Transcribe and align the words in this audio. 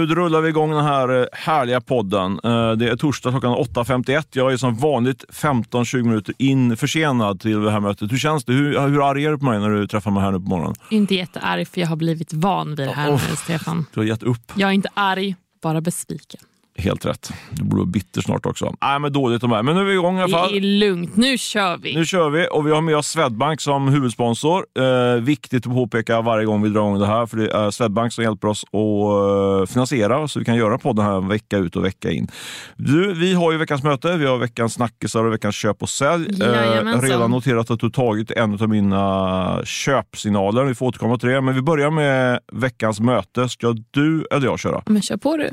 Nu 0.00 0.06
rullar 0.06 0.40
vi 0.40 0.48
igång 0.48 0.70
den 0.70 0.84
här 0.84 1.20
eh, 1.20 1.26
härliga 1.32 1.80
podden. 1.80 2.40
Eh, 2.44 2.72
det 2.72 2.88
är 2.90 2.96
torsdag 2.96 3.30
klockan 3.30 3.54
8.51. 3.54 4.24
Jag 4.32 4.52
är 4.52 4.56
som 4.56 4.74
vanligt 4.76 5.24
15-20 5.28 6.02
minuter 6.02 6.34
in 6.38 6.76
försenad 6.76 7.40
till 7.40 7.60
det 7.62 7.70
här 7.70 7.80
mötet. 7.80 8.12
Hur 8.12 8.18
känns 8.18 8.44
det? 8.44 8.52
Hur, 8.52 8.88
hur 8.88 9.10
arg 9.10 9.24
är 9.24 9.30
du 9.30 9.38
på 9.38 9.44
mig 9.44 9.60
när 9.60 9.68
du 9.70 9.86
träffar 9.86 10.10
mig 10.10 10.22
här 10.22 10.30
nu 10.32 10.38
på 10.38 10.48
morgonen? 10.48 10.74
Inte 10.90 11.14
jättearg 11.14 11.68
för 11.68 11.80
jag 11.80 11.88
har 11.88 11.96
blivit 11.96 12.32
van 12.32 12.74
vid 12.74 12.88
det 12.88 12.92
här 12.92 13.10
Oh. 13.10 13.22
nu, 13.30 13.36
Stefan. 13.36 13.86
Du 13.94 14.00
har 14.00 14.04
gett 14.04 14.22
upp. 14.22 14.52
Jag 14.54 14.68
är 14.68 14.74
inte 14.74 14.88
arg, 14.94 15.36
bara 15.62 15.80
besviken. 15.80 16.40
Helt 16.80 17.06
rätt. 17.06 17.32
Du 17.50 17.64
borde 17.64 17.76
vara 17.76 17.86
bitter 17.86 18.20
snart 18.20 18.46
också. 18.46 18.74
Nej, 18.80 18.98
men 18.98 19.12
dåligt 19.12 19.40
de 19.40 19.52
här. 19.52 19.62
Men 19.62 19.74
nu 19.74 19.80
är 19.80 19.84
vi 19.84 19.92
igång 19.92 20.18
i 20.18 20.22
alla 20.22 20.38
fall. 20.38 20.52
Det 20.52 20.58
är 20.58 20.60
lugnt, 20.60 21.16
nu 21.16 21.38
kör 21.38 21.76
vi. 21.76 21.94
Nu 21.94 22.06
kör 22.06 22.30
vi 22.30 22.48
och 22.50 22.66
vi 22.66 22.70
har 22.70 22.80
med 22.80 22.96
oss 22.96 23.06
Swedbank 23.06 23.60
som 23.60 23.88
huvudsponsor. 23.88 24.66
Eh, 24.78 25.20
viktigt 25.22 25.66
att 25.66 25.72
påpeka 25.72 26.20
varje 26.20 26.46
gång 26.46 26.62
vi 26.62 26.68
drar 26.68 26.80
igång 26.80 26.98
det 26.98 27.06
här, 27.06 27.26
för 27.26 27.36
det 27.36 27.50
är 27.50 27.70
Swedbank 27.70 28.12
som 28.12 28.24
hjälper 28.24 28.48
oss 28.48 28.64
att 28.64 28.74
eh, 28.74 29.72
finansiera 29.72 30.28
så 30.28 30.38
vi 30.38 30.44
kan 30.44 30.56
göra 30.56 30.78
podden 30.78 31.04
här 31.04 31.28
vecka 31.28 31.56
ut 31.56 31.76
och 31.76 31.84
vecka 31.84 32.10
in. 32.10 32.28
Du, 32.76 33.14
vi 33.14 33.34
har 33.34 33.52
ju 33.52 33.58
veckans 33.58 33.82
möte, 33.82 34.16
vi 34.16 34.26
har 34.26 34.38
veckans 34.38 34.74
snackisar 34.74 35.24
och 35.24 35.32
veckans 35.32 35.54
köp 35.54 35.82
och 35.82 35.88
sälj. 35.88 36.42
Eh, 36.42 37.00
redan 37.00 37.30
noterat 37.30 37.70
att 37.70 37.80
du 37.80 37.90
tagit 37.90 38.30
en 38.30 38.62
av 38.62 38.68
mina 38.68 39.60
köpsignaler. 39.64 40.64
Vi 40.64 40.74
får 40.74 40.86
återkomma 40.86 41.18
till 41.18 41.28
det, 41.28 41.40
men 41.40 41.54
vi 41.54 41.62
börjar 41.62 41.90
med 41.90 42.40
veckans 42.52 43.00
möte. 43.00 43.48
Ska 43.48 43.74
du 43.90 44.26
eller 44.30 44.46
jag 44.46 44.58
köra? 44.58 44.82
Men 44.86 45.02
kör 45.02 45.16
på 45.16 45.36
du. 45.36 45.50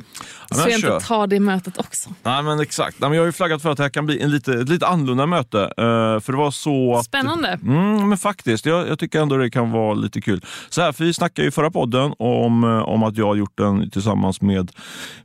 men 0.50 0.59
så 0.59 0.70
jag 0.70 0.80
kör. 0.80 0.94
inte 0.94 1.08
tar 1.08 1.16
det 1.26 1.39
mötet 1.39 1.77
också. 1.77 2.09
Nej, 2.23 2.44
men 2.44 2.59
exakt. 2.59 2.99
Nej, 2.99 3.09
men 3.09 3.16
jag 3.16 3.23
har 3.23 3.27
ju 3.27 3.31
flaggat 3.31 3.62
för 3.62 3.70
att 3.70 3.77
det 3.77 3.84
här 3.84 3.89
kan 3.89 4.05
bli 4.05 4.21
en 4.21 4.31
lite, 4.31 4.53
ett 4.53 4.70
lite 4.70 4.88
annorlunda 4.88 5.25
möte. 5.25 5.62
Eh, 5.62 6.20
för 6.20 6.31
det 6.31 6.38
var 6.38 6.52
så 6.52 6.95
att... 6.95 7.05
Spännande. 7.05 7.59
Mm, 7.64 8.09
men 8.09 8.17
faktiskt, 8.17 8.66
jag, 8.66 8.88
jag 8.88 9.00
tycker 9.00 9.22
ändå 9.22 9.38
det 9.38 9.50
kan 9.50 9.72
vara 9.72 9.94
lite 9.94 10.22
kul. 10.22 10.45
Så 10.69 10.81
här, 10.81 10.92
för 10.92 11.03
vi 11.03 11.14
snackade 11.14 11.47
i 11.47 11.52
förra 11.52 11.72
podden 11.72 12.14
om, 12.19 12.64
eh, 12.64 12.69
om 12.69 13.03
att 13.03 13.17
jag 13.17 13.27
har 13.27 13.36
gjort 13.36 13.58
den 13.58 13.89
tillsammans 13.89 14.42
med, 14.42 14.72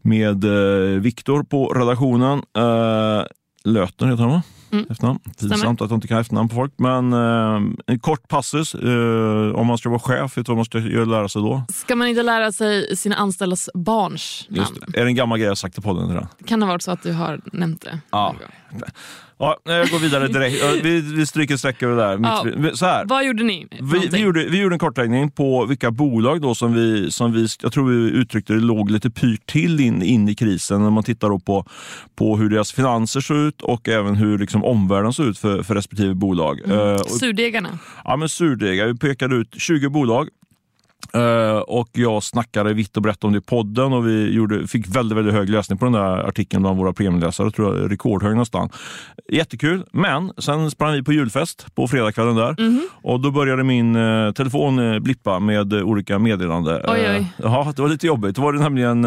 med 0.03 0.45
eh, 0.45 1.01
Viktor 1.01 1.43
på 1.43 1.67
redaktionen. 1.67 2.43
Eh, 2.57 3.25
Lötner 3.65 4.09
heter 4.09 4.23
han 4.23 4.33
va? 4.33 4.43
Mm. 4.73 4.87
Efternamn. 4.91 5.19
Pinsamt 5.41 5.81
att 5.81 5.91
jag 5.91 5.97
inte 5.97 6.09
kan 6.09 6.19
efternamn 6.19 6.49
på 6.49 6.55
folk. 6.55 6.73
Men 6.77 7.13
eh, 7.13 7.61
en 7.87 7.99
kort 7.99 8.29
passus. 8.29 8.75
Eh, 8.75 9.55
om 9.55 9.67
man 9.67 9.79
ska 9.79 9.89
vara 9.89 10.01
chef, 10.01 10.39
vet 10.39 10.47
du 10.47 10.51
vad 10.51 10.57
man 10.57 10.65
ska 10.65 10.79
lära 10.79 11.29
sig 11.29 11.43
då? 11.43 11.63
Ska 11.75 11.97
man 11.97 12.09
inte 12.09 12.23
lära 12.23 12.53
sig 12.53 12.97
sina 12.97 13.17
anställdas 13.17 13.71
barns 13.75 14.47
namn? 14.49 14.61
Just 14.61 14.93
det. 14.93 15.01
Är 15.01 15.05
det 15.05 15.11
en 15.11 15.15
gammal 15.15 15.39
grej 15.39 15.49
jag 15.49 15.59
sagt 15.59 15.79
i 15.79 15.81
podden? 15.81 16.09
Redan? 16.09 16.29
Kan 16.47 16.61
det 16.61 16.67
ha 16.67 16.73
varit 16.73 16.83
så 16.83 16.91
att 16.91 17.03
du 17.03 17.13
har 17.13 17.41
nämnt 17.53 17.81
det? 17.81 18.01
Ja. 18.11 18.35
Ja, 19.43 19.59
jag 19.65 19.89
går 19.89 19.99
vidare 19.99 20.29
direkt. 20.29 20.85
Vi, 20.85 21.01
vi 21.01 21.27
stryker 21.27 21.57
streck 21.57 21.83
över 21.83 21.97
det 21.97 22.03
där. 22.03 22.19
Ja. 22.69 22.77
Så 22.77 22.87
här. 22.87 23.05
Vad 23.05 23.25
gjorde 23.25 23.43
ni? 23.43 23.67
Vi, 23.71 24.09
vi, 24.09 24.19
gjorde, 24.19 24.45
vi 24.45 24.61
gjorde 24.61 24.75
en 24.75 24.79
kartläggning 24.79 25.31
på 25.31 25.67
vilka 25.67 25.91
bolag 25.91 26.41
då 26.41 26.55
som 26.55 26.75
vi, 26.75 27.11
som 27.11 27.33
vi, 27.33 27.47
jag 27.63 27.73
tror 27.73 27.89
vi 27.89 28.11
uttryckte 28.11 28.53
det, 28.53 28.61
låg 28.61 28.91
lite 28.91 29.11
pyrt 29.11 29.47
till 29.47 29.81
in, 29.81 30.03
in 30.03 30.29
i 30.29 30.35
krisen. 30.35 30.83
När 30.83 30.91
man 30.91 31.03
tittar 31.03 31.39
på, 31.39 31.67
på 32.17 32.37
hur 32.37 32.51
deras 32.51 32.73
finanser 32.73 33.21
såg 33.21 33.37
ut 33.37 33.63
och 33.63 33.89
även 33.89 34.15
hur 34.15 34.39
liksom 34.39 34.62
omvärlden 34.65 35.13
såg 35.13 35.27
ut 35.27 35.39
för, 35.39 35.63
för 35.63 35.75
respektive 35.75 36.15
bolag. 36.15 36.61
Mm. 36.65 36.95
Och, 36.95 37.11
Surdegarna. 37.11 37.79
ja, 38.05 38.17
men 38.17 38.29
surdegar. 38.29 38.87
Vi 38.87 38.97
pekade 38.97 39.37
ut 39.37 39.55
20 39.59 39.89
bolag 39.89 40.29
Eh, 41.15 41.59
och 41.59 41.89
jag 41.93 42.23
snackade 42.23 42.75
vitt 42.75 42.97
och 42.97 43.03
brett 43.03 43.25
om 43.25 43.33
det 43.33 43.39
i 43.39 43.41
podden 43.41 43.93
och 43.93 44.07
vi 44.09 44.31
gjorde, 44.33 44.67
fick 44.67 44.97
väldigt, 44.97 45.19
väldigt 45.19 45.35
hög 45.35 45.49
läsning 45.49 45.79
på 45.79 45.85
den 45.85 45.93
där 45.93 46.29
artikeln 46.29 46.63
bland 46.63 46.79
våra 46.79 46.93
premiumläsare. 46.93 47.51
tror 47.51 47.79
jag 47.79 47.91
rekordhög 47.93 48.37
nästan. 48.37 48.69
Jättekul, 49.33 49.85
men 49.93 50.33
sen 50.39 50.71
sprang 50.71 50.93
vi 50.93 51.03
på 51.03 51.13
julfest 51.13 51.75
på 51.75 51.89
fredagskvällen 51.89 52.35
där 52.37 52.57
Mhm. 52.59 52.81
och 53.03 53.21
då 53.21 53.31
började 53.31 53.65
min 53.65 53.97
eh, 53.97 54.33
telefon 54.33 54.79
eh, 54.93 54.99
blippa 54.99 55.39
med 55.39 55.73
eh, 55.73 55.83
olika 55.83 56.19
meddelanden. 56.19 56.81
Ja, 57.43 57.73
det 57.77 57.83
var 57.83 57.89
lite 57.89 58.07
jobbigt. 58.07 58.37
Det 58.37 58.43
var 58.43 58.53
det 58.53 58.59
nämligen 58.59 59.03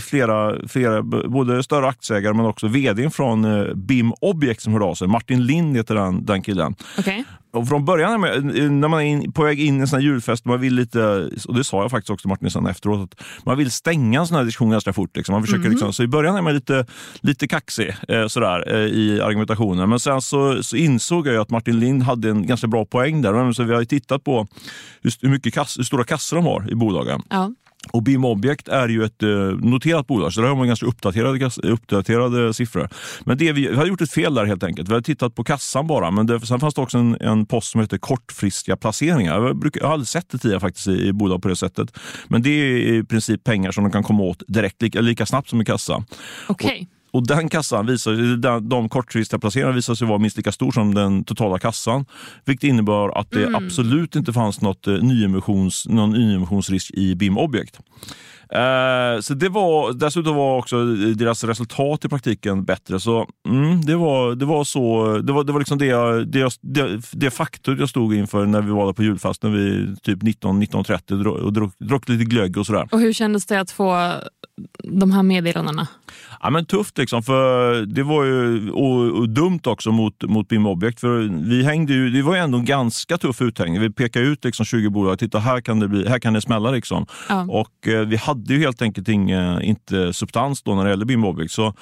flera, 0.00 0.68
flera, 0.68 1.02
både 1.28 1.62
större 1.62 1.86
aktieägare 1.88 2.34
men 2.34 2.46
också 2.46 2.66
vd 2.68 3.10
från 3.10 3.66
BIM 3.86 4.12
Object 4.20 4.62
som 4.62 4.72
hörde 4.72 4.84
av 4.84 4.94
sig. 4.94 5.08
Martin 5.08 5.46
Lind 5.46 5.76
heter 5.76 5.94
den, 5.94 6.24
den 6.24 6.42
killen. 6.42 6.74
Okej. 6.98 7.24
Och 7.52 7.68
från 7.68 7.84
början 7.84 8.10
när 8.10 8.88
man- 8.88 9.00
är 9.00 9.04
in, 9.04 9.32
på 9.32 9.42
väg 9.42 9.60
in 9.60 9.76
i 9.76 9.80
en 9.80 9.88
sån 9.88 9.96
här 9.96 10.04
julfest, 10.06 10.44
man 10.44 10.60
vill 10.60 10.74
lite, 10.74 11.30
och 11.48 11.54
det 11.54 11.64
sa 11.64 11.82
jag 11.82 11.90
faktiskt 11.90 12.10
också 12.10 12.22
till 12.22 12.28
Martin 12.28 12.50
sen 12.50 12.66
efteråt, 12.66 13.00
att 13.00 13.46
man 13.46 13.58
vill 13.58 13.70
stänga 13.70 14.20
en 14.20 14.26
sån 14.26 14.36
här 14.36 14.44
diskussion 14.44 14.70
ganska 14.70 14.92
fort. 14.92 15.16
Liksom. 15.16 15.32
Man 15.32 15.42
försöker 15.42 15.68
liksom, 15.70 15.92
så 15.92 16.02
i 16.02 16.06
början 16.08 16.36
är 16.36 16.42
man 16.42 16.54
lite, 16.54 16.86
lite 17.20 17.48
kaxig 17.48 17.94
eh, 18.08 18.26
sådär, 18.26 18.74
eh, 18.74 18.80
i 18.80 19.20
argumentationen. 19.20 19.88
Men 19.88 20.00
sen 20.00 20.20
så, 20.20 20.62
så 20.62 20.76
insåg 20.76 21.26
jag 21.26 21.36
att 21.36 21.50
Martin 21.50 21.80
Lind 21.80 22.02
hade 22.02 22.30
en 22.30 22.46
ganska 22.46 22.66
bra 22.66 22.84
poäng 22.84 23.22
där. 23.22 23.52
Så 23.52 23.62
vi 23.62 23.72
har 23.72 23.80
ju 23.80 23.86
tittat 23.86 24.24
på 24.24 24.46
hur, 25.02 25.12
hur, 25.20 25.28
mycket 25.28 25.54
kass, 25.54 25.78
hur 25.78 25.84
stora 25.84 26.04
kassor 26.04 26.36
de 26.36 26.46
har 26.46 26.70
i 26.70 26.74
bolagen. 26.74 27.22
Ja. 27.30 27.50
Och 27.92 28.02
BIM 28.02 28.24
Object 28.24 28.68
är 28.68 28.88
ju 28.88 29.04
ett 29.04 29.22
eh, 29.22 29.28
noterat 29.60 30.06
bolag, 30.06 30.32
så 30.32 30.40
där 30.40 30.48
har 30.48 30.56
man 30.56 30.66
ganska 30.66 30.86
uppdaterade, 30.86 31.50
uppdaterade 31.62 32.54
siffror. 32.54 32.88
Men 33.24 33.38
det 33.38 33.52
vi, 33.52 33.68
vi 33.68 33.76
har 33.76 33.86
gjort 33.86 34.00
ett 34.00 34.12
fel 34.12 34.34
där 34.34 34.44
helt 34.44 34.62
enkelt. 34.62 34.88
Vi 34.88 34.94
har 34.94 35.00
tittat 35.00 35.34
på 35.34 35.44
kassan 35.44 35.86
bara, 35.86 36.10
men 36.10 36.26
det, 36.26 36.40
sen 36.40 36.60
fanns 36.60 36.74
det 36.74 36.80
också 36.80 36.98
en, 36.98 37.16
en 37.20 37.46
post 37.46 37.70
som 37.70 37.80
heter 37.80 37.98
kortfristiga 37.98 38.76
placeringar. 38.76 39.42
Jag, 39.42 39.56
brukar, 39.56 39.80
jag 39.80 39.86
har 39.86 39.92
aldrig 39.92 40.08
sett 40.08 40.30
det 40.30 40.38
tidigare 40.38 40.60
faktiskt 40.60 40.88
i, 40.88 41.08
i 41.08 41.12
bolag 41.12 41.42
på 41.42 41.48
det 41.48 41.56
sättet. 41.56 41.98
Men 42.28 42.42
det 42.42 42.50
är 42.50 42.76
i 42.76 43.04
princip 43.04 43.44
pengar 43.44 43.72
som 43.72 43.84
de 43.84 43.90
kan 43.90 44.02
komma 44.02 44.22
åt 44.22 44.42
direkt, 44.48 44.82
lika, 44.82 45.00
lika 45.00 45.26
snabbt 45.26 45.48
som 45.48 45.60
i 45.60 45.64
kassa. 45.64 46.04
Okej. 46.46 46.88
Och 46.90 46.99
den 47.12 47.48
kassan 47.48 47.86
visar, 47.86 48.36
den, 48.36 48.68
de 48.68 48.88
kortfristiga 48.88 49.38
placeringarna 49.40 49.74
visar 49.74 49.94
sig 49.94 50.06
vara 50.06 50.18
minst 50.18 50.36
lika 50.36 50.52
stor 50.52 50.72
som 50.72 50.94
den 50.94 51.24
totala 51.24 51.58
kassan. 51.58 52.04
Vilket 52.44 52.68
innebar 52.68 53.18
att 53.18 53.30
det 53.30 53.54
absolut 53.54 54.16
inte 54.16 54.32
fanns 54.32 54.60
något 54.60 54.86
eh, 54.86 54.94
nyemissions, 54.94 55.86
någon 55.88 56.10
nyemissionsrisk 56.10 56.90
i 56.90 57.14
BIM 57.14 57.38
Object. 57.38 57.80
Eh, 58.52 59.20
så 59.20 59.34
det 59.34 59.48
var, 59.48 59.92
dessutom 59.92 60.36
var 60.36 60.58
också 60.58 60.84
deras 60.94 61.44
resultat 61.44 62.04
i 62.04 62.08
praktiken 62.08 62.64
bättre. 62.64 63.00
Så 63.00 63.28
mm, 63.48 63.80
det, 63.80 63.96
var, 63.96 64.34
det 64.34 64.44
var 64.44 64.64
så, 64.64 65.18
det 65.18 65.32
var, 65.32 65.44
det 65.44 65.52
var 65.52 65.58
liksom 65.58 65.78
det, 65.78 65.86
jag, 65.86 66.28
det, 66.28 66.38
jag, 66.38 66.52
det, 66.60 67.00
det 67.12 67.30
faktum 67.30 67.78
jag 67.78 67.88
stod 67.88 68.14
inför 68.14 68.46
när 68.46 68.62
vi 68.62 68.70
var 68.70 68.86
där 68.86 68.92
på 68.92 69.02
julfasten 69.02 69.52
vid 69.52 70.02
typ 70.02 70.22
19-19.30 70.22 71.26
och, 71.26 71.52
drack, 71.52 72.08
lite 72.08 72.24
glögg 72.24 72.56
och 72.56 72.66
sådär. 72.66 72.88
Och 72.92 73.00
hur 73.00 73.12
kändes 73.12 73.46
det 73.46 73.60
att 73.60 73.70
få 73.70 74.14
de 74.82 75.12
här 75.12 75.22
meddelandena? 75.22 75.88
Ja, 76.42 76.50
men 76.50 76.66
tufft 76.66 76.98
liksom, 76.98 77.22
för 77.22 77.80
det 77.86 78.02
var 78.02 78.24
ju 78.24 78.70
och, 78.70 79.18
och 79.18 79.28
dumt 79.28 79.60
också 79.64 79.92
mot, 79.92 80.22
mot 80.22 80.48
BIM 80.48 80.66
Object. 80.66 81.00
För 81.00 81.48
vi 81.48 81.64
hängde 81.64 81.92
ju, 81.92 82.10
det 82.10 82.22
var 82.22 82.34
ju 82.34 82.40
ändå 82.40 82.58
en 82.58 82.64
ganska 82.64 83.18
tuff 83.18 83.42
uthängning. 83.42 83.80
Vi 83.80 83.90
pekade 83.90 84.26
ut 84.26 84.44
liksom 84.44 84.66
20 84.66 84.90
bolag, 84.90 85.18
titta 85.18 85.38
här 85.38 85.60
kan 85.60 85.80
det, 85.80 85.88
bli, 85.88 86.08
här 86.08 86.18
kan 86.18 86.32
det 86.32 86.40
smälla. 86.40 86.70
Liksom. 86.70 87.06
Ja. 87.28 87.46
Och 87.48 87.88
eh, 87.88 88.00
vi 88.00 88.16
hade 88.16 88.39
ju 88.48 88.60
helt 88.60 88.82
enkelt 88.82 89.08
inge, 89.08 89.62
inte 89.62 90.12
substans 90.12 90.62
då 90.62 90.74
när 90.74 90.84
det 90.84 90.90
gällde 90.90 91.06
BIM 91.06 91.24
Object. 91.24 91.52
Så, 91.52 91.74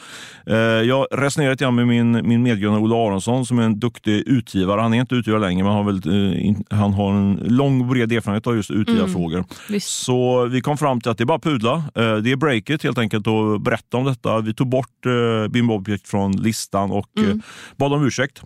eh, 0.46 0.56
jag 0.56 1.06
resonerade 1.10 1.52
lite 1.54 1.70
med 1.70 1.86
min, 1.86 2.28
min 2.28 2.42
medgrundare 2.42 2.82
Ola 2.82 2.96
Aronsson 2.96 3.46
som 3.46 3.58
är 3.58 3.62
en 3.62 3.80
duktig 3.80 4.22
utgivare. 4.26 4.80
Han 4.80 4.94
är 4.94 5.00
inte 5.00 5.14
utgivare 5.14 5.40
längre, 5.40 5.64
men 5.64 5.72
han 5.72 5.84
har, 5.84 5.92
väl, 5.92 6.32
eh, 6.32 6.46
in, 6.46 6.64
han 6.70 6.92
har 6.94 7.12
en 7.12 7.34
lång 7.46 7.80
och 7.80 7.86
bred 7.86 8.12
erfarenhet 8.12 8.46
av 8.46 8.56
just 8.56 8.70
utgivarfrågor. 8.70 9.44
Visst. 9.68 9.88
Så 9.88 10.46
vi 10.46 10.60
kom 10.60 10.78
fram 10.78 11.00
till 11.00 11.10
att 11.10 11.18
det 11.18 11.24
är 11.24 11.26
bara 11.26 11.36
att 11.36 11.42
pudla. 11.42 11.74
Eh, 11.94 12.16
Det 12.16 12.32
är 12.32 12.36
breaket 12.36 12.82
helt 12.82 12.98
enkelt 12.98 13.26
och 13.26 13.60
berätta 13.60 13.96
om 13.96 14.04
detta. 14.04 14.40
Vi 14.40 14.54
tog 14.54 14.68
bort 14.68 15.06
eh, 15.06 15.48
BIM 15.50 15.70
Object 15.70 16.08
från 16.08 16.32
listan 16.32 16.90
och 16.90 17.08
eh, 17.18 17.34
bad 17.76 17.92
om 17.92 18.06
ursäkt. 18.06 18.42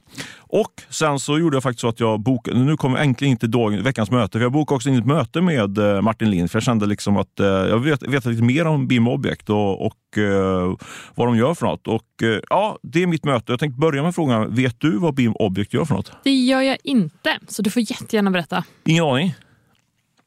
Och 0.53 0.83
sen 0.89 1.19
så 1.19 1.39
gjorde 1.39 1.57
jag 1.57 1.63
faktiskt 1.63 1.81
så 1.81 1.89
att 1.89 2.01
jag 2.01 2.21
bokade, 2.21 2.59
nu 2.59 2.77
kommer 2.77 2.99
jag 2.99 3.07
äntligen 3.07 3.39
dagen, 3.43 3.83
veckans 3.83 4.11
möte, 4.11 4.39
för 4.39 4.43
jag 4.43 4.53
bokade 4.53 4.77
också 4.77 4.89
in 4.89 4.99
ett 4.99 5.07
möte 5.07 5.41
med 5.41 5.79
eh, 5.79 6.01
Martin 6.01 6.31
Lind, 6.31 6.51
för 6.51 6.57
jag 6.57 6.63
kände 6.63 6.87
liksom 6.87 7.17
att 7.17 7.41
eh, 7.41 7.47
jag 7.47 7.79
vet, 7.79 8.03
vet 8.03 8.25
lite 8.25 8.43
mer 8.43 8.67
om 8.67 8.89
BIM 8.89 9.09
Object 9.09 9.51
och, 9.51 9.87
och 9.87 10.19
eh, 10.19 10.77
vad 11.15 11.29
de 11.29 11.37
gör 11.37 11.55
för 11.55 11.67
något. 11.67 11.89
Och 11.89 12.23
ja, 12.51 12.79
det 12.83 13.03
är 13.03 13.07
mitt 13.07 13.25
möte. 13.25 13.53
Jag 13.53 13.61
tänkte 13.61 13.81
börja 13.81 14.03
med 14.03 14.15
frågan, 14.15 14.55
vet 14.55 14.81
du 14.81 14.99
vad 14.99 15.15
BIM 15.15 15.33
Object 15.37 15.75
gör 15.75 15.85
för 15.85 15.95
något? 15.95 16.13
Det 16.25 16.35
gör 16.35 16.61
jag 16.61 16.79
inte, 16.85 17.39
så 17.49 17.63
du 17.63 17.71
får 17.71 17.83
jättegärna 17.83 18.31
berätta. 18.31 18.65
Ingen 18.85 19.05
aning? 19.05 19.35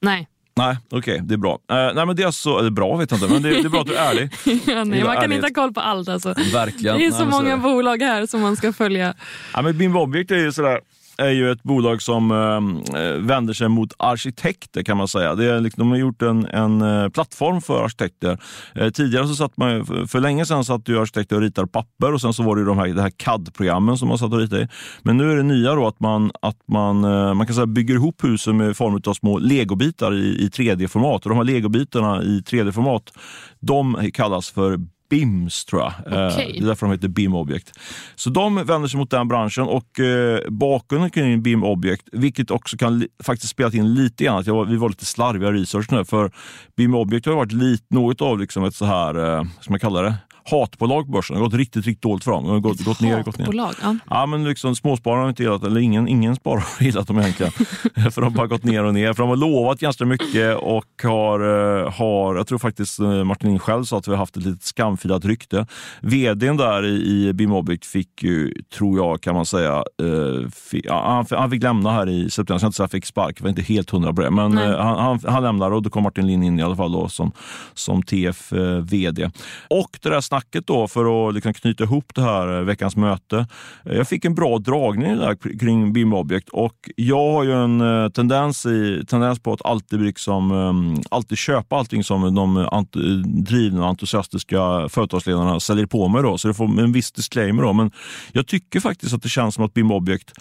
Nej. 0.02 0.28
Nej, 0.58 0.78
okej, 0.92 1.22
det 1.24 1.34
är 1.34 1.38
bra. 1.38 1.60
Eh, 1.72 1.76
nej, 1.96 2.06
men 2.06 2.16
det 2.16 2.22
är 2.22 2.26
alltså, 2.26 2.58
eller 2.60 2.70
bra 2.70 2.96
vet 2.96 3.12
jag 3.12 3.18
inte, 3.18 3.34
men 3.34 3.42
det, 3.44 3.50
det 3.50 3.60
är 3.60 3.70
bra 3.70 3.82
att 3.82 3.88
du 3.88 3.96
är 3.96 4.10
ärlig. 4.10 4.30
Ja, 4.68 4.84
nej 4.84 5.04
man 5.04 5.16
kan 5.16 5.24
ärligt. 5.24 5.36
inte 5.36 5.48
ha 5.48 5.64
koll 5.64 5.74
på 5.74 5.80
allt. 5.82 6.10
Alltså. 6.10 6.34
Verkligen. 6.54 6.98
Det 6.98 7.06
är 7.06 7.10
Nej, 7.10 7.12
så 7.12 7.18
så 7.18 7.26
många 7.26 7.52
är 7.52 7.58
det. 7.58 7.62
bolag 7.64 8.02
här 8.02 8.26
som 8.26 8.42
man 8.42 8.56
ska 8.56 8.74
följa. 8.74 9.14
Ja, 9.54 9.62
men 9.62 9.78
BIM 9.78 9.96
Object 9.96 10.32
är 10.32 10.36
ju, 10.36 10.52
sådär, 10.52 10.80
är 11.18 11.30
ju 11.30 11.52
ett 11.52 11.64
bolag 11.64 12.02
som 12.02 12.32
eh, 12.32 13.02
eh, 13.02 13.14
vänder 13.14 13.54
sig 13.54 13.70
mot 13.70 13.94
arkitekter 14.00 14.84
kan 14.84 14.98
man 14.98 15.08
säga. 15.08 15.36
Det 15.36 15.46
är, 15.46 15.60
liksom, 15.60 15.82
de 15.82 15.90
har 15.90 15.98
gjort 15.98 16.22
en, 16.22 16.46
en 16.46 16.82
eh, 16.82 17.10
plattform 17.10 17.62
för 17.62 17.84
arkitekter. 17.84 18.38
Eh, 18.76 18.90
tidigare 18.90 19.28
så 19.28 19.36
satt 19.36 19.58
man, 19.58 19.86
för, 19.86 20.20
länge 20.20 20.46
sedan 20.46 20.66
satt 20.66 20.90
ju 20.90 21.02
arkitekter 21.02 21.36
och 21.36 21.42
ritade 21.42 21.68
papper 21.68 22.14
och 22.14 22.22
sen 22.22 22.34
så 22.34 22.44
var 22.44 22.56
det 22.56 22.60
ju 22.60 22.66
de 22.66 22.78
här, 22.78 22.88
det 22.88 23.02
här 23.02 23.12
CAD-programmen 23.18 23.98
som 23.98 24.08
man 24.08 24.18
satt 24.18 24.34
och 24.34 24.40
ritade 24.40 24.62
i. 24.62 24.68
Men 25.02 25.18
nu 25.18 25.32
är 25.32 25.36
det 25.36 25.44
nya 25.44 25.76
då 25.76 25.88
att 25.88 26.00
man, 26.00 26.32
att 26.42 26.68
man, 26.68 27.04
eh, 27.04 27.34
man 27.34 27.48
kan 27.48 27.56
säga 27.56 27.66
bygger 27.66 27.96
ihop 27.96 28.24
husen 28.24 28.58
med 28.58 28.78
form 28.78 29.02
av 29.08 29.14
små 29.14 29.38
legobitar 29.38 30.14
i, 30.14 30.46
i 30.46 30.48
3D-format. 30.48 31.24
Och 31.24 31.30
de 31.30 31.38
här 31.38 31.44
legobitarna 31.44 32.24
i 32.24 32.40
3D-format 32.40 33.14
de 33.60 34.12
kallas 34.14 34.50
för 34.50 34.80
BIMS 35.10 35.66
tror 35.66 35.82
jag. 35.82 35.92
Eh, 36.14 36.34
Okej. 36.34 36.52
Det 36.60 36.64
är 36.66 36.68
därför 36.68 36.86
de 36.86 36.92
heter 36.92 37.08
BIM 37.08 37.36
Object. 37.36 37.72
Så 38.16 38.30
de 38.30 38.56
vänder 38.56 38.88
sig 38.88 38.98
mot 38.98 39.10
den 39.12 39.28
branschen 39.28 39.64
och 39.64 40.00
eh, 40.00 40.40
bakgrunden 40.50 41.10
kring 41.10 41.42
BIM 41.44 41.64
Object, 41.64 42.08
vilket 42.12 42.52
också 42.52 42.78
kan 42.78 43.08
faktiskt 43.24 43.52
spela 43.52 43.72
in 43.72 43.94
lite 43.94 44.24
grann, 44.24 44.40
att 44.40 44.48
var- 44.48 44.66
vi 44.66 44.76
var 44.78 44.90
lite 44.90 45.06
slarviga 45.06 45.50
i 45.50 45.52
researchen 45.52 46.06
för 46.06 46.32
BIM 46.78 46.96
Object 46.96 47.26
har 47.26 47.34
varit 47.36 47.52
lite, 47.52 47.86
något 47.90 48.22
av 48.22 48.40
liksom 48.40 48.64
ett 48.64 48.76
så 48.76 48.86
här, 48.86 49.38
eh, 49.38 49.44
ska 49.62 49.72
man 49.72 49.80
kalla 49.80 50.02
det, 50.02 50.16
hatbolag 50.50 51.06
på 51.06 51.12
börsen. 51.12 51.34
Det 51.34 51.40
har 51.40 51.46
gått 51.46 51.58
riktigt, 51.58 51.86
riktigt 51.86 52.02
dåligt 52.02 52.24
för 52.24 52.32
dem. 52.32 52.44
Det 52.44 52.50
har 52.50 52.60
gått, 52.60 52.86
gått 52.86 53.02
ner, 53.02 53.24
gått 53.24 53.38
ner. 53.38 53.76
Ja. 53.82 53.96
Ja, 54.10 54.26
men 54.26 54.44
liksom, 54.44 54.76
småsparare 54.76 55.22
har 55.22 55.30
inte 55.30 55.44
gillat 55.44 55.64
eller 55.64 55.82
ingen, 55.82 56.08
ingen 56.08 56.36
sparare 56.36 56.64
har 56.78 56.86
gillat 56.86 57.08
dem 57.08 57.20
egentligen. 57.20 57.52
för 58.12 58.22
de 58.22 58.24
har 58.24 58.30
bara 58.30 58.48
gått 58.48 58.64
ner 58.64 58.84
och 58.84 58.94
ner. 58.94 59.14
För 59.14 59.24
de 59.24 59.30
har 59.30 59.36
lovat 59.36 59.80
ganska 59.80 60.06
mycket 60.06 60.58
och 60.58 60.86
har, 61.04 61.40
eh, 61.40 61.92
har 61.92 62.36
jag 62.36 62.48
tror 62.48 62.58
faktiskt 62.58 63.00
eh, 63.00 63.24
Martin 63.24 63.60
själv 63.60 63.84
sa 63.84 63.98
att 63.98 64.08
vi 64.08 64.12
har 64.12 64.18
haft 64.18 64.38
ett 64.38 64.44
litet 64.46 64.64
skamfilat 64.64 65.26
rykte. 65.26 65.68
Vdn 66.02 66.58
där 66.58 66.86
i, 66.86 67.28
i 67.28 67.34
Bimobic 67.34 67.88
fick 67.88 68.24
ju, 68.24 68.54
tror 68.78 68.98
jag 68.98 69.22
kan 69.22 69.36
man 69.36 69.46
säga, 69.46 69.76
eh, 69.76 70.50
fi, 70.50 70.82
ja, 70.84 71.26
han, 71.30 71.40
han 71.40 71.52
fick 71.52 71.64
lämna 71.64 71.92
här 71.92 72.10
i 72.10 72.30
september. 72.30 72.54
Jag 72.54 72.60
ska 72.60 72.68
inte 72.68 72.76
säga 72.78 72.84
han 72.84 72.90
fick 72.90 73.06
spark, 73.06 73.36
jag 73.40 73.44
var 73.44 73.50
inte 73.50 73.62
helt 73.62 73.90
hundra 73.90 74.14
på 74.14 74.22
det. 74.22 74.32
Men 74.32 74.58
eh, 74.58 74.78
han, 74.78 74.98
han, 74.98 75.20
han 75.34 75.44
lämnar 75.44 75.72
och 75.72 75.82
då 75.82 75.90
kom 75.90 76.04
Martin 76.04 76.28
Lind 76.28 76.44
in 76.44 76.60
i 76.60 76.64
alla 76.64 76.76
fall 76.76 76.92
då, 76.92 77.10
som, 77.10 77.32
som 77.74 78.04
TF 78.04 78.54
eh, 78.54 78.78
VD. 78.80 79.30
Och 79.70 80.00
det 80.02 80.10
där 80.10 80.22
snacket 80.36 80.68
då 80.68 80.88
för 80.88 81.30
att 81.30 81.36
liksom 81.36 81.54
knyta 81.54 81.84
ihop 81.84 82.12
det 82.16 82.22
här 82.22 82.58
eh, 82.58 82.64
veckans 82.64 82.96
möte. 82.96 83.48
Eh, 83.86 83.96
jag 83.96 84.08
fick 84.08 84.26
en 84.26 84.36
bra 84.36 84.58
dragning 84.58 85.18
där 85.18 85.60
kring 85.60 85.94
BIM 85.94 86.14
Object 86.14 86.50
och 86.50 86.90
jag 86.96 87.32
har 87.32 87.44
ju 87.44 87.52
en 87.52 87.82
eh, 87.82 88.10
tendens, 88.10 88.66
i, 88.66 89.04
tendens 89.08 89.40
på 89.40 89.54
att 89.54 89.66
alltid, 89.66 90.02
liksom, 90.02 90.52
ehm, 90.52 91.02
alltid 91.12 91.38
köpa 91.38 91.76
allting 91.76 92.04
som 92.04 92.36
de 92.36 92.58
ant, 92.58 92.92
drivna 93.26 93.82
och 93.82 93.88
entusiastiska 93.88 94.90
företagsledarna 94.90 95.60
säljer 95.60 95.86
på 95.86 96.08
mig. 96.08 96.24
Då, 96.24 96.38
så 96.38 96.48
det 96.48 96.54
får 96.54 96.66
en 96.66 96.92
viss 96.92 97.12
disclaimer. 97.12 97.64
Då. 97.64 97.74
Men 97.74 97.92
jag 98.32 98.48
tycker 98.48 98.80
faktiskt 98.80 99.14
att 99.14 99.24
det 99.24 99.30
känns 99.30 99.56
som 99.56 99.66
att 99.66 99.74
BIM 99.74 99.92
Object 99.92 100.32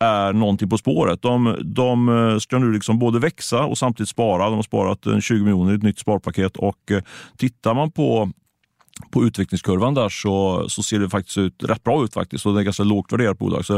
är 0.00 0.32
någonting 0.32 0.68
på 0.68 0.78
spåret. 0.78 1.22
De, 1.22 1.56
de 1.64 2.38
ska 2.40 2.58
nu 2.58 2.72
liksom 2.72 2.98
både 2.98 3.18
växa 3.18 3.64
och 3.64 3.78
samtidigt 3.78 4.08
spara. 4.08 4.44
De 4.44 4.54
har 4.54 4.62
sparat 4.62 5.06
20 5.20 5.42
miljoner 5.42 5.72
i 5.72 5.76
ett 5.76 5.82
nytt 5.82 5.98
sparpaket 5.98 6.56
och 6.56 6.92
tittar 7.38 7.74
man 7.74 7.90
på 7.90 8.30
på 9.10 9.24
utvecklingskurvan 9.24 9.94
där 9.94 10.08
så, 10.08 10.64
så 10.68 10.82
ser 10.82 10.98
det 10.98 11.10
faktiskt 11.10 11.38
ut 11.38 11.62
rätt 11.62 11.84
bra 11.84 12.04
ut 12.04 12.14
faktiskt 12.14 12.46
och 12.46 12.54
det 12.54 12.60
är 12.60 12.64
ganska 12.64 12.82
lågt 12.82 13.12
värderat 13.12 13.38
bolag. 13.38 13.64
Så, 13.64 13.76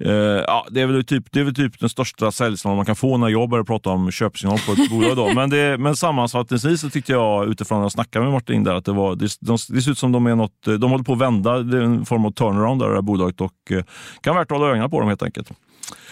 eh, 0.00 0.12
ja, 0.46 0.66
det, 0.70 0.80
är 0.80 0.86
väl 0.86 1.04
typ, 1.04 1.24
det 1.32 1.40
är 1.40 1.44
väl 1.44 1.54
typ 1.54 1.80
den 1.80 1.88
största 1.88 2.32
säljsignalen 2.32 2.76
man 2.76 2.86
kan 2.86 2.96
få 2.96 3.16
när 3.16 3.28
jag 3.28 3.48
börjar 3.48 3.64
prata 3.64 3.90
om 3.90 4.10
köpsignal 4.10 4.58
på 4.66 4.72
ett 4.72 4.90
bolag. 4.90 5.16
Då. 5.16 5.34
Men, 5.34 5.50
det, 5.50 5.78
men 5.78 5.96
sammanfattningsvis 5.96 6.80
så 6.80 6.90
tyckte 6.90 7.12
jag 7.12 7.48
utifrån 7.48 7.78
att 7.78 7.84
jag 7.84 7.92
snackade 7.92 8.24
med 8.24 8.32
Martin 8.32 8.64
där 8.64 8.74
att 8.74 8.84
det, 8.84 8.92
var, 8.92 9.16
det, 9.16 9.36
de, 9.40 9.58
det 9.68 9.82
ser 9.82 9.90
ut 9.90 9.98
som 9.98 10.12
de 10.12 10.26
är 10.26 10.34
något, 10.34 10.64
de 10.64 10.90
håller 10.90 11.04
på 11.04 11.12
att 11.12 11.18
vända, 11.18 11.58
det 11.58 11.78
är 11.78 11.82
en 11.82 12.04
form 12.04 12.26
av 12.26 12.30
turnaround 12.30 12.80
där 12.80 12.88
det 12.88 12.94
här 12.94 13.02
bolaget 13.02 13.40
och 13.40 13.52
eh, 13.70 13.84
kan 14.20 14.34
vara 14.34 14.42
värt 14.42 14.50
att 14.50 14.58
hålla 14.58 14.70
ögonen 14.70 14.90
på 14.90 15.00
dem 15.00 15.08
helt 15.08 15.22
enkelt. 15.22 15.52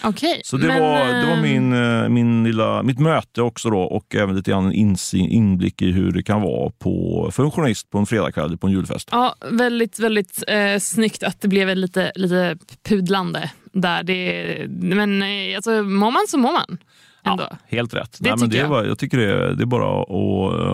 Okej. 0.04 0.40
Så 0.44 0.56
det, 0.56 0.66
men, 0.66 0.82
var, 0.82 1.06
det 1.06 1.26
var 1.26 1.36
eh, 1.36 1.42
min, 1.42 1.72
eh, 1.72 2.08
min 2.08 2.44
lilla, 2.44 2.82
mitt 2.82 2.98
möte 2.98 3.42
också 3.42 3.70
då 3.70 3.80
och 3.80 4.14
även 4.14 4.36
lite 4.36 4.50
grann 4.50 4.72
en 4.72 4.96
inblick 5.14 5.82
i 5.82 5.92
hur 5.92 6.12
det 6.12 6.22
kan 6.22 6.42
vara 6.42 6.70
på, 6.78 7.28
för 7.32 7.44
en 7.44 7.50
journalist 7.50 7.90
på 7.90 7.98
en 7.98 8.06
fredagkväll 8.06 8.58
på 8.58 8.66
en 8.66 8.72
julfest. 8.72 9.08
Ja, 9.12 9.34
väldigt, 9.50 9.98
väldigt 9.98 10.42
eh, 10.48 10.78
snyggt 10.78 11.22
att 11.22 11.40
det 11.40 11.48
blev 11.48 11.76
lite, 11.76 12.12
lite 12.14 12.56
pudlande 12.88 13.50
där. 13.72 14.02
Det, 14.02 14.66
men 14.68 15.22
eh, 15.22 15.56
alltså, 15.56 15.82
mår 15.82 16.10
man 16.10 16.24
så 16.28 16.38
mår 16.38 16.52
man. 16.52 16.78
Ändå. 17.22 17.46
Ja, 17.50 17.56
Helt 17.66 17.94
rätt. 17.94 18.16
Det 18.20 18.28
Nej, 18.28 18.38
men 18.38 18.50
det 18.50 18.56
jag. 18.56 18.68
Var, 18.68 18.84
jag 18.84 18.98
tycker 18.98 19.18
det, 19.18 19.54
det 19.54 19.62
är 19.62 19.66
bara 19.66 20.02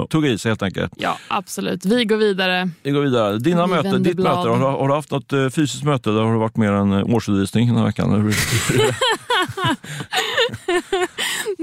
att 0.02 0.10
tugga 0.10 0.28
i 0.28 0.38
sig 0.38 0.50
helt 0.50 0.62
enkelt. 0.62 0.92
absolut. 1.28 1.84
Vi 1.84 2.04
går 2.04 2.16
vidare. 2.16 2.70
Vi 2.82 2.90
går 2.90 3.00
vidare. 3.00 3.38
Dina 3.38 3.66
Vi 3.66 3.72
möten, 3.72 4.02
ditt 4.02 4.16
blad. 4.16 4.36
möte, 4.36 4.48
har 4.48 4.58
du, 4.58 4.64
har 4.64 4.88
du 4.88 4.94
haft 4.94 5.10
något 5.10 5.32
eh, 5.32 5.48
fysiskt 5.48 5.84
möte 5.84 6.10
där 6.10 6.20
har 6.22 6.32
det 6.32 6.38
varit 6.38 6.56
mer 6.56 6.72
än 6.72 6.92
årsredovisning 6.92 7.68
den 7.68 7.76
här 7.76 7.84
veckan? 7.84 8.32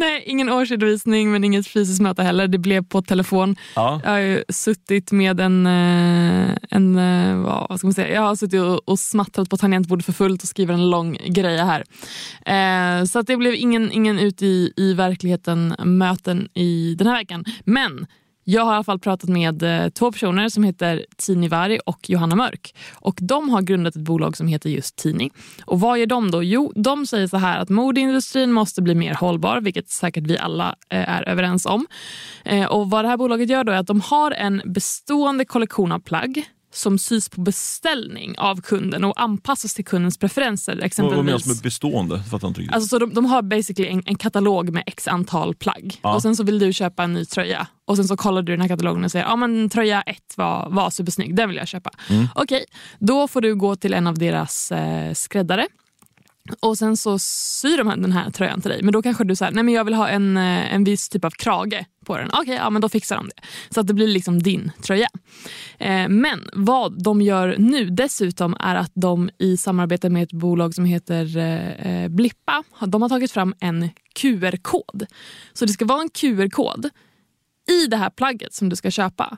Nej, 0.03 0.23
ingen 0.25 0.49
årsredovisning 0.49 1.31
men 1.31 1.43
inget 1.43 1.67
fysiskt 1.67 2.01
möte 2.01 2.23
heller. 2.23 2.47
Det 2.47 2.57
blev 2.57 2.83
på 2.83 3.01
telefon. 3.01 3.55
ja. 3.75 4.01
Jag 4.03 4.11
har 4.11 4.17
ju 4.17 4.43
suttit 4.49 5.11
med 5.11 5.39
en, 5.39 5.65
eh, 5.65 6.57
en 6.69 6.97
eh, 6.97 7.35
vad 7.69 7.77
ska 7.77 7.87
man 7.87 7.93
säga, 7.93 8.13
jag 8.13 8.21
har 8.21 8.35
suttit 8.35 8.61
och, 8.61 8.89
och 8.89 8.99
smattrat 8.99 9.49
på 9.49 9.57
tangentbordet 9.57 10.05
för 10.05 10.13
fullt 10.13 10.43
och 10.43 10.49
skriver 10.49 10.73
en 10.73 10.89
lång 10.89 11.17
grej 11.25 11.57
här. 11.57 11.83
Eh, 12.45 13.05
så 13.05 13.19
att 13.19 13.27
det 13.27 13.37
blev 13.37 13.53
ingen, 13.53 13.91
ingen 13.91 14.19
ut 14.19 14.41
i, 14.41 14.73
i 14.77 14.93
verkligheten 14.93 15.75
möten 15.83 16.49
i 16.53 16.95
den 16.97 17.07
här 17.07 17.17
veckan. 17.17 17.45
Men 17.63 18.07
jag 18.43 18.65
har 18.65 18.71
i 18.71 18.75
alla 18.75 18.83
fall 18.83 18.99
pratat 18.99 19.29
med 19.29 19.63
eh, 19.63 19.89
två 19.89 20.11
personer 20.11 20.49
som 20.49 20.63
heter 20.63 21.05
Tini 21.17 21.47
Vari 21.47 21.79
och 21.85 22.09
Johanna 22.09 22.35
Mörk. 22.35 22.75
Och 22.93 23.19
De 23.21 23.49
har 23.49 23.61
grundat 23.61 23.95
ett 23.95 24.01
bolag 24.01 24.37
som 24.37 24.47
heter 24.47 24.69
just 24.69 24.95
Tini. 24.95 25.29
Och 25.65 25.79
Vad 25.79 25.99
gör 25.99 26.05
de 26.05 26.31
då? 26.31 26.43
Jo, 26.43 26.71
de 26.75 27.05
säger 27.05 27.27
så 27.27 27.37
här 27.37 27.59
att 27.59 27.69
modeindustrin 27.69 28.51
måste 28.51 28.81
bli 28.81 28.95
mer 28.95 29.13
hållbar, 29.13 29.61
vilket 29.61 29.89
säkert 29.89 30.23
vi 30.23 30.37
alla 30.37 30.75
eh, 30.89 31.09
är 31.09 31.29
överens 31.29 31.65
om. 31.65 31.87
Eh, 32.45 32.65
och 32.65 32.89
Vad 32.89 33.05
det 33.05 33.09
här 33.09 33.17
bolaget 33.17 33.49
gör 33.49 33.63
då 33.63 33.71
är 33.71 33.77
att 33.77 33.87
de 33.87 34.01
har 34.01 34.31
en 34.31 34.61
bestående 34.65 35.45
kollektion 35.45 35.91
av 35.91 35.99
plagg 35.99 36.45
som 36.73 36.97
sys 36.97 37.29
på 37.29 37.41
beställning 37.41 38.37
av 38.37 38.61
kunden 38.61 39.03
och 39.03 39.21
anpassas 39.21 39.73
till 39.73 39.85
kundens 39.85 40.17
preferenser. 40.17 40.71
Vad 40.71 40.77
vad 40.79 40.85
Exempelvis. 40.85 41.25
menas 41.25 41.45
med 41.45 41.57
bestående? 41.63 42.23
Fattar 42.23 42.47
inte 42.47 42.61
riktigt. 42.61 42.75
Alltså, 42.75 42.87
så 42.89 42.99
de, 42.99 43.13
de 43.13 43.25
har 43.25 43.41
basically 43.41 43.89
en, 43.89 44.03
en 44.05 44.15
katalog 44.15 44.69
med 44.69 44.83
x 44.85 45.07
antal 45.07 45.55
plagg. 45.55 45.99
Ja. 46.01 46.15
Och 46.15 46.21
Sen 46.21 46.35
så 46.35 46.43
vill 46.43 46.59
du 46.59 46.73
köpa 46.73 47.03
en 47.03 47.13
ny 47.13 47.25
tröja. 47.25 47.67
Och 47.85 47.95
Sen 47.95 48.07
så 48.07 48.17
kollar 48.17 48.41
du 48.41 48.51
den 48.53 48.61
här 48.61 48.67
katalogen 48.67 49.03
och 49.03 49.11
säger 49.11 49.25
ja 49.25 49.35
men 49.35 49.69
tröja 49.69 50.01
1 50.01 50.17
var, 50.37 50.69
var 50.69 50.89
supersnygg, 50.89 51.35
den 51.35 51.49
vill 51.49 51.57
jag 51.57 51.67
köpa. 51.67 51.91
Mm. 52.09 52.27
Okej, 52.35 52.65
då 52.99 53.27
får 53.27 53.41
du 53.41 53.55
gå 53.55 53.75
till 53.75 53.93
en 53.93 54.07
av 54.07 54.17
deras 54.17 54.71
eh, 54.71 55.13
skräddare. 55.13 55.67
Och 56.59 56.77
sen 56.77 56.97
så 56.97 57.19
syr 57.19 57.77
de 57.77 57.87
här- 57.87 57.97
den 57.97 58.11
här 58.11 58.29
tröjan 58.29 58.61
till 58.61 58.71
dig. 58.71 58.83
Men 58.83 58.93
då 58.93 59.01
kanske 59.01 59.23
du 59.23 59.35
säger 59.35 59.51
nej 59.51 59.63
men 59.63 59.73
jag 59.73 59.83
vill 59.85 59.93
ha 59.93 60.07
en, 60.09 60.37
eh, 60.37 60.73
en 60.73 60.83
viss 60.83 61.09
typ 61.09 61.25
av 61.25 61.29
krage 61.29 61.85
på 62.05 62.17
den. 62.17 62.29
Okej, 62.33 62.55
ja 62.55 62.69
men 62.69 62.81
då 62.81 62.89
fixar 62.89 63.15
de 63.15 63.27
det. 63.27 63.41
Så 63.69 63.79
att 63.79 63.87
det 63.87 63.93
blir 63.93 64.07
liksom 64.07 64.43
din 64.43 64.71
tröja. 64.81 65.07
Eh, 65.77 66.07
men 66.09 66.49
vad 66.53 67.03
de 67.03 67.21
gör 67.21 67.55
nu 67.59 67.89
dessutom 67.89 68.55
är 68.59 68.75
att 68.75 68.91
de 68.95 69.29
i 69.39 69.57
samarbete 69.57 70.09
med 70.09 70.23
ett 70.23 70.31
bolag 70.33 70.73
som 70.75 70.85
heter 70.85 71.37
eh, 71.37 72.03
eh 72.03 72.09
Blippa, 72.09 72.63
har- 72.71 72.87
de 72.87 73.01
har 73.01 73.09
tagit 73.09 73.31
fram 73.31 73.53
en 73.59 73.89
QR-kod. 74.19 75.05
Så 75.53 75.65
det 75.65 75.71
ska 75.73 75.85
vara 75.85 76.01
en 76.01 76.09
QR-kod 76.09 76.89
i 77.69 77.87
det 77.87 77.97
här 77.97 78.09
plagget 78.09 78.53
som 78.53 78.69
du 78.69 78.75
ska 78.75 78.91
köpa. 78.91 79.37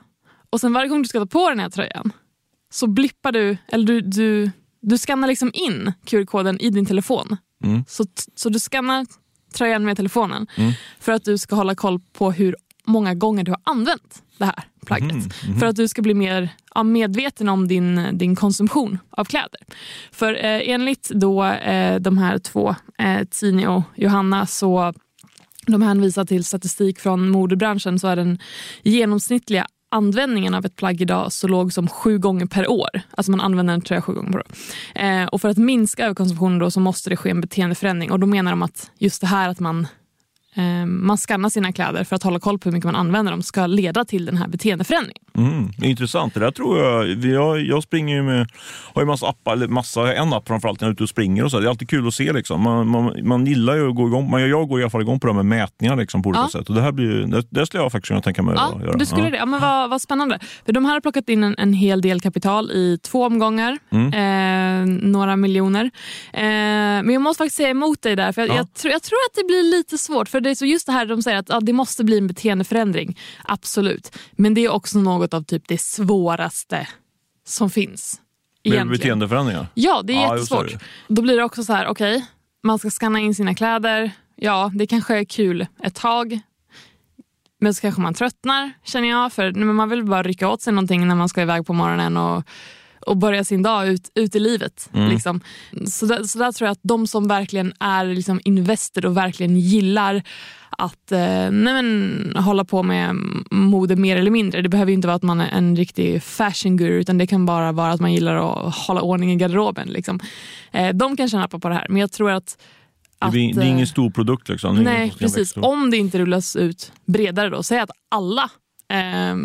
Och 0.50 0.60
sen 0.60 0.72
varje 0.72 0.88
gång 0.88 1.02
du 1.02 1.08
ska 1.08 1.18
ta 1.18 1.26
på 1.26 1.48
den 1.48 1.60
här 1.60 1.70
tröjan 1.70 2.12
så 2.70 2.86
blippar 2.86 3.32
du, 3.32 3.56
eller 3.68 3.86
du, 3.86 4.00
du, 4.00 4.50
du 4.80 4.98
skannar 4.98 5.28
liksom 5.28 5.50
in 5.54 5.92
QR-koden 6.04 6.60
i 6.60 6.70
din 6.70 6.86
telefon. 6.86 7.36
Mm. 7.64 7.84
Så, 7.88 8.04
så 8.34 8.48
du 8.48 8.58
skannar 8.58 9.06
tröjan 9.54 9.84
med 9.84 9.96
telefonen 9.96 10.46
Mm. 10.56 10.72
för 11.00 11.12
att 11.12 11.24
du 11.24 11.38
ska 11.38 11.56
hålla 11.56 11.74
koll 11.74 12.00
på 12.12 12.32
hur 12.32 12.56
många 12.86 13.14
gånger 13.14 13.44
du 13.44 13.50
har 13.50 13.60
använt 13.64 14.22
det 14.38 14.44
här 14.44 14.64
plagget. 14.86 15.12
Mhm, 15.46 15.58
För 15.60 15.66
att 15.66 15.76
du 15.76 15.88
ska 15.88 16.02
bli 16.02 16.14
mer 16.14 16.48
ja, 16.74 16.82
medveten 16.82 17.48
om 17.48 17.68
din, 17.68 18.18
din 18.18 18.36
konsumtion 18.36 18.98
av 19.10 19.24
kläder. 19.24 19.60
För 20.12 20.34
eh, 20.34 20.68
enligt 20.70 21.08
då, 21.08 21.44
eh, 21.44 22.00
de 22.00 22.18
här 22.18 22.38
två, 22.38 22.74
eh, 22.98 23.24
Tini 23.30 23.66
och 23.66 23.82
Johanna, 23.96 24.46
så 24.46 24.94
de 25.66 25.82
hänvisar 25.82 26.24
till 26.24 26.44
statistik 26.44 26.98
från 27.00 27.28
modebranschen 27.30 27.98
så 27.98 28.08
är 28.08 28.16
den 28.16 28.38
genomsnittliga 28.82 29.66
användningen 29.88 30.54
av 30.54 30.66
ett 30.66 30.76
plagg 30.76 31.00
idag 31.00 31.32
så 31.32 31.48
låg 31.48 31.72
som 31.72 31.88
sju 31.88 32.18
gånger 32.18 32.46
per 32.46 32.70
år. 32.70 32.88
Alltså 33.10 33.30
man 33.30 33.40
använder 33.40 33.74
en 33.74 33.80
tröja 33.80 34.02
sju 34.02 34.12
gånger 34.12 34.32
per 34.32 34.38
år. 34.38 34.46
Eh, 34.94 35.26
och 35.26 35.40
för 35.40 35.48
att 35.48 35.56
minska 35.56 36.04
överkonsumtionen 36.04 36.58
då 36.58 36.70
så 36.70 36.80
måste 36.80 37.10
det 37.10 37.16
ske 37.16 37.30
en 37.30 37.40
beteendeförändring. 37.40 38.10
Och 38.12 38.20
då 38.20 38.26
menar 38.26 38.50
de 38.50 38.62
att 38.62 38.90
just 38.98 39.20
det 39.20 39.26
här 39.26 39.48
att 39.48 39.60
man 39.60 39.86
eh, 40.54 40.86
man 40.86 41.16
skannar 41.18 41.48
sina 41.48 41.72
kläder 41.72 42.04
för 42.04 42.16
att 42.16 42.22
hålla 42.22 42.40
koll 42.40 42.58
på 42.58 42.68
hur 42.68 42.74
mycket 42.74 42.86
man 42.86 42.96
använder 42.96 43.32
dem 43.32 43.42
ska 43.42 43.66
leda 43.66 44.04
till 44.04 44.24
den 44.24 44.36
här 44.36 44.48
beteendeförändringen. 44.48 45.22
Mm, 45.36 45.70
intressant. 45.82 46.34
Det 46.34 46.40
där 46.40 46.50
tror 46.50 46.78
jag. 46.78 47.24
Jag, 47.24 47.60
jag 47.60 47.82
springer 47.82 48.16
ju 48.16 48.22
med, 48.22 48.48
har 48.94 49.02
ju 49.02 49.06
massa 49.06 49.28
appar, 49.28 49.52
eller 49.52 49.68
massa, 49.68 50.14
en 50.14 50.32
app 50.32 50.48
framförallt 50.48 50.80
när 50.80 50.86
jag 50.88 50.90
är 50.90 50.94
ute 50.94 51.02
och 51.02 51.08
springer. 51.08 51.44
Och 51.44 51.50
så. 51.50 51.60
Det 51.60 51.66
är 51.66 51.70
alltid 51.70 51.88
kul 51.90 52.08
att 52.08 52.14
se. 52.14 52.32
Liksom. 52.32 52.62
Man, 52.62 52.88
man, 52.88 53.16
man 53.22 53.46
gillar 53.46 53.76
ju 53.76 53.88
att 53.88 53.94
gå 53.96 54.06
igång. 54.06 54.30
Man, 54.30 54.48
jag 54.50 54.68
går 54.68 54.80
i 54.80 54.82
alla 54.82 54.90
fall 54.90 55.00
igång 55.00 55.20
på 55.20 55.26
det 55.26 55.32
här 55.32 55.42
med 55.42 55.46
mätningar 55.58 55.96
liksom, 55.96 56.22
på 56.22 56.28
olika 56.28 56.42
Ja. 56.42 56.48
sätt. 56.58 56.68
Och 56.68 56.74
det 56.74 56.82
här 56.82 56.92
blir, 56.92 57.08
det, 57.26 57.42
det 57.50 57.66
skulle 57.66 57.82
jag 57.82 57.92
faktiskt 57.92 58.08
kunna 58.08 58.22
tänka 58.22 58.42
mig 58.42 58.54
Ja, 58.56 58.72
att 58.76 58.82
göra. 58.82 58.96
du 58.96 59.06
skulle 59.06 59.24
Ja. 59.24 59.30
det. 59.30 59.36
Ja, 59.36 59.46
men 59.46 59.60
vad, 59.60 59.90
vad 59.90 60.02
spännande. 60.02 60.38
För 60.66 60.72
de 60.72 60.84
här 60.84 60.92
har 60.92 61.00
plockat 61.00 61.28
in 61.28 61.44
en, 61.44 61.54
en 61.58 61.72
hel 61.72 62.00
del 62.00 62.20
kapital 62.20 62.70
i 62.70 62.98
två 63.02 63.24
omgångar. 63.26 63.78
Mm. 63.90 64.12
Eh, 64.12 64.86
några 65.08 65.36
miljoner. 65.36 65.84
Eh, 66.32 66.40
men 66.42 67.10
jag 67.10 67.22
måste 67.22 67.38
faktiskt 67.40 67.56
säga 67.56 67.68
emot 67.70 68.02
dig 68.02 68.16
där. 68.16 68.32
För 68.32 68.42
jag, 68.42 68.50
Ja. 68.50 68.54
jag, 68.56 68.74
tror, 68.74 68.92
jag 68.92 69.02
tror 69.02 69.16
att 69.30 69.34
det 69.36 69.44
blir 69.46 69.62
lite 69.76 69.98
svårt. 69.98 70.28
För 70.28 70.40
det 70.40 70.50
är 70.50 70.54
så 70.54 70.66
just 70.66 70.86
det 70.86 70.92
här 70.92 71.06
de 71.06 71.22
säger 71.22 71.38
att 71.38 71.48
ja, 71.48 71.60
det 71.60 71.72
måste 71.72 72.04
bli 72.04 72.18
en 72.18 72.26
beteendeförändring. 72.26 73.18
Absolut. 73.44 74.16
Men 74.32 74.54
det 74.54 74.64
är 74.64 74.72
också 74.72 74.98
något 74.98 75.25
av 75.34 75.42
typ 75.42 75.68
det 75.68 75.80
svåraste 75.80 76.88
som 77.46 77.70
finns. 77.70 78.20
Med 78.64 78.72
egentligen. 78.74 78.98
beteendeförändringar. 78.98 79.66
Ja, 79.74 80.02
det 80.04 80.12
är 80.12 80.20
Ja, 80.22 80.32
det. 80.32 80.34
jättesvårt. 80.38 80.74
Då 81.08 81.22
blir 81.22 81.36
det 81.36 81.44
också 81.44 81.64
så 81.64 81.72
här, 81.72 81.86
okej, 81.86 82.26
man 82.62 82.78
ska 82.78 82.90
scanna 82.90 83.18
in 83.20 83.34
sina 83.34 83.54
kläder. 83.54 84.10
Ja, 84.36 84.70
det 84.74 84.86
kanske 84.86 85.18
är 85.18 85.24
kul 85.24 85.66
ett 85.82 85.94
tag. 85.94 86.40
men 87.60 87.74
så 87.74 87.80
kanske 87.80 88.00
man 88.00 88.14
tröttnar 88.14 88.72
känner 88.84 89.08
jag. 89.08 89.32
För 89.32 89.52
man 89.52 89.88
vill 89.88 90.04
bara 90.04 90.22
rycka 90.22 90.48
åt 90.48 90.62
sig 90.62 90.72
någonting 90.72 91.08
när 91.08 91.14
man 91.14 91.28
ska 91.28 91.42
iväg 91.42 91.66
på 91.66 91.72
morgonen 91.72 92.16
och, 92.16 92.44
och 93.06 93.16
börja 93.16 93.44
sin 93.44 93.62
dag 93.62 93.88
ut, 93.88 94.10
ut 94.14 94.34
i 94.34 94.38
livet. 94.38 94.90
Mm. 94.94 95.08
Liksom. 95.08 95.40
Så, 95.86 96.06
där, 96.06 96.22
så 96.22 96.38
där 96.38 96.52
tror 96.52 96.66
jag 96.66 96.72
att 96.72 96.80
de 96.82 97.06
som 97.06 97.28
verkligen 97.28 97.72
är 97.80 98.04
liksom 98.04 98.40
invested 98.44 99.04
och 99.04 99.16
verkligen 99.16 99.56
gillar 99.60 100.22
att 100.78 101.12
eh, 101.12 101.50
nej 101.50 101.82
men, 101.82 102.32
hålla 102.36 102.64
på 102.64 102.82
med 102.82 103.16
mode 103.50 103.96
mer 103.96 104.16
eller 104.16 104.30
mindre. 104.30 104.62
Det 104.62 104.68
behöver 104.68 104.92
inte 104.92 105.08
vara 105.08 105.16
att 105.16 105.22
man 105.22 105.40
är 105.40 105.48
en 105.48 105.76
riktig 105.76 106.22
fashion 106.22 106.76
guru 106.76 107.00
utan 107.00 107.18
det 107.18 107.26
kan 107.26 107.46
bara 107.46 107.72
vara 107.72 107.92
att 107.92 108.00
man 108.00 108.12
gillar 108.12 108.36
att 108.36 108.74
hålla 108.74 109.00
ordning 109.00 109.32
i 109.32 109.36
garderoben. 109.36 109.88
Liksom. 109.88 110.20
Eh, 110.72 110.88
de 110.88 111.16
kan 111.16 111.28
tjäna 111.28 111.48
på 111.48 111.58
det 111.58 111.74
här 111.74 111.86
men 111.88 112.00
jag 112.00 112.12
tror 112.12 112.30
att 112.30 112.58
det, 113.20 113.30
blir, 113.30 113.54
det 113.54 113.62
är 113.62 113.68
ingen 113.68 113.86
stor 113.86 114.10
produkt. 114.10 114.48
Liksom. 114.48 114.76
Nej, 114.76 115.12
precis. 115.18 115.56
Om 115.56 115.90
det 115.90 115.96
inte 115.96 116.18
rullas 116.18 116.56
ut 116.56 116.92
bredare 117.04 117.50
då. 117.50 117.62
Säg 117.62 117.78
att 117.78 117.90
alla 118.08 118.50
eh, 118.92 119.36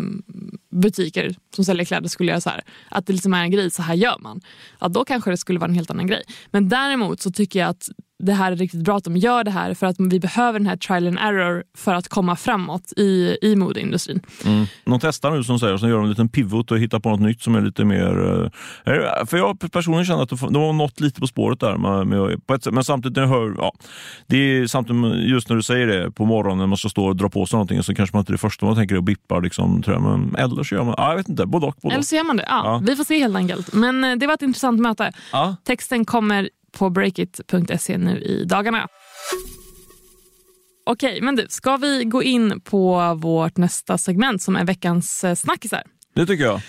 butiker 0.70 1.34
som 1.54 1.64
säljer 1.64 1.84
kläder 1.84 2.08
skulle 2.08 2.30
göra 2.30 2.40
så 2.40 2.50
här. 2.50 2.62
Att 2.88 3.06
det 3.06 3.12
liksom 3.12 3.34
är 3.34 3.42
en 3.42 3.50
grej, 3.50 3.70
så 3.70 3.82
här 3.82 3.94
gör 3.94 4.18
man. 4.20 4.40
Ja, 4.80 4.88
då 4.88 5.04
kanske 5.04 5.30
det 5.30 5.36
skulle 5.36 5.58
vara 5.58 5.68
en 5.68 5.74
helt 5.74 5.90
annan 5.90 6.06
grej. 6.06 6.22
Men 6.50 6.68
däremot 6.68 7.20
så 7.20 7.30
tycker 7.32 7.60
jag 7.60 7.68
att 7.68 7.88
det 8.22 8.32
här 8.32 8.52
är 8.52 8.56
riktigt 8.56 8.80
bra 8.80 8.96
att 8.96 9.04
de 9.04 9.16
gör 9.16 9.44
det 9.44 9.50
här 9.50 9.74
för 9.74 9.86
att 9.86 9.96
vi 9.98 10.20
behöver 10.20 10.58
den 10.58 10.68
här 10.68 10.76
trial 10.76 11.06
and 11.06 11.18
error 11.18 11.64
för 11.76 11.94
att 11.94 12.08
komma 12.08 12.36
framåt 12.36 12.92
i, 12.96 13.36
i 13.42 13.56
modeindustrin. 13.56 14.20
Mm. 14.44 14.66
De 14.84 15.00
testar 15.00 15.30
nu 15.30 15.44
som 15.44 15.58
säger, 15.58 15.74
och 15.74 15.80
sen 15.80 15.88
gör 15.88 15.96
de 15.96 16.04
en 16.04 16.10
liten 16.10 16.28
pivot 16.28 16.70
och 16.70 16.78
hittar 16.78 17.00
på 17.00 17.10
något 17.10 17.20
nytt 17.20 17.42
som 17.42 17.54
är 17.54 17.60
lite 17.60 17.84
mer... 17.84 18.50
Eh, 18.84 19.26
för 19.26 19.36
jag 19.36 19.72
personligen 19.72 20.04
känner 20.04 20.22
att 20.22 20.28
de 20.28 20.54
har 20.54 20.72
nått 20.72 21.00
lite 21.00 21.20
på 21.20 21.26
spåret 21.26 21.60
där. 21.60 21.76
Med, 21.76 22.06
med, 22.06 22.46
på 22.46 22.54
ett 22.54 22.72
men 22.72 22.84
samtidigt 22.84 23.16
när 23.16 23.22
jag 23.22 23.30
hör, 23.30 23.54
ja, 23.58 23.72
det 24.26 24.36
är 24.36 24.66
samtidigt 24.66 25.30
just 25.30 25.48
när 25.48 25.56
du 25.56 25.62
säger 25.62 25.86
det 25.86 26.10
på 26.10 26.24
morgonen 26.24 26.58
när 26.58 26.66
man 26.66 26.78
ska 26.78 26.88
stå 26.88 27.06
och 27.06 27.16
dra 27.16 27.28
på 27.28 27.46
sig 27.46 27.56
någonting 27.56 27.82
så 27.82 27.94
kanske 27.94 28.16
man 28.16 28.20
inte 28.20 28.32
det 28.32 28.38
första 28.38 28.66
man 28.66 28.76
tänker 28.76 28.94
är 28.94 28.98
att 28.98 29.04
bippa. 29.04 29.38
Liksom, 29.38 29.82
tror 29.82 29.96
jag. 29.96 30.02
Men, 30.02 30.36
eller 30.36 30.62
så 30.62 30.74
gör 30.74 30.84
man, 30.84 30.94
ja, 30.98 31.08
jag 31.08 31.16
vet 31.16 31.28
inte, 31.28 31.46
både 31.46 31.66
och. 31.66 31.76
Både 31.82 31.94
eller 31.94 32.04
så 32.04 32.16
gör 32.16 32.24
man 32.24 32.36
det. 32.36 32.46
Ja, 32.48 32.62
ja. 32.64 32.82
Vi 32.86 32.96
får 32.96 33.04
se 33.04 33.18
helt 33.18 33.36
enkelt. 33.36 33.72
Men 33.72 34.04
eh, 34.04 34.16
det 34.16 34.26
var 34.26 34.34
ett 34.34 34.42
intressant 34.42 34.80
möte. 34.80 35.12
Ja. 35.32 35.56
Texten 35.64 36.04
kommer 36.04 36.48
på 36.78 36.90
breakit.se 36.90 37.98
nu 37.98 38.20
i 38.20 38.44
dagarna. 38.44 38.88
Okej, 40.86 41.20
men 41.20 41.36
du, 41.36 41.46
ska 41.48 41.76
vi 41.76 42.04
gå 42.04 42.22
in 42.22 42.60
på 42.60 43.14
vårt 43.14 43.56
nästa 43.56 43.98
segment 43.98 44.42
som 44.42 44.56
är 44.56 44.64
veckans 44.64 45.24
eh, 45.24 45.34
snackisar? 45.34 45.82
Det 46.14 46.26
tycker 46.26 46.44
jag. 46.44 46.60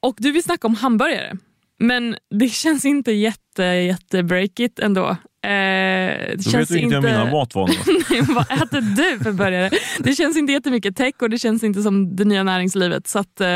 Och 0.00 0.14
du 0.18 0.32
vill 0.32 0.42
snacka 0.42 0.66
om 0.66 0.74
hamburgare. 0.74 1.36
Men 1.78 2.16
det 2.30 2.48
känns 2.48 2.84
inte 2.84 3.12
jätte, 3.12 3.62
jätte 3.62 4.22
breakit 4.22 4.78
ändå. 4.78 5.16
Eh, 5.42 5.50
det 5.50 6.50
du 6.50 6.58
vet 6.58 6.70
inte 6.70 6.96
om 6.96 7.04
mina 7.04 7.24
matvanor. 7.24 7.70
Nej, 8.10 8.22
vad 8.34 8.62
äter 8.62 8.80
du 8.80 9.24
för 9.24 9.32
burgare? 9.32 9.70
Det 9.98 10.14
känns 10.14 10.36
inte 10.36 10.52
jättemycket 10.52 10.96
tech 10.96 11.14
och 11.22 11.30
det 11.30 11.38
känns 11.38 11.64
inte 11.64 11.82
som 11.82 12.16
det 12.16 12.24
nya 12.24 12.42
näringslivet. 12.42 13.06
Så 13.06 13.18
att, 13.18 13.40
eh, 13.40 13.46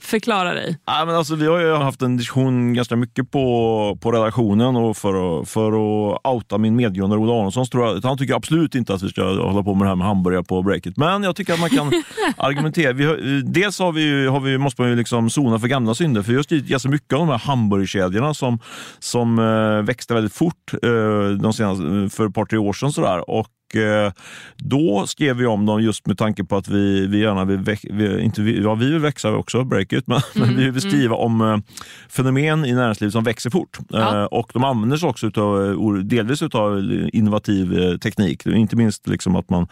förklara 0.00 0.54
dig. 0.54 0.78
Ja, 0.86 1.04
men 1.06 1.14
alltså, 1.14 1.34
vi 1.34 1.46
har 1.46 1.60
ju 1.60 1.72
haft 1.74 2.02
en 2.02 2.16
diskussion 2.16 2.74
ganska 2.74 2.96
mycket 2.96 3.30
på, 3.30 3.98
på 4.00 4.12
redaktionen 4.12 4.76
och 4.76 4.96
för, 4.96 5.40
att, 5.40 5.48
för 5.48 5.68
att 5.68 6.20
outa 6.26 6.58
min 6.58 6.76
medgrundare 6.76 7.20
Ola 7.20 7.32
Aronsson. 7.32 7.66
Tror 7.66 7.86
jag, 7.86 8.00
han 8.00 8.18
tycker 8.18 8.34
absolut 8.34 8.74
inte 8.74 8.94
att 8.94 9.02
vi 9.02 9.08
ska 9.08 9.22
hålla 9.22 9.62
på 9.62 9.74
med 9.74 9.86
det 9.86 9.88
här 9.88 9.96
med 9.96 10.06
hamburgare 10.06 10.44
på 10.44 10.62
breaket. 10.62 10.96
Men 10.96 11.22
jag 11.22 11.36
tycker 11.36 11.52
att 11.52 11.60
man 11.60 11.70
kan 11.70 11.92
argumentera. 12.36 12.92
Vi 12.92 13.04
har, 13.04 13.42
dels 13.52 13.78
har 13.78 13.92
vi, 13.92 14.26
har 14.26 14.40
vi, 14.40 14.58
måste 14.58 14.82
man 14.82 14.90
ju 14.90 14.96
liksom 14.96 15.30
zona 15.30 15.58
för 15.58 15.68
gamla 15.68 15.94
synder. 15.94 16.22
För 16.22 16.32
just 16.32 16.50
ganska 16.50 16.88
mycket 16.88 17.12
av 17.12 17.18
de 17.18 17.28
här 17.28 17.38
hamburgerkedjorna 17.38 18.34
som, 18.34 18.58
som 18.98 19.38
äh, 19.38 19.86
växte 19.86 20.14
väldigt 20.14 20.34
fort 20.34 20.72
äh, 20.82 21.25
de 21.34 21.52
senaste, 21.52 22.16
för 22.16 22.26
ett 22.26 22.34
par, 22.34 22.44
tre 22.44 22.58
år 22.58 22.72
sedan. 22.72 22.92
Sådär. 22.92 23.30
Och 23.30 23.46
då 24.56 25.06
skrev 25.06 25.36
vi 25.36 25.46
om 25.46 25.66
dem 25.66 25.82
just 25.82 26.06
med 26.06 26.18
tanke 26.18 26.44
på 26.44 26.56
att 26.56 26.68
vi, 26.68 27.06
vi 27.06 27.18
gärna 27.18 27.44
vill, 27.44 27.76
vi, 27.82 28.20
inte, 28.20 28.42
ja, 28.42 28.74
vi 28.74 28.90
vill 28.90 28.98
växa 29.00 29.32
också, 29.32 29.64
breakit, 29.64 30.06
men, 30.06 30.20
mm, 30.34 30.48
men 30.48 30.56
vi 30.56 30.62
vill 30.62 30.68
mm. 30.68 30.80
skriva 30.80 31.16
mm. 31.16 31.26
om 31.26 31.40
uh, 31.40 31.58
fenomen 32.08 32.64
i 32.64 32.72
näringslivet 32.72 33.12
som 33.12 33.24
växer 33.24 33.50
fort. 33.50 33.78
Ja. 33.88 34.14
Uh, 34.14 34.24
och 34.24 34.50
de 34.52 34.64
använder 34.64 34.96
sig 34.96 35.08
också 35.08 35.26
utav, 35.26 35.76
delvis 36.04 36.42
av 36.42 36.78
innovativ 37.12 37.98
teknik. 37.98 38.46
Inte 38.46 38.76
minst 38.76 39.08
liksom 39.08 39.36
att 39.36 39.50
man 39.50 39.68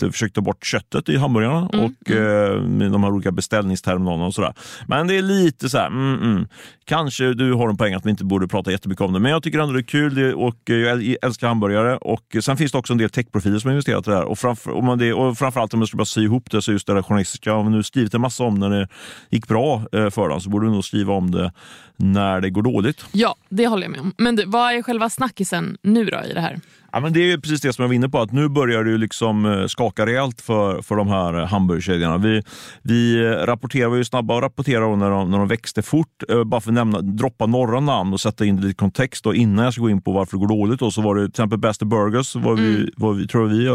försökte 0.00 0.34
ta 0.34 0.40
bort 0.40 0.66
köttet 0.66 1.08
i 1.08 1.16
hamburgarna 1.16 1.68
mm, 1.72 1.84
och 1.84 2.10
mm. 2.10 2.92
de 2.92 3.04
här 3.04 3.10
olika 3.10 3.32
beställningsterminalerna 3.32 4.26
och 4.26 4.34
sådär. 4.34 4.54
Men 4.86 5.06
det 5.06 5.18
är 5.18 5.22
lite 5.22 5.68
så 5.68 5.78
här, 5.78 5.86
mm, 5.86 6.22
mm, 6.22 6.46
kanske 6.84 7.34
du 7.34 7.52
har 7.52 7.68
en 7.68 7.76
poäng 7.76 7.94
att 7.94 8.06
vi 8.06 8.10
inte 8.10 8.24
borde 8.24 8.48
prata 8.48 8.70
jättemycket 8.70 9.04
om 9.04 9.12
det, 9.12 9.18
men 9.18 9.30
jag 9.30 9.42
tycker 9.42 9.58
ändå 9.58 9.72
det 9.72 9.80
är 9.80 9.82
kul 9.82 10.34
och 10.34 10.56
jag 10.64 11.16
älskar 11.22 11.48
hamburgare. 11.48 11.96
Och 11.96 12.36
sen 12.40 12.56
finns 12.56 12.72
det 12.72 12.78
också 12.78 12.92
en 12.92 12.98
del 12.98 13.10
tech 13.10 13.26
profiler 13.34 13.58
som 13.58 13.68
har 13.68 13.72
investerat 13.72 14.06
i 14.06 14.10
det 14.10 14.16
här. 14.16 14.24
Och, 14.24 14.38
framför, 14.38 14.70
och, 14.70 14.84
man 14.84 14.98
det, 14.98 15.12
och 15.12 15.38
framförallt 15.38 15.74
om 15.74 15.80
jag 15.80 15.88
ska 15.88 15.96
bara 15.96 16.04
sy 16.04 16.24
ihop 16.24 16.50
det, 16.50 16.62
så 16.62 16.72
just 16.72 16.86
det 16.86 16.94
där 16.94 17.02
journalistiska. 17.02 17.54
Om 17.54 17.66
vi 17.66 17.76
nu 17.76 17.82
skrivit 17.82 18.14
en 18.14 18.20
massa 18.20 18.44
om 18.44 18.54
när 18.54 18.70
det 18.70 18.88
gick 19.30 19.48
bra 19.48 19.82
eh, 19.92 20.10
för 20.10 20.28
dem 20.28 20.40
så 20.40 20.50
borde 20.50 20.66
du 20.66 20.70
nog 20.70 20.84
skriva 20.84 21.12
om 21.12 21.30
det 21.30 21.52
när 21.96 22.40
det 22.40 22.50
går 22.50 22.62
dåligt. 22.62 23.06
Ja, 23.12 23.34
det 23.48 23.66
håller 23.66 23.82
jag 23.82 23.90
med 23.90 24.00
om. 24.00 24.12
Men 24.18 24.36
du, 24.36 24.44
vad 24.46 24.72
är 24.72 24.82
själva 24.82 25.10
snackisen 25.10 25.76
nu 25.82 26.04
då 26.04 26.20
i 26.30 26.32
det 26.32 26.40
här? 26.40 26.60
Ja, 26.94 27.00
men 27.00 27.12
det 27.12 27.32
är 27.32 27.38
precis 27.38 27.60
det 27.60 27.72
som 27.72 27.82
jag 27.82 27.88
var 27.88 27.94
inne 27.94 28.08
på, 28.08 28.20
att 28.20 28.32
nu 28.32 28.48
börjar 28.48 28.84
det 28.84 28.96
liksom 28.96 29.46
eh, 29.46 29.66
skaka 29.66 30.06
rejält 30.06 30.40
för, 30.40 30.82
för 30.82 30.96
de 30.96 31.08
här 31.08 31.40
eh, 31.40 31.46
hamburgerkedjorna. 31.46 32.18
Vi, 32.18 32.42
vi 32.82 33.24
eh, 33.24 33.30
rapporterar, 33.30 33.88
var 33.88 33.96
ju 33.96 34.04
snabba 34.04 34.36
att 34.36 34.42
rapportera 34.42 34.96
när 34.96 35.10
de, 35.10 35.30
när 35.30 35.38
de 35.38 35.48
växte 35.48 35.82
fort. 35.82 36.22
Bara 36.46 36.60
för 36.60 36.70
att 36.70 36.74
nämna, 36.74 37.00
droppa 37.00 37.46
några 37.46 37.80
namn 37.80 38.12
och 38.12 38.20
sätta 38.20 38.44
in 38.44 38.60
det 38.60 38.68
i 38.68 38.74
kontext. 38.74 39.26
Innan 39.26 39.64
jag 39.64 39.74
ska 39.74 39.82
gå 39.82 39.90
in 39.90 40.02
på 40.02 40.12
varför 40.12 40.36
det 40.36 40.40
går 40.40 40.48
dåligt 40.48 40.80
då, 40.80 40.90
så 40.90 41.02
var 41.02 41.14
det 41.14 41.22
till 41.22 41.30
exempel 41.30 41.58
Best 41.58 41.82
Burgers, 41.82 42.34
var 42.34 42.54
vi, 42.54 42.76
mm. 42.76 42.90
var 42.96 43.12
vi, 43.12 43.26
tror 43.26 43.46
vi, 43.46 43.68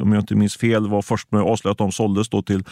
om 0.00 0.12
jag 0.12 0.22
inte 0.22 0.34
minns 0.34 0.56
fel, 0.56 0.88
var 0.88 1.02
först 1.02 1.32
med 1.32 1.40
att 1.40 1.46
avslöja 1.46 1.72
att 1.72 1.78
de 1.78 1.92
såldes 1.92 2.28
då 2.28 2.42
till 2.42 2.64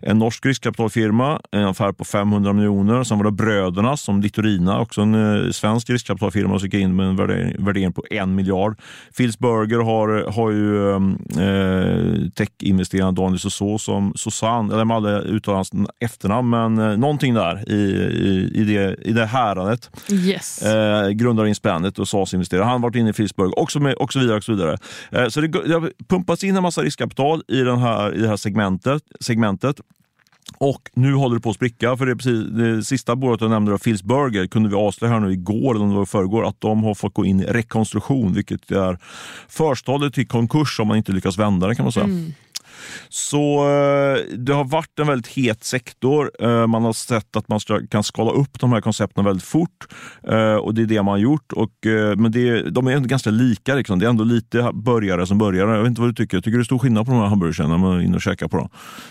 en 0.00 0.18
norsk 0.18 0.46
riskkapitalfirma, 0.46 1.40
en 1.52 1.64
affär 1.64 1.92
på 1.92 2.04
500 2.04 2.52
miljoner. 2.52 3.04
Sen 3.04 3.18
var 3.18 3.24
det 3.24 3.30
Bröderna 3.30 3.96
som 3.96 4.20
Litorina, 4.20 4.80
också 4.80 5.00
en 5.00 5.52
svensk 5.52 5.90
riskkapitalfirma, 5.90 6.58
som 6.58 6.66
gick 6.66 6.74
in 6.74 6.96
med 6.96 7.06
en 7.06 7.16
värdering, 7.16 7.64
värdering 7.64 7.92
på 7.92 8.04
en 8.10 8.34
miljard. 8.34 8.80
Phil 9.16 9.33
Burger 9.38 9.78
har, 9.78 10.30
har 10.30 10.50
ju 10.50 10.90
eh, 10.90 12.30
techinvesteraren 12.34 13.14
Daniel 13.14 13.38
Soso 13.38 13.78
som 13.78 14.12
Susanne, 14.16 14.74
eller 14.74 14.84
med 14.84 14.96
alla 14.96 15.20
uttalar 15.20 15.56
hans 15.56 15.70
efternamn, 16.00 16.50
men 16.50 16.78
eh, 16.78 16.96
någonting 16.96 17.34
där 17.34 17.70
i, 17.70 17.74
i, 17.74 18.50
i, 18.54 18.64
det, 18.64 18.96
i 19.08 19.12
det 19.12 19.26
häradet. 19.26 19.90
Yes. 20.10 20.62
Eh, 20.62 21.10
grundar 21.10 21.46
Inspandet 21.46 21.98
och 21.98 22.08
SAS 22.08 22.34
investerare. 22.34 22.64
Han 22.64 22.72
har 22.72 22.78
varit 22.78 22.96
inne 22.96 23.10
i 23.10 23.12
Philsburg 23.12 23.58
och, 23.58 23.72
så 23.72 23.78
vidare. 23.78 24.36
Och 24.36 24.44
så 24.44 24.52
vidare. 24.52 24.78
Eh, 25.10 25.28
så 25.28 25.40
det, 25.40 25.48
det 25.48 25.74
har 25.74 25.90
pumpats 26.08 26.44
in 26.44 26.56
en 26.56 26.62
massa 26.62 26.82
riskkapital 26.82 27.42
i, 27.48 27.60
den 27.60 27.78
här, 27.78 28.14
i 28.14 28.20
det 28.20 28.28
här 28.28 28.36
segmentet. 28.36 29.02
segmentet. 29.20 29.76
Och 30.58 30.90
nu 30.94 31.14
håller 31.14 31.34
det 31.34 31.40
på 31.40 31.50
att 31.50 31.56
spricka. 31.56 31.96
För 31.96 32.06
det, 32.06 32.16
precis, 32.16 32.46
det 32.50 32.84
sista 32.84 33.16
bolaget 33.16 33.40
jag 33.40 33.50
nämnde, 33.50 33.78
Phils 33.78 34.02
Burger, 34.02 34.46
kunde 34.46 34.68
vi 34.68 34.74
avslöja 34.74 35.12
här 35.12 35.20
nu 35.20 35.32
igår, 35.32 35.74
eller 35.74 35.84
om 35.84 35.90
det 35.90 35.96
var 35.96 36.06
förrgår, 36.06 36.48
att 36.48 36.60
de 36.60 36.84
har 36.84 36.94
fått 36.94 37.14
gå 37.14 37.24
in 37.24 37.40
i 37.40 37.44
rekonstruktion, 37.44 38.32
vilket 38.32 38.70
är 38.70 38.98
förstadiet 39.48 40.14
till 40.14 40.28
konkurs 40.28 40.80
om 40.80 40.88
man 40.88 40.96
inte 40.96 41.12
lyckas 41.12 41.38
vända 41.38 41.66
det 41.66 41.74
kan 41.74 41.84
man 41.84 41.92
säga. 41.92 42.04
Mm. 42.04 42.32
Så 43.08 43.68
eh, 43.68 44.36
det 44.38 44.52
har 44.52 44.64
varit 44.64 44.98
en 44.98 45.06
väldigt 45.06 45.32
het 45.32 45.64
sektor. 45.64 46.30
Eh, 46.40 46.66
man 46.66 46.84
har 46.84 46.92
sett 46.92 47.36
att 47.36 47.48
man 47.48 47.60
kan 47.90 48.04
skala 48.04 48.30
upp 48.30 48.60
de 48.60 48.72
här 48.72 48.80
koncepten 48.80 49.24
väldigt 49.24 49.44
fort 49.44 49.86
eh, 50.28 50.54
och 50.54 50.74
det 50.74 50.82
är 50.82 50.86
det 50.86 51.02
man 51.02 51.12
har 51.12 51.18
gjort. 51.18 51.52
Och, 51.52 51.70
men 52.16 52.32
det, 52.32 52.70
de 52.70 52.86
är 52.86 53.00
ganska 53.00 53.30
lika. 53.30 53.74
Liksom. 53.74 53.98
Det 53.98 54.06
är 54.06 54.10
ändå 54.10 54.24
lite 54.24 54.70
börjare 54.74 55.26
som 55.26 55.38
börjare. 55.38 55.70
Jag 55.70 55.78
vet 55.78 55.88
inte 55.88 56.00
vad 56.00 56.10
du 56.10 56.14
tycker. 56.14 56.38
Tycker 56.38 56.50
du 56.50 56.56
det 56.56 56.62
är 56.62 56.64
stor 56.64 56.78
skillnad 56.78 57.06
på 57.06 57.12
de 57.12 57.20
här 57.20 57.26
hamburgerkedjorna 57.26 57.76
när 57.76 57.88
man 57.88 57.98
är 57.98 58.02
inne 58.04 58.16
och 58.16 58.22
käkar 58.22 58.48
på 58.48 58.56
dem? 58.56 58.68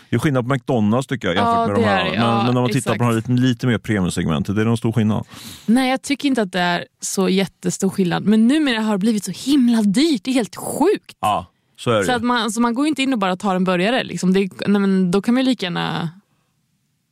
Det 0.10 0.15
är 0.15 0.20
skillnad 0.20 0.48
på 0.48 0.53
McDonalds 0.53 1.08
tycker 1.08 1.27
jag 1.27 1.36
jämfört 1.36 1.56
ja, 1.56 1.68
med 1.68 1.75
de 1.75 1.84
här. 1.84 2.06
Är, 2.06 2.12
men, 2.12 2.20
ja, 2.20 2.44
men 2.44 2.46
när 2.46 2.62
man 2.62 2.65
exakt. 2.65 2.84
tittar 2.84 2.98
på 2.98 3.03
de 3.03 3.06
här 3.06 3.15
lite, 3.15 3.32
lite 3.32 3.68
mer 3.68 3.77
premiumsegmentet, 3.77 4.56
är 4.56 4.60
det 4.60 4.65
någon 4.65 4.77
stor 4.77 4.92
skillnad? 4.92 5.25
Nej, 5.65 5.89
jag 5.89 6.01
tycker 6.01 6.27
inte 6.27 6.42
att 6.42 6.51
det 6.51 6.60
är 6.60 6.86
så 7.01 7.30
jättestor 7.30 7.89
skillnad. 7.89 8.24
Men 8.24 8.48
numera 8.48 8.82
har 8.82 8.92
det 8.92 9.00
blivit 9.00 9.24
så 9.24 9.32
himla 9.32 9.82
dyrt. 9.82 10.22
Det 10.24 10.32
är 10.32 10.34
helt 10.34 10.56
sjukt. 10.56 11.18
Ja. 11.20 11.53
Så, 11.84 12.04
så 12.04 12.12
att 12.12 12.24
man, 12.24 12.52
så 12.52 12.62
man 12.62 12.74
går 12.74 12.88
inte 12.88 13.04
in 13.04 13.13
och 13.13 13.20
bara 13.20 13.36
tar 13.36 13.56
en 13.56 13.63
burgare. 13.63 14.04
Liksom. 14.04 14.34
Det, 14.34 14.50
nej, 14.68 14.82
men 14.82 15.12
då 15.12 15.22
kan 15.22 15.34
man 15.34 15.44
lika 15.44 15.66
gärna 15.66 16.10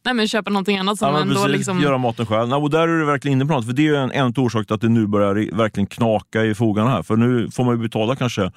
nej, 0.05 0.13
men 0.13 0.27
köpa 0.27 0.49
någonting 0.49 0.77
annat. 0.77 0.99
Som 0.99 1.13
ja, 1.13 1.21
ändå 1.21 1.47
liksom... 1.47 1.81
Göra 1.81 1.97
maten 1.97 2.25
själv. 2.25 2.49
Nej, 2.49 2.57
och 2.57 2.69
där 2.69 2.79
är 2.87 2.99
du 2.99 3.05
verkligen 3.05 3.37
inne 3.37 3.45
på 3.45 3.53
något. 3.53 3.65
För 3.65 3.73
det 3.73 3.87
är 3.87 3.93
en, 3.93 4.11
en 4.11 4.33
orsak 4.37 4.67
till 4.67 4.75
att 4.75 4.81
det 4.81 4.89
nu 4.89 5.07
börjar 5.07 5.55
verkligen 5.55 5.87
knaka 5.87 6.45
i 6.45 6.55
fogarna 6.55 6.89
här. 6.89 7.03
För 7.03 7.15
nu 7.15 7.51
får 7.51 7.63
man 7.63 7.75
ju 7.75 7.81
betala 7.81 8.15
kanske 8.15 8.51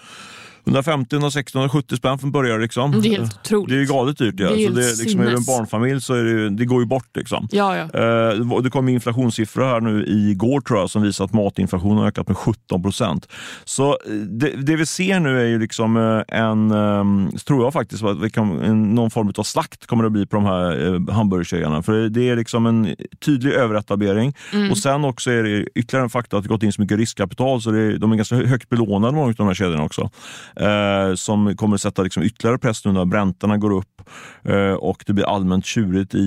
150, 0.67 1.15
160, 1.15 1.59
170 1.59 1.97
spänn 1.97 2.19
från 2.19 2.33
början. 2.33 2.61
Liksom. 2.61 3.01
Det 3.01 3.09
är 3.09 3.11
helt 3.11 3.35
otroligt. 3.35 3.69
Det 3.69 3.75
är 3.75 3.81
ju 3.81 3.87
galet 3.87 4.19
dyrt. 4.19 4.35
Ja. 4.39 4.51
Det 4.51 4.65
är, 4.65 4.69
så 4.69 4.75
det, 4.75 5.03
liksom, 5.03 5.21
är 5.21 5.25
du 5.25 5.37
en 5.37 5.45
barnfamilj 5.45 6.01
så 6.01 6.15
är 6.15 6.25
det, 6.25 6.51
det 6.51 6.65
går 6.65 6.81
ju 6.81 6.87
bort. 6.87 7.17
Liksom. 7.17 7.49
Ja, 7.51 7.77
ja. 7.77 7.83
Eh, 7.83 8.61
det 8.63 8.71
kom 8.71 8.89
inflationssiffror 8.89 9.65
här 9.65 9.81
nu 9.81 10.05
igår 10.07 10.61
tror 10.61 10.79
jag, 10.79 10.91
som 10.91 11.03
visar 11.03 11.25
att 11.25 11.33
matinflationen 11.33 11.99
har 11.99 12.07
ökat 12.07 12.29
med 12.29 12.37
17 12.37 12.83
procent. 12.83 13.29
Så 13.65 13.89
eh, 13.89 14.13
det, 14.13 14.51
det, 14.51 14.77
vi 14.77 14.87
ser 14.87 15.21
nu 15.21 15.41
är 15.41 15.47
ju 15.47 15.59
liksom 15.59 15.97
eh, 15.97 16.41
en, 16.41 16.71
ehm, 16.71 17.31
tror 17.47 17.65
jag 17.65 17.73
faktiskt, 17.73 18.03
att 18.03 18.21
vi 18.21 18.31
kan, 18.31 18.49
någon 18.95 19.11
form 19.11 19.33
av 19.37 19.43
slakt 19.43 19.87
kommer 19.87 20.05
det 20.05 20.11
bli 20.11 20.27
på 20.27 20.37
de 20.37 20.45
här 20.45 21.13
hamburgerkedjorna. 21.13 21.83
För 21.83 22.09
det 22.09 22.29
är 22.29 22.37
liksom 22.37 22.67
en 22.67 22.97
tydlig 23.25 23.53
överetablering. 23.53 24.35
Mm. 24.53 24.71
Och 24.71 24.79
sen 24.79 25.05
också 25.05 25.31
är 25.31 25.43
det 25.43 25.67
ytterligare 25.75 26.05
en 26.05 26.11
faktor 26.11 26.39
att 26.39 26.45
det 26.45 26.49
gått 26.49 26.63
in 26.63 26.73
så 26.73 26.81
mycket 26.81 26.99
riskkapital 26.99 27.63
så 27.63 27.71
det 27.71 27.99
de 27.99 28.13
är 28.13 28.17
ganska 28.17 28.37
högt 28.37 28.69
belånade 28.69 29.13
många 29.13 29.27
av 29.27 29.35
de 29.35 29.47
här 29.47 29.55
kedjorna 29.55 29.85
också. 29.85 30.11
Eh, 30.57 31.15
som 31.15 31.57
kommer 31.57 31.77
sätta 31.77 32.03
liksom 32.03 32.23
ytterligare 32.23 32.59
press 32.59 32.85
nu 32.85 32.93
när 32.93 33.05
räntorna 33.05 33.57
går 33.57 33.71
upp 33.71 34.03
eh, 34.43 34.73
och 34.73 35.05
det 35.07 35.13
blir 35.13 35.25
allmänt 35.25 35.67
tjurigt 35.67 36.15
i, 36.15 36.19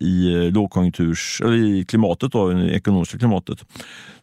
i 0.00 0.50
lågkonjunkturs, 0.50 1.40
eller 1.44 1.54
i 1.54 1.84
klimatet, 1.84 2.32
då, 2.32 2.52
i 2.52 2.54
det 2.54 2.74
ekonomiska 2.74 3.18
klimatet. 3.18 3.58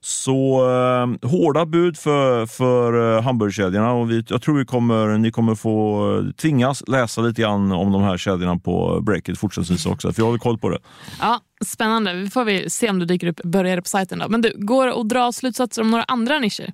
Så 0.02 0.70
eh, 0.70 1.30
hårda 1.30 1.66
bud 1.66 1.98
för, 1.98 2.46
för 2.46 3.18
eh, 3.18 3.24
hamburgerkedjorna 3.24 3.94
och 3.94 4.12
vi, 4.12 4.24
jag 4.30 4.42
tror 4.42 4.58
vi 4.58 4.66
kommer, 4.66 5.18
ni 5.18 5.32
kommer 5.32 5.56
få 5.56 6.32
tvingas 6.38 6.88
läsa 6.88 7.22
lite 7.22 7.42
grann 7.42 7.72
om 7.72 7.92
de 7.92 8.02
här 8.02 8.18
kedjorna 8.18 8.58
på 8.60 9.02
Breakit 9.02 9.40
fortsättningsvis 9.40 9.86
också, 9.86 10.14
för 10.14 10.22
jag 10.22 10.32
har 10.32 10.38
koll 10.38 10.58
på 10.58 10.70
det. 10.70 10.80
Ja, 11.20 11.40
Spännande. 11.66 12.14
Vi 12.14 12.30
får 12.30 12.46
vi 12.46 12.70
se 12.70 12.90
om 12.90 13.00
det 13.00 13.06
dyker 13.06 13.28
upp 13.28 13.42
börjare 13.44 13.82
på 13.82 13.88
sajten. 13.88 14.20
Då. 14.20 14.30
Men 14.30 14.42
du, 14.42 14.54
går 14.58 14.88
det 14.88 14.94
att 14.94 15.10
dra 15.10 15.32
slutsatser 15.32 15.82
om 15.82 15.92
några 15.92 16.04
andra 16.04 16.40
nischer? 16.40 16.74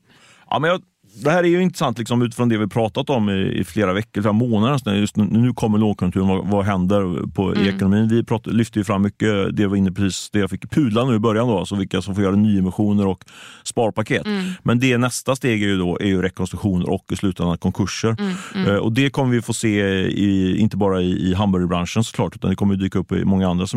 Ja, 0.49 0.59
men 0.59 0.69
jag 0.69 0.81
det 1.23 1.31
här 1.31 1.43
är 1.43 1.47
ju 1.47 1.61
intressant 1.61 1.99
liksom, 1.99 2.21
utifrån 2.21 2.49
det 2.49 2.57
vi 2.57 2.67
pratat 2.67 3.09
om 3.09 3.29
i, 3.29 3.59
i 3.59 3.63
flera 3.63 3.93
veckor, 3.93 4.21
flera 4.21 4.33
månader. 4.33 4.93
Just 4.93 5.15
nu, 5.15 5.23
nu 5.23 5.53
kommer 5.53 5.77
lågkonjunkturen, 5.77 6.27
vad, 6.27 6.47
vad 6.47 6.65
händer 6.65 7.27
på, 7.27 7.51
mm. 7.51 7.63
i 7.63 7.69
ekonomin? 7.69 8.07
Vi 8.07 8.23
prat, 8.23 8.47
lyfte 8.47 8.79
ju 8.79 8.83
fram 8.83 9.01
mycket, 9.01 9.55
det 9.55 9.67
var 9.67 9.75
inne 9.75 9.91
precis 9.91 10.29
det 10.31 10.39
jag 10.39 10.49
fick 10.49 10.71
pudla 10.71 11.05
nu 11.05 11.15
i 11.15 11.19
början, 11.19 11.47
då, 11.47 11.59
alltså 11.59 11.75
vilka 11.75 12.01
som 12.01 12.15
får 12.15 12.23
göra 12.23 12.35
nyemissioner 12.35 13.07
och 13.07 13.25
sparpaket. 13.63 14.25
Mm. 14.25 14.45
Men 14.63 14.79
det 14.79 14.97
nästa 14.97 15.35
steg 15.35 15.63
är 15.63 15.67
ju, 15.67 15.77
då, 15.77 15.97
är 15.99 16.07
ju 16.07 16.21
rekonstruktioner 16.21 16.89
och 16.89 17.05
i 17.11 17.15
slutändan 17.15 17.57
konkurser. 17.57 18.15
Mm. 18.19 18.33
mm. 18.55 18.67
Eh, 18.69 18.75
och 18.75 18.93
Det 18.93 19.09
kommer 19.09 19.31
vi 19.31 19.41
få 19.41 19.53
se, 19.53 19.81
i, 20.07 20.57
inte 20.57 20.77
bara 20.77 21.01
i, 21.01 21.29
i 21.29 21.33
hamburgerbranschen 21.33 22.03
såklart, 22.03 22.35
utan 22.35 22.49
det 22.49 22.55
kommer 22.55 22.75
dyka 22.75 22.99
upp 22.99 23.11
i 23.11 23.25
många 23.25 23.49
andra 23.49 23.67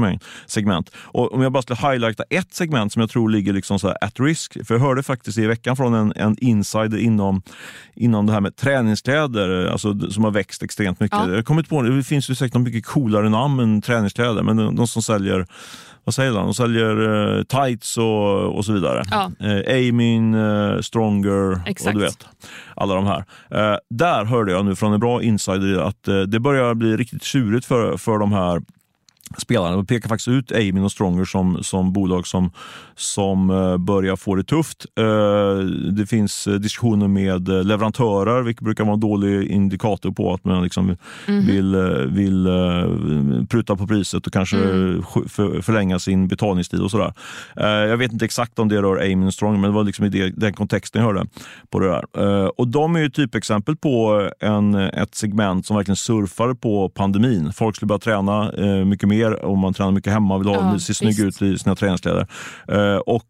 segment. 0.47 0.91
Och 0.97 1.35
om 1.35 1.43
jag 1.43 1.53
bara 1.53 1.63
skulle 1.63 1.91
highlighta 1.93 2.25
ett 2.31 2.55
segment 2.55 2.93
som 2.93 3.01
jag 3.01 3.11
tror 3.11 3.29
ligger 3.29 3.53
liksom 3.53 3.79
så 3.79 3.89
at 4.01 4.21
risk, 4.21 4.67
för 4.67 4.75
jag 4.75 4.81
hörde 4.81 5.03
faktiskt 5.03 5.39
i 5.39 5.47
veckan 5.47 5.77
från 5.77 5.95
en, 5.95 6.13
en 6.17 6.37
insider 6.39 6.99
inom 6.99 7.28
inom, 7.29 7.43
inom 7.95 8.27
det 8.27 8.33
här 8.33 8.41
med 8.41 8.57
träningskläder 8.57 9.67
alltså, 9.67 10.11
som 10.11 10.25
har 10.25 10.31
växt 10.31 10.63
extremt 10.63 11.01
mycket. 11.01 11.19
Ja. 11.19 11.31
Jag 11.31 11.45
kommit 11.45 11.69
på, 11.69 11.83
det 11.83 12.03
finns 12.03 12.31
ju 12.31 12.35
säkert 12.35 12.61
mycket 12.61 12.87
coolare 12.87 13.29
namn 13.29 13.61
än 13.61 13.83
träningskläder, 13.83 14.43
men 14.43 14.57
de, 14.57 14.77
de 14.77 14.87
som 14.87 15.03
säljer 15.03 15.47
vad 16.05 16.15
säger 16.15 16.33
de? 16.33 16.45
De 16.45 16.55
säljer 16.55 17.01
uh, 17.01 17.43
tights 17.43 17.99
och, 17.99 18.57
och 18.57 18.65
så 18.65 18.73
vidare. 18.73 19.05
Ja. 19.11 19.31
Uh, 19.45 19.75
Aiming, 19.75 20.35
uh, 20.35 20.81
Stronger 20.81 21.61
Exakt. 21.67 21.95
och 21.95 22.01
du 22.01 22.07
vet, 22.07 22.27
alla 22.77 22.95
de 22.95 23.07
här. 23.07 23.25
Där 23.91 24.25
hörde 24.25 24.53
jag 24.53 24.65
nu 24.65 24.77
från 24.77 24.93
en 24.93 25.01
bra 25.01 25.23
insider 25.23 25.79
att 25.79 26.09
det 26.29 26.41
börjar 26.41 26.75
bli 26.75 26.97
riktigt 26.97 27.23
tjurigt 27.23 27.67
för, 27.67 27.97
för 27.97 28.19
de 28.19 28.33
här 28.33 28.63
spelarna. 29.37 29.77
De 29.77 29.87
pekar 29.87 30.09
faktiskt 30.09 30.29
ut 30.29 30.53
Amin 30.53 30.85
och 30.85 30.93
Stronger 30.93 31.25
som, 31.25 31.63
som 31.63 31.93
bolag 31.93 32.27
som, 32.27 32.51
som 32.97 33.51
uh, 33.51 33.77
börjar 33.77 34.17
få 34.17 34.35
det 34.35 34.45
tufft. 34.45 34.87
Uh, 35.01 35.59
det 35.93 36.07
finns 36.07 36.49
uh, 36.49 36.55
diskussioner 36.55 37.09
med 37.09 37.49
leverantörer, 37.49 38.43
vilket 38.43 38.65
brukar 38.65 38.85
vara 38.85 38.95
en 38.95 39.01
dålig 39.01 39.51
indikator 39.51 40.11
på 40.11 40.35
att 40.35 40.45
man 40.45 40.63
liksom 40.63 40.97
mm. 41.27 41.47
vill, 41.47 41.77
vill 42.09 42.49
pruta 43.49 43.77
på 43.77 43.87
priset 43.87 44.27
och 44.27 44.33
kanske 44.33 44.57
mm. 44.57 45.03
för, 45.29 45.61
förlänga 45.61 45.99
sin 45.99 46.29
betalningstid 46.29 46.81
och 46.81 46.91
sådär. 46.91 47.13
jag 47.89 47.97
vet 47.97 48.13
inte 48.13 48.25
exakt 48.25 48.59
om 48.59 48.69
det 48.69 48.83
rör 48.83 48.97
Amin 48.97 49.27
och 49.27 49.35
Stronger, 49.35 49.59
men 49.59 49.71
det 49.71 49.75
var 49.77 49.85
liksom 49.85 50.05
i 50.05 50.33
den 50.37 50.53
kontexten 50.53 51.03
jag 51.03 51.07
hörde 51.07 51.27
på 51.71 51.81
det 51.81 51.89
där. 51.89 52.61
och 52.61 52.69
de 52.69 52.97
är 52.97 53.01
ju 53.01 53.11
typexempel 53.11 53.77
på 53.77 54.29
en, 54.41 54.75
ett 54.75 55.15
segment 55.15 55.67
som 55.67 55.77
verkligen 55.77 55.97
surfar 55.97 56.55
på 56.55 56.89
pandemin. 56.89 57.53
Folk 57.53 57.77
skulle 57.77 57.87
börja 57.87 57.99
träna 57.99 58.53
mycket 58.85 59.09
mer 59.09 59.18
mer 59.19 59.45
om 59.45 59.59
man 59.59 59.75
tränar 59.75 59.93
mycket 59.93 60.13
hemma 60.13 60.39
vill 60.39 60.49
ha, 60.49 60.73
ja, 60.73 60.79
se 60.79 60.95
snygg 60.95 61.21
ut 61.21 61.43
i 61.43 61.59
sina 61.59 61.77
träningskläder. 61.77 62.27
Eh, 62.69 62.97
och 62.97 63.25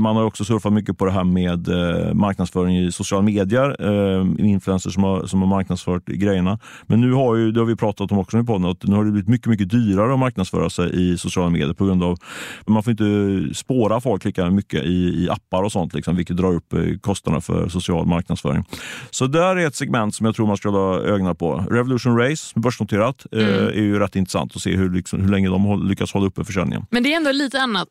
man 0.00 0.16
har 0.16 0.24
också 0.24 0.44
surfat 0.44 0.72
mycket 0.72 0.98
på 0.98 1.04
det 1.04 1.10
här 1.10 1.24
med 1.24 1.68
eh, 1.68 2.14
marknadsföring 2.14 2.78
i 2.78 2.92
sociala 2.92 3.22
medier. 3.22 3.76
Eh, 3.80 4.26
influencers 4.38 4.94
som 4.94 5.02
har, 5.02 5.26
som 5.26 5.40
har 5.40 5.48
marknadsfört 5.48 6.06
grejerna. 6.06 6.58
Men 6.86 7.00
nu 7.00 7.12
har 7.12 7.36
ju, 7.36 7.52
det 7.52 7.60
har 7.60 7.66
vi 7.66 7.76
pratat 7.76 8.12
om 8.12 8.18
också 8.18 8.38
i 8.38 8.44
podden, 8.44 8.70
att 8.70 8.82
nu 8.82 8.96
har 8.96 9.04
det 9.04 9.10
blivit 9.10 9.28
mycket, 9.28 9.46
mycket 9.46 9.70
dyrare 9.70 10.12
att 10.12 10.18
marknadsföra 10.18 10.70
sig 10.70 11.12
i 11.12 11.18
sociala 11.18 11.50
medier 11.50 11.72
på 11.72 11.84
grund 11.84 12.02
av 12.02 12.18
man 12.66 12.82
får 12.82 12.90
inte 12.90 13.54
spåra 13.54 14.00
folk 14.00 14.24
lika 14.24 14.50
mycket 14.50 14.84
i, 14.84 15.24
i 15.24 15.28
appar 15.30 15.62
och 15.62 15.72
sånt, 15.72 15.94
liksom, 15.94 16.16
vilket 16.16 16.36
drar 16.36 16.54
upp 16.54 16.74
kostnaderna 17.00 17.40
för 17.40 17.68
social 17.68 18.06
marknadsföring. 18.06 18.64
Så 19.10 19.26
där 19.26 19.56
är 19.56 19.66
ett 19.66 19.76
segment 19.76 20.14
som 20.14 20.26
jag 20.26 20.34
tror 20.34 20.46
man 20.46 20.56
ska 20.56 20.70
hålla 20.70 21.00
ögonen 21.00 21.36
på. 21.36 21.64
Revolution 21.70 22.18
Race, 22.18 22.60
börsnoterat, 22.60 23.26
mm. 23.32 23.48
är 23.48 23.72
ju 23.72 23.98
rätt 23.98 24.16
intressant 24.16 24.56
att 24.56 24.62
se 24.62 24.76
hur, 24.76 24.90
liksom, 24.90 25.20
hur 25.20 25.28
länge 25.28 25.48
de 25.48 25.88
lyckas 25.88 26.12
hålla 26.12 26.26
uppe 26.26 26.44
försäljningen. 26.44 26.86
Men 26.90 27.02
det 27.02 27.12
är 27.12 27.16
ändå 27.16 27.32
lite 27.32 27.60
annat 27.60 27.88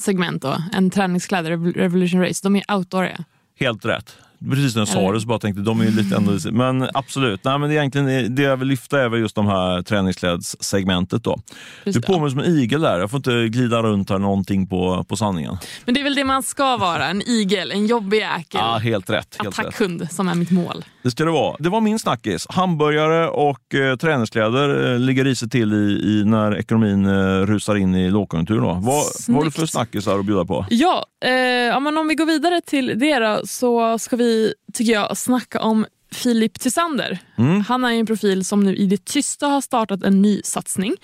segment 0.00 0.42
då, 0.42 0.56
än 0.72 0.90
träningskläder, 0.90 1.72
Revolution 1.72 2.20
Race, 2.20 2.40
de 2.42 2.56
är 2.56 2.74
outdooriga. 2.74 3.24
Helt 3.60 3.84
rätt. 3.84 4.16
Precis 4.50 4.74
när 4.74 4.80
jag 4.80 4.88
sa 4.88 5.12
det 5.12 5.20
så 5.20 5.26
bara 5.26 5.38
tänkte 5.38 5.62
de 5.62 5.80
är 5.80 5.90
lite 5.90 6.16
ändå... 6.16 6.32
Men 6.52 6.88
absolut, 6.94 7.44
nej, 7.44 7.58
men 7.58 7.68
det, 7.68 7.74
egentligen, 7.74 8.34
det 8.34 8.42
jag 8.42 8.56
vill 8.56 8.68
lyfta 8.68 9.00
är 9.00 9.08
väl 9.08 9.20
just 9.20 9.34
de 9.34 9.46
här 9.46 9.82
träningsklädssegmentet. 9.82 11.24
Då. 11.24 11.38
du 11.84 12.02
påminner 12.02 12.30
som 12.30 12.38
en 12.38 12.58
igel 12.58 12.80
där, 12.80 12.98
jag 12.98 13.10
får 13.10 13.16
inte 13.16 13.48
glida 13.48 13.82
runt 13.82 14.10
här 14.10 14.18
någonting 14.18 14.66
på, 14.66 15.04
på 15.08 15.16
sanningen. 15.16 15.58
Men 15.84 15.94
det 15.94 16.00
är 16.00 16.04
väl 16.04 16.14
det 16.14 16.24
man 16.24 16.42
ska 16.42 16.76
vara, 16.76 17.06
en 17.06 17.22
igel, 17.22 17.70
en 17.70 17.86
jobbig 17.86 18.18
jäkel. 18.18 18.60
Ja, 18.60 18.78
helt 18.78 19.10
rätt. 19.10 19.36
Attackhund 19.38 20.08
som 20.10 20.28
är 20.28 20.34
mitt 20.34 20.50
mål. 20.50 20.84
Det 21.02 21.10
ska 21.10 21.24
det 21.24 21.30
vara. 21.30 21.56
Det 21.58 21.68
var 21.68 21.80
min 21.80 21.98
snackis. 21.98 22.46
Hamburgare 22.48 23.28
och 23.28 23.74
eh, 23.74 23.96
träningskläder 23.96 24.92
eh, 24.92 24.98
ligger 24.98 25.24
risigt 25.24 25.52
till 25.52 25.72
i, 25.72 25.76
i, 26.04 26.24
när 26.24 26.58
ekonomin 26.58 27.06
eh, 27.06 27.46
rusar 27.46 27.76
in 27.76 27.94
i 27.94 28.10
lågkonjunktur. 28.10 28.60
Då. 28.60 28.66
Vad, 28.66 29.04
vad 29.28 29.36
har 29.36 29.44
du 29.44 29.50
för 29.50 29.66
snackisar 29.66 30.18
att 30.18 30.24
bjuda 30.24 30.44
på? 30.44 30.66
Ja, 30.70 31.06
eh, 31.24 31.32
ja 31.32 31.80
men 31.80 31.98
om 31.98 32.08
vi 32.08 32.14
går 32.14 32.26
vidare 32.26 32.60
till 32.60 32.92
det 32.96 33.18
då, 33.18 33.40
så 33.44 33.98
ska 33.98 34.16
vi, 34.16 34.27
tycker 34.72 34.92
jag, 34.92 35.18
snacka 35.18 35.60
om 35.60 35.86
Filip 36.12 36.60
Tysander. 36.60 37.18
Mm. 37.38 37.60
Han 37.60 37.84
är 37.84 37.92
en 37.92 38.06
profil 38.06 38.44
som 38.44 38.60
nu 38.60 38.76
i 38.76 38.86
det 38.86 39.04
tysta 39.04 39.46
har 39.46 39.60
startat 39.60 40.02
en 40.02 40.22
ny 40.22 40.40
satsning. 40.44 40.96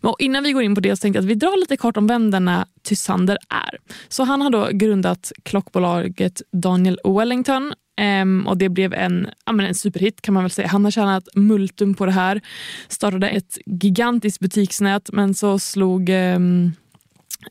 Men 0.00 0.14
innan 0.18 0.44
vi 0.44 0.52
går 0.52 0.62
in 0.62 0.74
på 0.74 0.80
det 0.80 0.96
så 0.96 1.00
tänkte 1.00 1.18
jag 1.18 1.24
att 1.24 1.30
vi 1.30 1.34
drar 1.34 1.60
lite 1.60 1.76
kort 1.76 1.96
om 1.96 2.06
vem 2.06 2.30
denna 2.30 2.66
Tysander 2.82 3.38
är. 3.48 3.78
Så 4.08 4.24
Han 4.24 4.42
har 4.42 4.50
då 4.50 4.68
grundat 4.72 5.32
klockbolaget 5.42 6.42
Daniel 6.52 6.98
Wellington 7.04 7.72
Um, 8.00 8.46
och 8.46 8.58
Det 8.58 8.68
blev 8.68 8.94
en, 8.94 9.28
ja, 9.46 9.62
en 9.62 9.74
superhit 9.74 10.22
kan 10.22 10.34
man 10.34 10.42
väl 10.42 10.50
säga. 10.50 10.68
Han 10.68 10.84
har 10.84 10.90
tjänat 10.90 11.28
multum 11.34 11.94
på 11.94 12.06
det 12.06 12.12
här. 12.12 12.40
Startade 12.88 13.28
ett 13.28 13.58
gigantiskt 13.66 14.40
butiksnät 14.40 15.10
men 15.12 15.34
så 15.34 15.58
slog 15.58 16.08
um, 16.08 16.72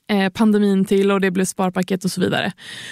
Eh, 0.08 0.30
pandemin 0.30 0.86
till 0.86 1.12
och 1.12 1.21
det 1.21 1.32
blev 1.32 1.45
sparpaket 1.45 2.06
och 2.06 2.12
så 2.12 2.21
vidare. 2.21 2.52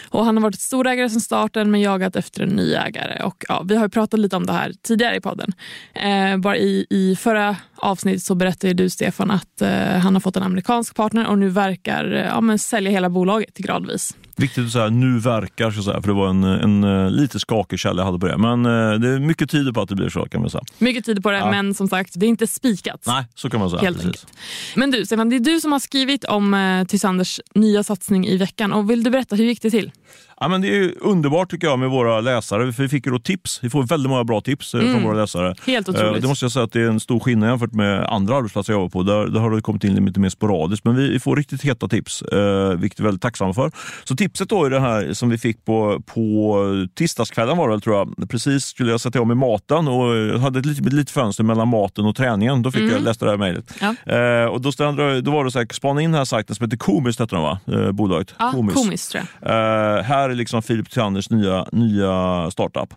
Och 0.10 0.26
Han 0.26 0.38
har 0.38 0.44
varit 0.44 0.60
storägare 0.60 1.10
sedan 1.10 1.22
starten 1.22 1.72
men 1.72 1.82
jagat 1.82 2.16
efter 2.16 2.44
en 2.44 2.50
ny 2.50 2.74
ägare. 2.74 3.24
Och, 3.24 3.46
ja, 3.48 3.64
vi 3.66 3.76
har 3.76 3.88
pratat 3.88 4.20
lite 4.20 4.36
om 4.36 4.46
det 4.46 4.54
här 4.54 4.74
tidigare 4.82 5.16
i 5.16 5.22
podden. 5.22 5.54
Eh, 5.94 6.38
bara 6.38 6.58
i, 6.58 6.86
I 6.90 7.16
förra 7.16 7.56
avsnittet 7.76 8.24
så 8.24 8.36
berättade 8.36 8.74
du 8.74 8.90
Stefan 8.90 9.32
att 9.32 9.62
eh, 9.62 9.70
han 9.70 10.16
har 10.16 10.20
fått 10.20 10.38
en 10.38 10.44
amerikansk 10.44 10.96
partner 10.96 11.28
och 11.28 11.38
nu 11.38 11.50
verkar 11.50 12.12
eh, 12.14 12.26
ja, 12.26 12.42
men 12.42 12.60
sälja 12.60 12.92
hela 12.92 13.10
bolaget 13.10 13.58
gradvis. 13.58 14.16
Viktigt 14.40 14.66
att 14.66 14.72
säga 14.72 14.90
nu 14.90 15.20
verkar, 15.20 15.72
så 15.72 15.84
säga, 15.84 16.02
för 16.02 16.08
det 16.08 16.14
var 16.14 16.30
en, 16.30 16.44
en, 16.44 16.84
en 16.84 17.14
lite 17.14 17.40
skakig 17.40 17.80
källa 17.80 18.02
jag 18.02 18.06
hade 18.06 18.20
på 18.20 18.28
det. 18.28 18.38
Men 18.38 18.66
eh, 18.66 19.00
det 19.00 19.10
är 19.10 19.20
mycket 19.20 19.50
tyder 19.50 19.72
på 19.72 19.82
att 19.82 19.90
det 19.90 19.96
blir 19.96 20.10
så 20.10 20.26
kan 20.26 20.42
man 20.42 20.50
säga. 20.50 20.64
Mycket 20.78 21.06
tyder 21.06 21.22
på 21.22 21.32
det, 21.32 21.38
ja. 21.38 21.52
men 21.52 21.74
som 21.74 21.88
sagt, 21.88 22.12
det 22.16 22.26
är 22.26 22.28
inte 22.28 22.48
spikat. 22.48 23.04
Nej, 23.08 23.26
så 23.36 23.50
kan 23.50 23.60
man 23.60 23.70
säga. 23.70 23.82
Helt 23.82 24.06
enkelt. 24.06 24.28
Men 24.76 24.92
du 24.92 25.06
Stefan, 25.06 25.30
det 25.30 25.36
är 25.36 25.40
du 25.40 25.60
som 25.60 25.72
har 25.72 25.80
skrivit 25.80 26.24
om 26.24 26.54
eh, 26.54 26.84
Tysanders 26.84 27.40
nya 27.56 27.84
satsning 27.84 28.28
i 28.28 28.38
veckan. 28.38 28.74
Och 28.74 28.90
Vill 28.90 29.04
du 29.04 29.10
berätta, 29.10 29.36
hur 29.36 29.46
gick 29.46 29.62
det 29.62 29.70
till? 29.70 29.92
Ja, 30.40 30.48
men 30.48 30.62
det 30.62 30.78
är 30.78 30.94
underbart 31.02 31.52
tycker 31.52 31.68
jag 31.68 31.80
med 31.80 31.90
våra 31.90 32.22
läsare. 32.22 32.74
För 32.74 32.84
vi 32.84 32.90
fick 32.90 33.06
ju 33.06 33.12
då 33.12 33.20
tips. 33.20 33.60
Vi 33.64 33.70
får 33.70 33.84
väldigt 33.84 34.10
många 34.10 34.24
bra 34.24 34.42
tips 34.42 34.74
eh, 34.74 34.82
mm. 34.82 34.94
från 34.94 35.04
våra 35.04 35.22
läsare. 35.22 35.56
Helt 35.66 35.90
otroligt. 35.90 36.16
Eh, 36.16 36.22
det 36.22 36.28
måste 36.28 36.46
jag 36.46 36.52
säga 36.52 36.66
att 36.66 36.72
det 36.72 36.82
är 36.82 36.88
en 36.88 37.00
stor 37.00 37.20
skillnad 37.20 37.50
jämfört 37.50 37.74
med 37.74 38.04
andra 38.04 38.36
arbetsplatser 38.36 38.74
jag 38.74 38.80
jobbar 38.80 38.90
på. 38.90 39.04
Där, 39.04 39.28
där 39.28 39.40
har 39.40 39.52
det 39.52 39.62
kommit 39.62 39.84
in 39.84 40.06
lite 40.06 40.20
mer 40.20 40.30
sporadiskt. 40.30 40.86
Men 40.86 40.96
vi, 40.96 41.20
får 41.20 41.36
riktigt 41.36 41.62
heta 41.62 41.88
tips, 41.88 42.22
eh, 42.22 42.70
vilket 42.70 43.00
vi 43.00 43.04
är 43.04 43.06
väldigt 43.06 43.22
tacksamma 43.22 43.54
för. 43.54 43.72
Så 44.04 44.16
tipset 44.16 44.50
då 44.50 44.66
är 44.66 44.70
det 44.70 44.80
här 44.80 45.14
som 45.14 45.30
vi 45.30 45.38
fick 45.38 45.66
på, 45.66 46.02
på 46.06 46.88
tisdagskvällen 46.96 47.58
var 47.58 47.70
det 47.70 47.80
tror 47.80 47.96
jag. 47.96 48.30
Precis 48.30 48.66
skulle 48.66 48.92
jag 48.92 49.02
sätta 49.02 49.22
om 49.22 49.32
i 49.32 49.36
maten 49.36 49.88
och 49.88 50.40
hade 50.40 50.60
ett 50.60 50.66
litet, 50.66 50.94
litet 50.94 51.12
fönster 51.12 51.44
mellan 51.44 51.68
maten 51.68 52.06
och 52.06 52.16
träningen. 52.16 52.62
Då 52.62 52.72
fick 52.72 52.82
mm. 52.82 52.94
jag 52.94 53.02
läsa 53.02 53.26
det 53.26 53.32
här 53.32 53.38
mejlet. 53.38 53.74
Ja. 53.82 54.50
Och 54.50 54.62
då, 54.62 54.72
ställde, 54.72 55.22
då 55.22 55.32
var 55.32 55.46
det 55.46 55.52
så 55.52 55.60
här, 55.60 55.68
spana 55.74 56.02
in 56.02 56.12
den 56.12 56.18
här 56.18 56.26
sajten 56.26 56.56
som 56.56 56.64
heter 56.64 56.78
Komis, 56.78 57.22
heter 57.22 57.36
den 57.36 57.44
va? 57.44 57.60
Eh, 57.72 57.92
bolaget. 57.92 58.34
Ja, 58.40 58.52
Komis. 58.52 58.76
Komis 58.76 59.08
tror 59.08 59.24
jag. 59.42 59.50
Eh, 59.98 60.04
här 60.04 60.27
är 60.30 60.36
liksom 60.36 60.62
Filip 60.62 60.92
Tjanners 60.92 61.30
nya, 61.30 61.66
nya 61.72 62.52
startup. 62.52 62.94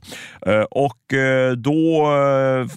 Eh, 0.47 0.61
och 0.61 1.15
eh, 1.15 1.53
då 1.53 2.07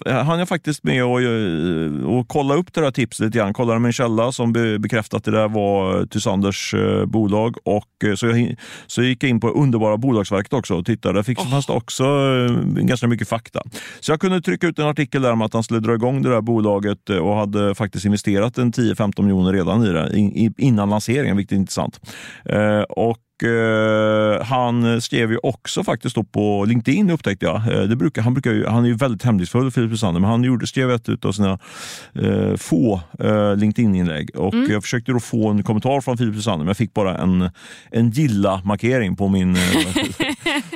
eh, 0.06 0.24
hann 0.24 0.38
jag 0.38 0.48
faktiskt 0.48 0.84
med 0.84 1.02
att 1.02 2.06
och 2.06 2.28
kolla 2.28 2.54
upp 2.54 2.74
det 2.74 2.80
där 2.80 2.90
tipset 2.90 3.26
lite 3.26 3.38
grann. 3.38 3.54
Kollade 3.54 3.78
med 3.78 3.88
en 3.88 3.92
källa 3.92 4.32
som 4.32 4.52
be, 4.52 4.78
bekräftade 4.78 5.18
att 5.18 5.24
det 5.24 5.30
där 5.30 5.48
var 5.48 6.06
Tysanders 6.06 6.74
bolag. 7.06 7.56
Och, 7.64 8.18
så, 8.18 8.26
jag, 8.26 8.56
så 8.86 9.00
jag 9.00 9.08
gick 9.08 9.24
in 9.24 9.40
på 9.40 9.48
underbara 9.48 9.96
Bolagsverket 9.96 10.52
också 10.52 10.74
och 10.74 10.86
tittade. 10.86 11.18
Där 11.18 11.22
fick, 11.22 11.38
oh. 11.38 11.50
fanns 11.50 11.66
det 11.66 11.72
också 11.72 12.04
ganska 12.64 13.06
mycket 13.06 13.28
fakta. 13.28 13.62
Så 14.00 14.12
jag 14.12 14.20
kunde 14.20 14.40
trycka 14.40 14.66
ut 14.66 14.78
en 14.78 14.86
artikel 14.86 15.22
där 15.22 15.32
om 15.32 15.42
att 15.42 15.54
han 15.54 15.62
skulle 15.62 15.80
dra 15.80 15.94
igång 15.94 16.22
det 16.22 16.30
där 16.30 16.40
bolaget 16.40 17.10
och 17.10 17.36
hade 17.36 17.74
faktiskt 17.74 18.04
investerat 18.04 18.58
en 18.58 18.72
10-15 18.72 19.22
miljoner 19.22 19.52
redan 19.52 19.84
i 19.84 19.92
det 19.92 20.52
innan 20.58 20.90
lanseringen, 20.90 21.36
vilket 21.36 21.52
är 21.52 21.56
intressant. 21.56 22.00
Och 22.88 23.23
eh, 23.42 24.44
han 24.44 25.00
skrev 25.00 25.30
ju 25.30 25.38
också 25.42 25.84
faktiskt 25.84 26.32
på 26.32 26.64
LinkedIn 26.64 27.10
upptäckte 27.10 27.46
jag. 27.46 27.56
Eh, 27.56 27.82
det 27.82 27.96
brukar, 27.96 28.22
han, 28.22 28.34
brukar 28.34 28.52
ju, 28.52 28.66
han 28.66 28.84
är 28.84 28.88
ju 28.88 28.94
väldigt 28.94 29.22
hemlighetsfull, 29.22 29.70
Filip 29.70 29.90
Westander, 29.90 30.20
men 30.20 30.30
han 30.30 30.44
gjorde, 30.44 30.66
skrev 30.66 30.90
ett 30.90 31.24
av 31.24 31.32
sina 31.32 31.58
eh, 32.14 32.56
få 32.56 33.00
eh, 33.18 33.56
LinkedIn-inlägg. 33.56 34.30
Och 34.36 34.54
Jag 34.54 34.82
försökte 34.82 35.12
då 35.12 35.20
få 35.20 35.48
en 35.48 35.62
kommentar 35.62 36.00
från 36.00 36.18
Filip 36.18 36.34
Westander, 36.34 36.58
men 36.58 36.66
jag 36.66 36.76
fick 36.76 36.94
bara 36.94 37.18
en, 37.18 37.50
en 37.90 38.10
gilla-markering 38.10 39.16
på 39.16 39.28
min... 39.28 39.56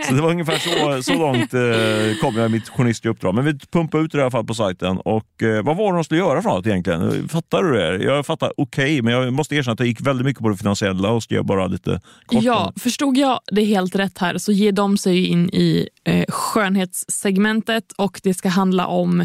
Så 0.08 0.14
det 0.14 0.22
var 0.22 0.30
ungefär 0.30 0.58
så, 0.58 1.02
så 1.02 1.14
långt 1.14 1.54
eh, 1.54 2.20
kom 2.20 2.36
jag 2.36 2.46
i 2.46 2.48
mitt 2.48 2.68
journalistiska 2.68 3.08
uppdrag. 3.08 3.34
Men 3.34 3.44
vi 3.44 3.58
pumpade 3.58 4.04
ut 4.04 4.12
det 4.12 4.18
i 4.18 4.20
alla 4.20 4.30
fall 4.30 4.44
på 4.44 4.54
sajten. 4.54 4.98
Och 4.98 5.42
eh, 5.42 5.62
Vad 5.62 5.76
var 5.76 5.92
det 5.92 5.98
de 5.98 6.04
skulle 6.04 6.20
göra 6.20 6.42
för 6.42 6.50
något 6.50 6.66
egentligen? 6.66 7.28
Fattar 7.28 7.62
du 7.62 7.72
det? 7.72 8.04
Jag 8.04 8.26
fattar 8.26 8.52
okej, 8.56 8.84
okay, 8.84 9.02
men 9.02 9.12
jag 9.12 9.32
måste 9.32 9.54
erkänna 9.54 9.72
att 9.72 9.80
jag 9.80 9.88
gick 9.88 10.00
väldigt 10.00 10.26
mycket 10.26 10.42
på 10.42 10.48
det 10.48 10.56
finansiella 10.56 11.10
och 11.10 11.22
skrev 11.22 11.44
bara 11.44 11.66
lite 11.66 12.00
kort. 12.26 12.42
Ja, 12.42 12.72
förstod 12.76 13.16
jag 13.16 13.40
det 13.52 13.64
helt 13.64 13.94
rätt 13.94 14.18
här 14.18 14.38
så 14.38 14.52
ger 14.52 14.72
de 14.72 14.98
sig 14.98 15.26
in 15.26 15.50
i 15.50 15.88
eh, 16.04 16.24
skönhetssegmentet 16.28 17.92
och 17.96 18.20
det 18.22 18.34
ska 18.34 18.48
handla 18.48 18.86
om 18.86 19.20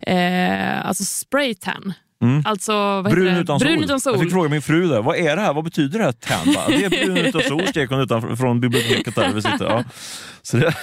eh, 0.00 0.86
alltså 0.86 1.04
spraytan. 1.04 1.92
Mm. 2.26 2.42
Alltså, 2.46 3.02
brun, 3.02 3.36
utan 3.36 3.58
brun 3.58 3.84
utan 3.84 4.00
sol. 4.00 4.12
Jag 4.12 4.22
fick 4.22 4.32
fråga 4.32 4.48
min 4.48 4.62
fru 4.62 4.88
där, 4.88 5.02
vad 5.02 5.16
är 5.16 5.36
det 5.36 5.42
här? 5.42 5.54
Vad 5.54 5.64
betyder 5.64 5.98
det 5.98 6.04
här 6.04 6.12
tan? 6.12 6.54
Det 6.68 6.84
är 6.84 7.06
brun 7.06 7.16
utan 7.26 7.42
sol, 7.42 7.66
skrek 7.66 7.90
hon 7.90 8.00
utan, 8.00 8.36
från 8.36 8.60
biblioteket 8.60 9.14
där 9.14 9.32
vi 9.32 9.42
sitter. 9.42 9.64
Ja. 9.64 9.84
Så 10.42 10.56
det, 10.56 10.74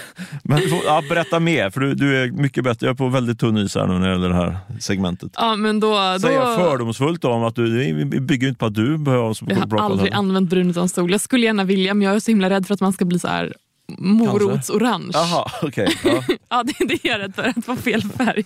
men 0.43 0.61
ja, 0.85 1.03
berätta 1.09 1.39
mer, 1.39 1.69
för 1.69 1.81
du, 1.81 1.95
du 1.95 2.23
är 2.23 2.31
mycket 2.31 2.63
bättre. 2.63 2.85
Jag 2.85 2.93
är 2.93 2.97
på 2.97 3.07
väldigt 3.07 3.39
tunn 3.39 3.57
is 3.57 3.75
här 3.75 3.87
nu 3.87 3.93
när 3.93 4.07
det 4.07 4.13
gäller 4.13 4.29
det 4.29 4.35
här 4.35 4.57
segmentet. 4.79 5.31
Ja, 5.35 5.55
men 5.55 5.79
då, 5.79 5.87
då... 5.87 6.19
Säger 6.19 6.39
jag 6.39 6.55
fördomsfullt 6.55 7.25
om 7.25 7.43
att 7.43 7.55
du, 7.55 7.93
vi 7.93 8.05
bygger 8.05 8.47
inte 8.47 8.59
på 8.59 8.65
att 8.65 8.75
du 8.75 8.97
behöver 8.97 9.35
Jag 9.47 9.55
har 9.55 9.77
aldrig 9.77 10.13
använt 10.13 10.49
brun 10.49 10.69
utan 10.69 10.89
sol. 10.89 11.11
Jag 11.11 11.21
skulle 11.21 11.45
gärna 11.45 11.63
vilja, 11.63 11.93
men 11.93 12.07
jag 12.07 12.15
är 12.15 12.19
så 12.19 12.31
himla 12.31 12.49
rädd 12.49 12.67
för 12.67 12.73
att 12.73 12.81
man 12.81 12.93
ska 12.93 13.05
bli 13.05 13.19
så 13.19 13.27
här 13.27 13.53
morotsorange. 13.97 15.11
Jaha, 15.13 15.45
okej. 15.61 15.87
Okay. 15.87 16.11
Ja, 16.11 16.35
ja 16.49 16.63
det, 16.63 16.85
det 16.85 17.09
är 17.09 17.19
rädd 17.19 17.35
för, 17.35 17.43
att 17.43 17.67
vara 17.67 17.77
fel 17.77 18.01
färg. 18.01 18.43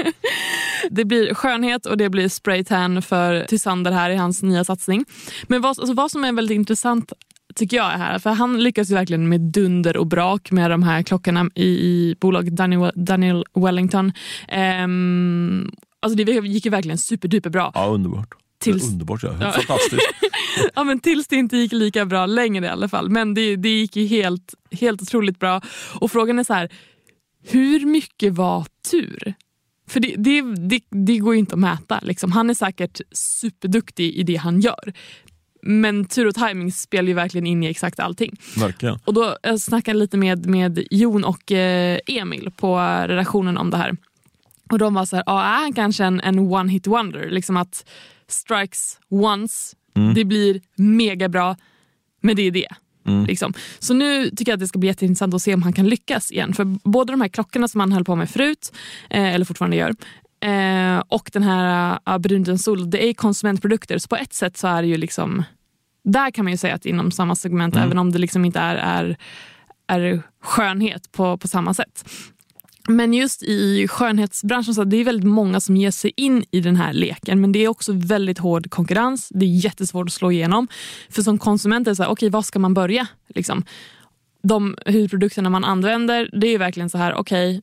det 0.90 1.04
blir 1.04 1.34
skönhet 1.34 1.86
och 1.86 1.96
det 1.96 2.08
blir 2.08 2.28
spraytan 2.28 3.02
för 3.02 3.44
Tysander 3.44 3.92
här 3.92 4.10
i 4.10 4.16
hans 4.16 4.42
nya 4.42 4.64
satsning. 4.64 5.04
Men 5.48 5.60
vad, 5.62 5.68
alltså 5.68 5.94
vad 5.94 6.10
som 6.10 6.24
är 6.24 6.32
väldigt 6.32 6.54
intressant 6.54 7.12
tycker 7.54 7.76
jag 7.76 7.92
är 7.92 7.98
här, 7.98 8.18
för 8.18 8.30
han 8.30 8.62
lyckas 8.62 8.90
ju 8.90 8.94
verkligen 8.94 9.28
med 9.28 9.40
dunder 9.40 9.96
och 9.96 10.06
brak 10.06 10.50
med 10.50 10.70
de 10.70 10.82
här 10.82 11.02
klockorna 11.02 11.50
i, 11.54 11.66
i 11.66 12.16
bolaget 12.20 12.56
Daniel, 12.56 12.92
Daniel 12.94 13.44
Wellington. 13.54 14.12
Um, 14.84 15.72
alltså 16.00 16.24
det 16.24 16.32
gick 16.32 16.64
ju 16.64 16.70
verkligen 16.70 16.98
superduper 16.98 17.50
bra. 17.50 17.72
Ja, 17.74 17.86
underbart. 17.86 18.34
Tills... 18.60 18.88
Underbart, 18.88 19.22
ja. 19.22 19.36
ja. 19.40 19.52
fantastiskt. 19.52 20.02
ja, 20.74 20.84
men 20.84 21.00
tills 21.00 21.28
det 21.28 21.36
inte 21.36 21.56
gick 21.56 21.72
lika 21.72 22.06
bra 22.06 22.26
längre 22.26 22.66
i 22.66 22.68
alla 22.68 22.88
fall. 22.88 23.10
Men 23.10 23.34
det, 23.34 23.56
det 23.56 23.68
gick 23.68 23.96
ju 23.96 24.06
helt, 24.06 24.54
helt 24.70 25.02
otroligt 25.02 25.38
bra. 25.38 25.60
Och 25.94 26.12
frågan 26.12 26.38
är 26.38 26.44
så 26.44 26.54
här, 26.54 26.70
hur 27.48 27.86
mycket 27.86 28.32
var 28.32 28.66
tur? 28.90 29.34
För 29.88 30.00
det, 30.00 30.14
det, 30.16 30.42
det, 30.42 30.80
det 30.90 31.18
går 31.18 31.34
ju 31.34 31.40
inte 31.40 31.54
att 31.54 31.58
mäta. 31.58 32.00
Liksom. 32.02 32.32
Han 32.32 32.50
är 32.50 32.54
säkert 32.54 33.00
superduktig 33.12 34.14
i 34.14 34.22
det 34.22 34.36
han 34.36 34.60
gör. 34.60 34.92
Men 35.62 36.04
tur 36.04 36.26
och 36.26 36.34
timing 36.34 36.72
spelar 36.72 37.08
ju 37.08 37.14
verkligen 37.14 37.46
in 37.46 37.62
i 37.62 37.66
exakt 37.66 38.00
allting. 38.00 38.36
Verkligen. 38.56 38.98
Och 39.04 39.14
då 39.14 39.36
jag 39.42 39.60
snackade 39.60 39.98
lite 39.98 40.16
med, 40.16 40.46
med 40.46 40.86
Jon 40.90 41.24
och 41.24 41.52
eh, 41.52 41.98
Emil 42.06 42.50
på 42.56 42.78
redaktionen 43.06 43.58
om 43.58 43.70
det 43.70 43.76
här. 43.76 43.96
Och 44.70 44.78
de 44.78 44.94
var 44.94 45.04
så 45.04 45.16
här, 45.16 45.24
ah, 45.26 45.42
är 45.42 45.62
han 45.62 45.72
kanske 45.72 46.04
en, 46.04 46.20
en 46.20 46.38
one 46.38 46.72
hit 46.72 46.86
wonder? 46.86 47.30
Liksom 47.30 47.56
att 47.56 47.88
strikes 48.32 48.98
once, 49.08 49.76
mm. 49.96 50.14
det 50.14 50.24
blir 50.24 50.60
mega 50.76 51.28
bra, 51.28 51.56
men 52.20 52.36
det 52.36 52.42
är 52.42 52.50
det. 52.50 52.68
Mm. 53.06 53.26
Liksom. 53.26 53.54
Så 53.78 53.94
nu 53.94 54.30
tycker 54.30 54.52
jag 54.52 54.56
att 54.56 54.60
det 54.60 54.68
ska 54.68 54.78
bli 54.78 54.88
jätteintressant 54.88 55.34
att 55.34 55.42
se 55.42 55.54
om 55.54 55.62
han 55.62 55.72
kan 55.72 55.88
lyckas 55.88 56.32
igen. 56.32 56.54
För 56.54 56.64
både 56.64 57.12
de 57.12 57.20
här 57.20 57.28
klockorna 57.28 57.68
som 57.68 57.80
han 57.80 57.92
höll 57.92 58.04
på 58.04 58.16
med 58.16 58.30
förut, 58.30 58.72
eh, 59.10 59.34
eller 59.34 59.44
fortfarande 59.44 59.76
gör, 59.76 59.94
eh, 60.40 61.02
och 61.08 61.30
den 61.32 61.42
här 61.42 61.98
uh, 62.08 62.18
Brunten 62.18 62.58
Sol, 62.58 62.90
det 62.90 63.08
är 63.08 63.14
konsumentprodukter. 63.14 63.98
Så 63.98 64.08
på 64.08 64.16
ett 64.16 64.32
sätt 64.32 64.56
så 64.56 64.68
är 64.68 64.82
det 64.82 64.88
ju 64.88 64.96
liksom, 64.96 65.42
där 66.04 66.30
kan 66.30 66.44
man 66.44 66.52
ju 66.52 66.56
säga 66.56 66.74
att 66.74 66.86
inom 66.86 67.10
samma 67.10 67.36
segment, 67.36 67.74
mm. 67.74 67.86
även 67.86 67.98
om 67.98 68.12
det 68.12 68.18
liksom 68.18 68.44
inte 68.44 68.58
är, 68.58 68.76
är, 68.76 69.16
är 69.86 70.22
skönhet 70.42 71.12
på, 71.12 71.38
på 71.38 71.48
samma 71.48 71.74
sätt. 71.74 72.04
Men 72.90 73.14
just 73.14 73.42
i 73.42 73.88
skönhetsbranschen 73.88 74.74
så 74.74 74.80
är 74.80 74.84
det 74.84 75.04
väldigt 75.04 75.26
många 75.26 75.60
som 75.60 75.76
ger 75.76 75.90
sig 75.90 76.12
in 76.16 76.44
i 76.50 76.60
den 76.60 76.76
här 76.76 76.92
leken. 76.92 77.40
Men 77.40 77.52
det 77.52 77.64
är 77.64 77.68
också 77.68 77.92
väldigt 77.92 78.38
hård 78.38 78.70
konkurrens. 78.70 79.28
Det 79.28 79.44
är 79.44 79.64
jättesvårt 79.64 80.06
att 80.06 80.12
slå 80.12 80.32
igenom. 80.32 80.68
För 81.08 81.22
som 81.22 81.38
konsument 81.38 81.86
är 81.86 81.90
det 81.90 81.96
så 81.96 82.02
här, 82.02 82.10
okej, 82.10 82.26
okay, 82.26 82.30
var 82.30 82.42
ska 82.42 82.58
man 82.58 82.74
börja? 82.74 83.06
Liksom. 83.28 83.64
De 84.42 84.76
hudprodukterna 84.86 85.50
man 85.50 85.64
använder, 85.64 86.30
det 86.40 86.46
är 86.46 86.58
verkligen 86.58 86.90
så 86.90 86.98
här, 86.98 87.14
okej, 87.14 87.50
okay, 87.50 87.62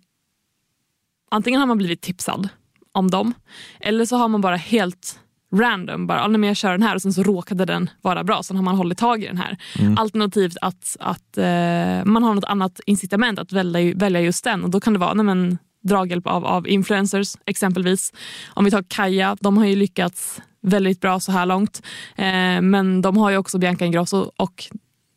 antingen 1.32 1.60
har 1.60 1.68
man 1.68 1.78
blivit 1.78 2.02
tipsad 2.02 2.50
om 2.92 3.12
dem 3.12 3.34
eller 3.80 4.06
så 4.06 4.18
har 4.18 4.28
man 4.28 4.42
bara 4.42 4.56
helt 4.56 5.20
random, 5.56 6.08
bara 6.08 6.28
men 6.28 6.44
jag 6.44 6.58
kör 6.58 6.72
den 6.72 6.84
här 6.84 6.96
och 6.96 7.02
sen 7.02 7.14
så 7.14 7.24
råkade 7.24 7.66
den 7.66 7.90
vara 8.02 8.24
bra, 8.24 8.44
sen 8.44 8.58
har 8.58 8.64
man 8.64 8.76
hållit 8.76 8.98
tag 8.98 9.24
i 9.24 9.28
den 9.28 9.38
här. 9.38 9.58
Mm. 9.80 9.98
Alternativt 9.98 10.58
att, 10.62 10.98
att 11.00 11.38
eh, 11.38 12.06
man 12.06 12.24
har 12.24 12.34
något 12.34 12.44
annat 12.44 12.80
incitament 12.86 13.40
att 13.40 13.52
välja, 13.52 13.96
välja 13.96 14.22
just 14.22 14.44
den 14.44 14.64
och 14.64 14.70
då 14.70 14.80
kan 14.80 14.94
det 14.94 15.00
vara 15.00 15.14
nej, 15.14 15.26
men, 15.26 15.58
draghjälp 15.84 16.28
av, 16.28 16.46
av 16.46 16.68
influencers 16.68 17.36
exempelvis. 17.46 18.14
Om 18.54 18.66
vi 18.66 18.72
tar 18.72 18.84
Kaja, 18.88 19.38
de 19.40 19.58
har 19.58 19.66
ju 19.66 19.76
lyckats 19.76 20.42
väldigt 20.62 21.02
bra 21.02 21.20
så 21.20 21.32
här 21.32 21.46
långt. 21.46 21.82
Eh, 22.16 22.62
men 22.62 23.02
de 23.02 23.18
har 23.18 23.30
ju 23.30 23.38
också 23.38 23.58
Bianca 23.58 23.86
Ingrosso 23.86 24.32
och 24.38 24.64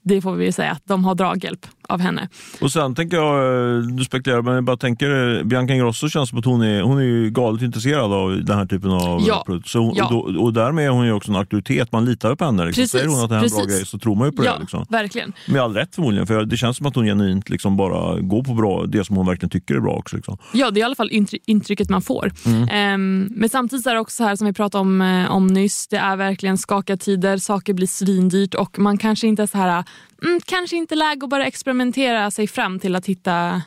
det 0.03 0.21
får 0.21 0.37
vi 0.37 0.53
säga 0.53 0.71
att 0.71 0.83
de 0.85 1.05
har 1.05 1.15
draghjälp 1.15 1.67
av 1.89 2.01
henne. 2.01 2.29
Och 2.61 2.73
sen 2.73 2.95
tänker 2.95 3.17
jag, 3.17 3.77
eh, 3.77 3.83
du 3.83 4.05
spekulerar, 4.05 4.43
men 4.43 4.55
jag 4.55 4.65
bara 4.65 4.77
tänker, 4.77 5.39
eh, 5.39 5.45
Bianca 5.45 5.75
Ingrosso 5.75 6.09
känns 6.09 6.29
som 6.29 6.39
att 6.39 6.45
hon 6.45 6.63
är, 6.63 6.83
hon 6.83 6.99
är 6.99 7.03
ju 7.03 7.31
galet 7.31 7.63
intresserad 7.63 8.13
av 8.13 8.45
den 8.45 8.59
här 8.59 8.67
typen 8.67 8.91
av 8.91 9.25
ja. 9.27 9.43
produkter. 9.47 9.93
Ja. 9.95 10.15
och, 10.15 10.45
och 10.45 10.53
därmed 10.53 10.87
är 10.87 10.89
hon 10.89 11.07
ju 11.07 11.13
också 11.13 11.31
en 11.31 11.37
auktoritet, 11.37 11.93
man 11.93 12.05
litar 12.05 12.35
på 12.35 12.45
henne. 12.45 12.65
Liksom. 12.65 12.87
Säger 12.87 13.07
hon 13.07 13.25
att 13.25 13.29
det 13.29 13.35
här 13.35 13.43
är 13.43 13.47
en 13.47 13.57
bra 13.57 13.65
grej 13.65 13.87
så 13.87 13.99
tror 13.99 14.17
man 14.17 14.29
ju 14.29 14.33
på 14.33 14.45
ja, 14.45 14.55
det. 14.55 14.61
Liksom. 14.61 14.87
Verkligen. 14.89 15.33
Med 15.49 15.63
all 15.63 15.75
rätt 15.75 15.95
förmodligen, 15.95 16.27
för 16.27 16.45
det 16.45 16.57
känns 16.57 16.77
som 16.77 16.87
att 16.87 16.95
hon 16.95 17.05
genuint 17.05 17.49
liksom 17.49 17.77
bara 17.77 18.21
går 18.21 18.43
på 18.43 18.55
bra, 18.55 18.87
det 18.87 19.05
som 19.05 19.17
hon 19.17 19.27
verkligen 19.27 19.51
tycker 19.51 19.75
är 19.75 19.81
bra. 19.81 19.93
Också, 19.93 20.17
liksom. 20.17 20.39
Ja, 20.53 20.71
det 20.71 20.79
är 20.79 20.83
i 20.83 20.85
alla 20.85 20.95
fall 20.95 21.11
intrycket 21.47 21.91
man 21.91 22.03
får. 22.03 22.33
Mm. 22.47 22.95
Um, 22.95 23.29
men 23.37 23.49
samtidigt 23.49 23.87
är 23.87 23.95
det 23.95 24.01
också 24.01 24.17
så 24.17 24.25
här 24.25 24.37
som 24.37 24.47
vi 24.47 24.53
pratade 24.53 24.83
om, 24.83 25.01
uh, 25.01 25.31
om 25.31 25.47
nyss, 25.47 25.89
det 25.89 25.97
är 25.97 26.17
verkligen 26.17 26.59
skaka 26.59 26.97
tider, 26.97 27.37
saker 27.37 27.75
blir 27.75 27.87
svindyrt 27.87 28.55
och 28.55 28.79
man 28.79 28.99
kanske 28.99 29.27
inte 29.27 29.43
är 29.43 29.47
så 29.47 29.59
här 29.59 29.85
mm, 30.23 30.41
kanske 30.47 30.77
inte 30.77 30.95
läge 30.95 31.25
att 31.25 31.31
bara 31.31 31.47
experimentera 31.47 32.31
sig 32.31 32.47
fram 32.47 32.79
till 32.79 32.97
att 32.97 33.07
hitta 33.07 33.63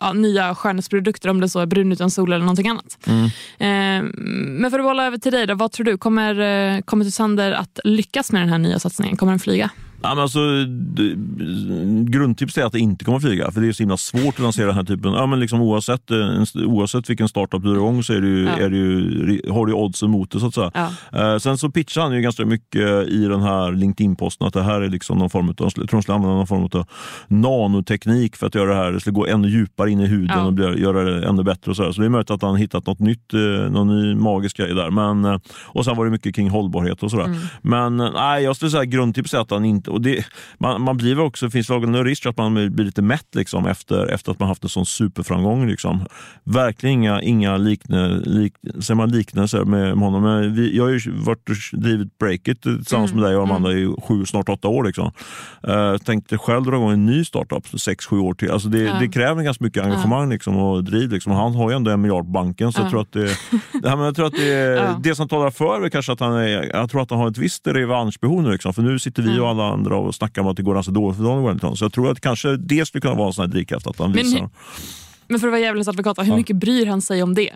ja, 0.00 0.12
nya 0.12 0.54
skönhetsprodukter 0.54 1.28
om 1.28 1.40
det 1.40 1.48
så 1.48 1.60
är 1.60 1.66
brun 1.66 1.92
utan 1.92 2.10
sol 2.10 2.32
eller 2.32 2.44
någonting 2.44 2.68
annat. 2.68 2.98
Mm. 3.06 3.24
Eh, 3.58 4.12
men 4.60 4.70
för 4.70 4.78
att 4.78 4.84
bolla 4.84 5.06
över 5.06 5.18
till 5.18 5.32
dig, 5.32 5.46
då, 5.46 5.54
vad 5.54 5.72
tror 5.72 5.84
du? 5.84 5.98
Kommer, 5.98 6.40
eh, 6.40 6.80
kommer 6.80 7.04
Tusander 7.04 7.52
att 7.52 7.80
lyckas 7.84 8.32
med 8.32 8.42
den 8.42 8.48
här 8.48 8.58
nya 8.58 8.78
satsningen? 8.78 9.16
Kommer 9.16 9.32
den 9.32 9.40
flyga? 9.40 9.70
Ja, 10.02 10.14
men 10.14 10.22
alltså, 10.22 10.40
grundtips 12.04 12.58
är 12.58 12.64
att 12.64 12.72
det 12.72 12.78
inte 12.78 13.04
kommer 13.04 13.16
att 13.16 13.22
flyga, 13.22 13.50
för 13.50 13.60
det 13.60 13.68
är 13.68 13.72
så 13.72 13.82
himla 13.82 13.96
svårt 13.96 14.34
att 14.34 14.38
lansera 14.38 14.66
den 14.66 14.74
här 14.74 14.84
typen. 14.84 15.12
Ja, 15.12 15.26
men 15.26 15.40
liksom 15.40 15.60
oavsett, 15.60 16.10
eh, 16.10 16.66
oavsett 16.66 17.10
vilken 17.10 17.28
startup 17.28 17.62
du 17.62 17.68
drar 17.68 17.76
igång 17.76 18.02
så 18.02 18.12
är 18.12 18.20
du, 18.20 18.42
ja. 18.42 18.50
är 18.50 18.70
du, 18.70 19.40
har 19.50 19.66
du 19.66 19.72
oddsen 19.72 20.10
mot 20.10 20.30
det. 20.30 20.40
Så 20.40 20.46
att 20.46 20.54
säga. 20.54 20.70
Ja. 20.74 21.32
Eh, 21.32 21.38
sen 21.38 21.58
så 21.58 21.70
pitchar 21.70 22.02
han 22.02 22.14
ju 22.14 22.20
ganska 22.20 22.46
mycket 22.46 23.08
i 23.08 23.26
den 23.28 23.42
här 23.42 23.72
LinkedIn-posten 23.72 24.46
att 24.46 24.54
det 24.54 24.62
här 24.62 24.80
är 24.80 24.88
liksom 24.88 25.18
någon 25.18 25.30
form 25.30 25.48
av, 25.48 25.54
jag 25.58 25.72
tror 25.72 25.86
de 25.90 26.02
skulle 26.02 26.14
använda 26.14 26.36
någon 26.36 26.46
form 26.46 26.68
av 26.72 26.86
nanoteknik 27.28 28.36
för 28.36 28.46
att 28.46 28.54
göra 28.54 28.70
det 28.70 28.76
här, 28.76 28.92
det 28.92 29.00
skulle 29.00 29.14
gå 29.14 29.26
ännu 29.26 29.48
djupare 29.48 29.90
in 29.90 30.00
i 30.00 30.06
huden 30.06 30.38
ja. 30.38 30.44
och 30.44 30.52
bli, 30.52 30.82
göra 30.82 31.04
det 31.04 31.26
ännu 31.26 31.42
bättre. 31.42 31.70
Och 31.70 31.76
så, 31.76 31.92
så 31.92 32.00
det 32.00 32.06
är 32.06 32.10
möjligt 32.10 32.30
att 32.30 32.42
han 32.42 32.56
hittat 32.56 32.86
något 32.86 32.98
nytt, 32.98 33.34
eh, 33.34 33.40
någon 33.70 34.00
ny 34.00 34.14
magisk 34.14 34.56
grej 34.56 34.74
där. 34.74 34.90
Men, 34.90 35.40
och 35.64 35.84
sen 35.84 35.96
var 35.96 36.04
det 36.04 36.10
mycket 36.10 36.34
kring 36.34 36.50
hållbarhet 36.50 37.02
och 37.02 37.10
sådär. 37.10 37.24
Mm. 37.24 37.38
Men 37.62 37.96
nej, 37.96 38.44
jag 38.44 38.56
skulle 38.56 38.70
säga 38.70 38.84
grundtips 38.84 39.34
är 39.34 39.38
att 39.38 39.50
han 39.50 39.64
inte 39.64 39.85
och 39.88 40.00
det, 40.00 40.26
man, 40.58 40.82
man 40.82 40.96
blir 40.96 41.20
också, 41.20 41.50
finns 41.50 41.70
väl 41.70 41.84
en 41.84 42.04
risk 42.04 42.26
att 42.26 42.36
man 42.36 42.54
blir 42.54 42.84
lite 42.84 43.02
mätt 43.02 43.34
liksom, 43.34 43.66
efter, 43.66 44.06
efter 44.06 44.32
att 44.32 44.38
man 44.38 44.48
haft 44.48 44.62
en 44.62 44.68
sån 44.68 44.86
superframgång. 44.86 45.66
Liksom. 45.66 46.04
Verkligen 46.44 46.92
inga, 46.92 47.22
inga 47.22 47.56
likne, 47.56 48.08
lik, 48.08 48.54
man 48.94 49.10
liknelser 49.10 49.64
med 49.64 49.94
honom. 49.96 50.22
Men 50.22 50.54
vi, 50.54 50.76
jag 50.76 50.84
har 50.84 50.90
ju 50.90 51.10
varit 51.10 51.50
och 51.50 51.78
drivit 51.80 52.18
Breakit 52.18 52.62
tillsammans 52.62 53.10
mm. 53.10 53.22
med 53.22 53.30
dig 53.30 53.36
och 53.36 53.42
Amanda 53.42 53.70
mm. 53.70 53.92
i 53.92 53.96
sju, 54.00 54.24
snart 54.24 54.48
åtta 54.48 54.68
år. 54.68 54.84
Liksom. 54.84 55.12
Uh, 55.68 55.96
tänkte 55.96 56.38
själv 56.38 56.64
dra 56.64 56.76
igång 56.76 56.92
en 56.92 57.06
ny 57.06 57.24
startup 57.24 57.80
sex, 57.80 58.06
sju 58.06 58.18
år 58.18 58.34
till. 58.34 58.50
Alltså 58.50 58.68
det, 58.68 58.82
ja. 58.82 58.96
det 59.00 59.08
kräver 59.08 59.42
ganska 59.42 59.64
mycket 59.64 59.84
engagemang 59.84 60.30
liksom, 60.30 60.56
och 60.56 60.84
driv. 60.84 61.10
Liksom. 61.10 61.32
Han 61.32 61.54
har 61.54 61.70
ju 61.70 61.76
ändå 61.76 61.90
en 61.90 62.00
miljard 62.00 62.24
på 62.24 62.30
banken. 62.30 62.72
Så 62.72 62.80
ja. 62.80 62.84
jag 62.84 62.90
tror 62.90 63.00
att 63.00 63.12
det, 63.12 63.26
det, 63.82 63.88
jag 63.88 64.16
tror 64.16 64.26
att 64.26 64.32
det, 64.32 64.96
det 65.02 65.14
som 65.14 65.28
talar 65.28 65.50
för 65.50 65.84
är 65.84 65.88
kanske 65.88 66.12
att 66.12 66.20
han, 66.20 66.32
är, 66.32 66.70
jag 66.76 66.90
tror 66.90 67.02
att 67.02 67.10
han 67.10 67.18
har 67.18 67.30
ett 67.30 67.38
visst 67.38 67.66
revanschbehov 67.66 68.42
nu. 68.42 68.52
Liksom. 68.52 68.74
För 68.74 68.82
nu 68.82 68.98
sitter 68.98 69.22
vi 69.22 69.38
och 69.38 69.48
alla 69.48 69.75
andra 69.76 69.96
och 69.96 70.14
snackar 70.14 70.42
om 70.42 70.48
att 70.48 70.56
det 70.56 70.62
går 70.62 70.74
ganska 70.74 70.92
dåligt 70.92 71.16
för 71.16 71.24
Donald 71.24 71.44
Wellington. 71.44 71.76
Så 71.76 71.84
jag 71.84 71.92
tror 71.92 72.10
att 72.10 72.20
kanske 72.20 72.56
det 72.56 72.86
skulle 72.86 73.02
kunna 73.02 73.14
vara 73.14 73.26
en 73.26 73.32
sån 73.32 73.42
här 73.42 73.48
drivkraft 73.48 73.86
att 73.86 73.98
han 73.98 74.12
visar. 74.12 74.40
Men, 74.40 74.50
men 75.28 75.40
för 75.40 75.46
att 75.48 75.52
vara 75.52 75.60
djävulens 75.60 75.88
advokat, 75.88 76.18
hur 76.18 76.36
mycket 76.36 76.56
bryr 76.56 76.86
han 76.86 77.02
sig 77.02 77.22
om 77.22 77.34
det? 77.34 77.52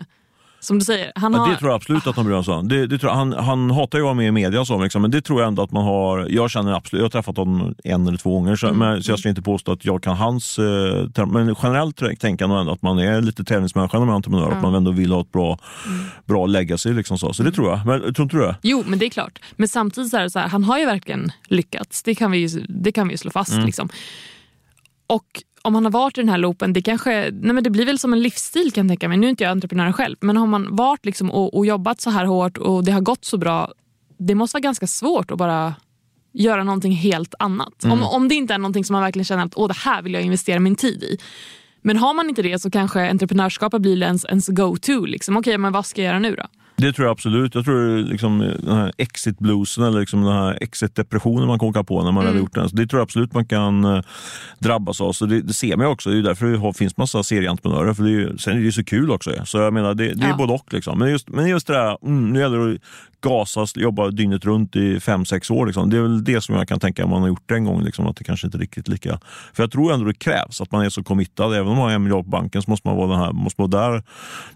Som 0.61 0.79
du 0.79 0.85
säger. 0.85 1.11
Han 1.15 1.33
har... 1.33 1.49
Det 1.49 1.57
tror 1.57 1.69
jag 1.71 1.75
absolut 1.75 2.07
att 2.07 2.15
han 2.15 2.25
bryr 2.25 2.41
sig 2.41 2.53
om. 2.53 2.67
Det, 2.67 2.87
det 2.87 2.97
tror 2.97 3.09
jag, 3.11 3.17
han, 3.17 3.33
han 3.33 3.71
hatar 3.71 3.97
ju 3.97 4.01
att 4.03 4.05
vara 4.05 4.13
med 4.13 4.27
i 4.27 4.31
media, 4.31 4.65
så, 4.65 4.83
liksom, 4.83 5.01
men 5.01 5.11
det 5.11 5.21
tror 5.21 5.39
jag 5.41 5.47
ändå 5.47 5.61
att 5.63 5.71
man 5.71 5.83
har. 5.83 6.27
Jag 6.29 6.51
känner 6.51 6.73
absolut, 6.73 6.99
jag 6.99 7.05
har 7.05 7.09
träffat 7.09 7.37
honom 7.37 7.75
en 7.83 8.07
eller 8.07 8.17
två 8.17 8.33
gånger, 8.33 8.55
så, 8.55 8.67
Mm. 8.67 8.79
men, 8.79 9.03
så 9.03 9.11
jag 9.11 9.19
ska 9.19 9.29
inte 9.29 9.41
påstå 9.41 9.71
att 9.71 9.85
jag 9.85 10.03
kan 10.03 10.15
hans... 10.17 10.59
Eh, 10.59 11.25
men 11.27 11.55
generellt 11.63 11.97
tänker 12.19 12.43
jag 12.43 12.49
nog 12.49 12.59
ändå 12.59 12.71
att 12.71 12.81
man 12.81 12.99
är 12.99 13.21
lite 13.21 13.43
tävlingsmänniska 13.43 13.99
när 13.99 14.05
man 14.05 14.13
är 14.13 14.15
entreprenör, 14.15 14.51
att 14.51 14.61
man 14.61 14.75
ändå 14.75 14.91
vill 14.91 15.11
ha 15.11 15.21
ett 15.21 15.31
bra, 15.31 15.57
Mm. 15.87 16.05
bra 16.25 16.45
legacy. 16.45 16.93
Liksom 16.93 17.17
så. 17.17 17.33
så 17.33 17.43
det 17.43 17.51
tror 17.51 17.69
jag. 17.69 17.85
Men 17.85 18.13
tror 18.13 18.23
inte 18.23 18.37
du 18.37 18.41
det? 18.43 18.55
Jo, 18.61 18.83
men 18.87 18.99
det 18.99 19.05
är 19.05 19.09
klart. 19.09 19.39
Men 19.55 19.67
samtidigt 19.67 20.09
så 20.11 20.17
är 20.17 20.21
det 20.21 20.29
så 20.29 20.39
här, 20.39 20.47
han 20.47 20.63
har 20.63 20.79
ju 20.79 20.85
verkligen 20.85 21.31
lyckats. 21.47 22.03
Det 22.03 22.15
kan 22.15 22.31
vi 22.31 22.37
ju, 22.37 22.65
det 22.69 22.91
kan 22.91 23.07
vi 23.07 23.17
slå 23.17 23.31
fast. 23.31 23.51
Mm. 23.53 23.65
Liksom. 23.65 23.89
Och 25.07 25.25
om 25.61 25.75
han 25.75 25.85
har 25.85 25.91
varit 25.91 26.17
i 26.17 26.21
den 26.21 26.29
här 26.29 26.37
loopen, 26.37 26.73
det, 26.73 26.81
kanske, 26.81 27.31
nej 27.31 27.53
men 27.53 27.63
det 27.63 27.69
blir 27.69 27.85
väl 27.85 27.99
som 27.99 28.13
en 28.13 28.21
livsstil 28.21 28.71
kan 28.71 28.85
jag 28.85 28.89
tänka 28.91 29.09
mig. 29.09 29.17
Nu 29.17 29.27
är 29.27 29.29
inte 29.29 29.43
jag 29.43 29.51
entreprenör 29.51 29.91
själv, 29.91 30.17
men 30.21 30.37
har 30.37 30.47
man 30.47 30.75
varit 30.75 31.05
liksom 31.05 31.31
och, 31.31 31.57
och 31.57 31.65
jobbat 31.65 32.01
så 32.01 32.09
här 32.09 32.25
hårt 32.25 32.57
och 32.57 32.83
det 32.83 32.91
har 32.91 33.01
gått 33.01 33.25
så 33.25 33.37
bra, 33.37 33.73
det 34.17 34.35
måste 34.35 34.55
vara 34.55 34.61
ganska 34.61 34.87
svårt 34.87 35.31
att 35.31 35.37
bara 35.37 35.73
göra 36.33 36.63
någonting 36.63 36.91
helt 36.91 37.33
annat. 37.39 37.83
Mm. 37.83 37.99
Om, 37.99 38.03
om 38.03 38.27
det 38.27 38.35
inte 38.35 38.53
är 38.53 38.57
någonting 38.57 38.85
som 38.85 38.93
man 38.93 39.01
verkligen 39.01 39.25
känner 39.25 39.45
att 39.45 39.53
Åh, 39.55 39.67
det 39.67 39.77
här 39.77 40.01
vill 40.01 40.13
jag 40.13 40.23
investera 40.23 40.59
min 40.59 40.75
tid 40.75 41.03
i. 41.03 41.17
Men 41.81 41.97
har 41.97 42.13
man 42.13 42.29
inte 42.29 42.41
det 42.41 42.59
så 42.59 42.71
kanske 42.71 43.09
entreprenörskapet 43.09 43.81
blir 43.81 44.03
ens, 44.03 44.25
ens 44.25 44.47
go-to. 44.47 45.05
Liksom. 45.05 45.37
Okej, 45.37 45.57
men 45.57 45.73
vad 45.73 45.85
ska 45.85 46.01
jag 46.01 46.07
göra 46.07 46.19
nu 46.19 46.35
då? 46.35 46.43
Det 46.81 46.93
tror 46.93 47.05
jag 47.07 47.11
absolut. 47.11 47.55
Jag 47.55 47.65
tror 47.65 47.97
liksom, 47.97 48.39
den 48.59 48.75
här 48.77 48.91
exit 48.97 49.39
bluesen 49.39 49.83
eller 49.83 49.99
liksom 49.99 50.21
den 50.23 50.33
här 50.33 50.57
exit 50.61 50.95
depressionen 50.95 51.47
man 51.47 51.59
kan 51.59 51.69
åka 51.69 51.83
på 51.83 52.03
när 52.03 52.11
man 52.11 52.23
Mm. 52.23 52.33
har 52.35 52.39
gjort 52.41 52.53
den. 52.55 52.69
Så 52.69 52.75
det 52.75 52.87
tror 52.87 52.99
jag 52.99 53.03
absolut 53.05 53.33
man 53.33 53.45
kan 53.45 53.85
eh, 53.85 54.01
drabbas 54.59 55.01
av. 55.01 55.11
Så 55.13 55.25
det, 55.25 55.41
det 55.41 55.53
ser 55.53 55.77
man 55.77 55.85
också. 55.87 56.09
Det 56.09 56.17
är 56.17 56.21
därför 56.23 56.45
det 56.45 56.57
har- 56.57 56.73
finns 56.73 56.97
massa 56.97 57.23
serieentreprenörer. 57.23 57.93
För 57.93 58.03
det 58.03 58.11
är 58.11 58.37
sen 58.37 58.53
är 58.53 58.57
det 58.57 58.63
ju 58.63 58.71
så 58.71 58.83
kul 58.83 59.11
också. 59.11 59.31
Så 59.45 59.57
jag 59.57 59.73
menar, 59.73 59.93
det, 59.93 60.13
det 60.13 60.25
är 60.25 60.29
Ja. 60.29 60.35
både 60.37 60.53
och. 60.53 60.73
Liksom. 60.73 60.99
Men, 60.99 61.11
just, 61.11 61.29
men 61.29 61.47
just 61.49 61.67
det 61.67 61.73
där, 61.73 61.97
mm, 62.05 62.29
nu 62.33 62.39
gäller 62.39 62.57
det 62.57 62.73
att 62.73 62.79
gasa, 63.21 63.65
jobba 63.75 64.09
dygnet 64.09 64.45
runt 64.45 64.75
i 64.75 64.99
fem 64.99 65.25
sex 65.25 65.51
år. 65.51 65.65
Liksom. 65.65 65.89
Det 65.89 65.97
är 65.97 66.01
väl 66.01 66.23
det 66.23 66.41
som 66.41 66.55
jag 66.55 66.67
kan 66.67 66.79
tänka 66.79 67.07
man 67.07 67.21
har 67.21 67.27
gjort 67.27 67.43
det 67.49 67.55
en 67.55 67.65
gång. 67.65 67.83
Liksom, 67.83 68.07
att 68.07 68.15
det 68.15 68.23
kanske 68.23 68.47
inte 68.47 68.57
riktigt 68.57 68.87
lika... 68.87 69.19
För 69.53 69.63
jag 69.63 69.71
tror 69.71 69.93
ändå 69.93 70.05
det 70.05 70.13
krävs 70.13 70.61
att 70.61 70.71
man 70.71 70.85
är 70.85 70.89
så 70.89 71.03
committad. 71.03 71.53
Även 71.53 71.67
om 71.67 71.77
man 71.77 71.85
har 71.85 71.91
en 71.91 72.03
miljard 72.03 72.23
på 72.23 72.29
banken 72.29 72.61
så 72.61 72.69
måste 72.69 72.87
man 72.87 72.97
vara, 72.97 73.07
den 73.07 73.19
här, 73.19 73.31
måste 73.31 73.61
vara 73.61 73.91
där 73.91 74.03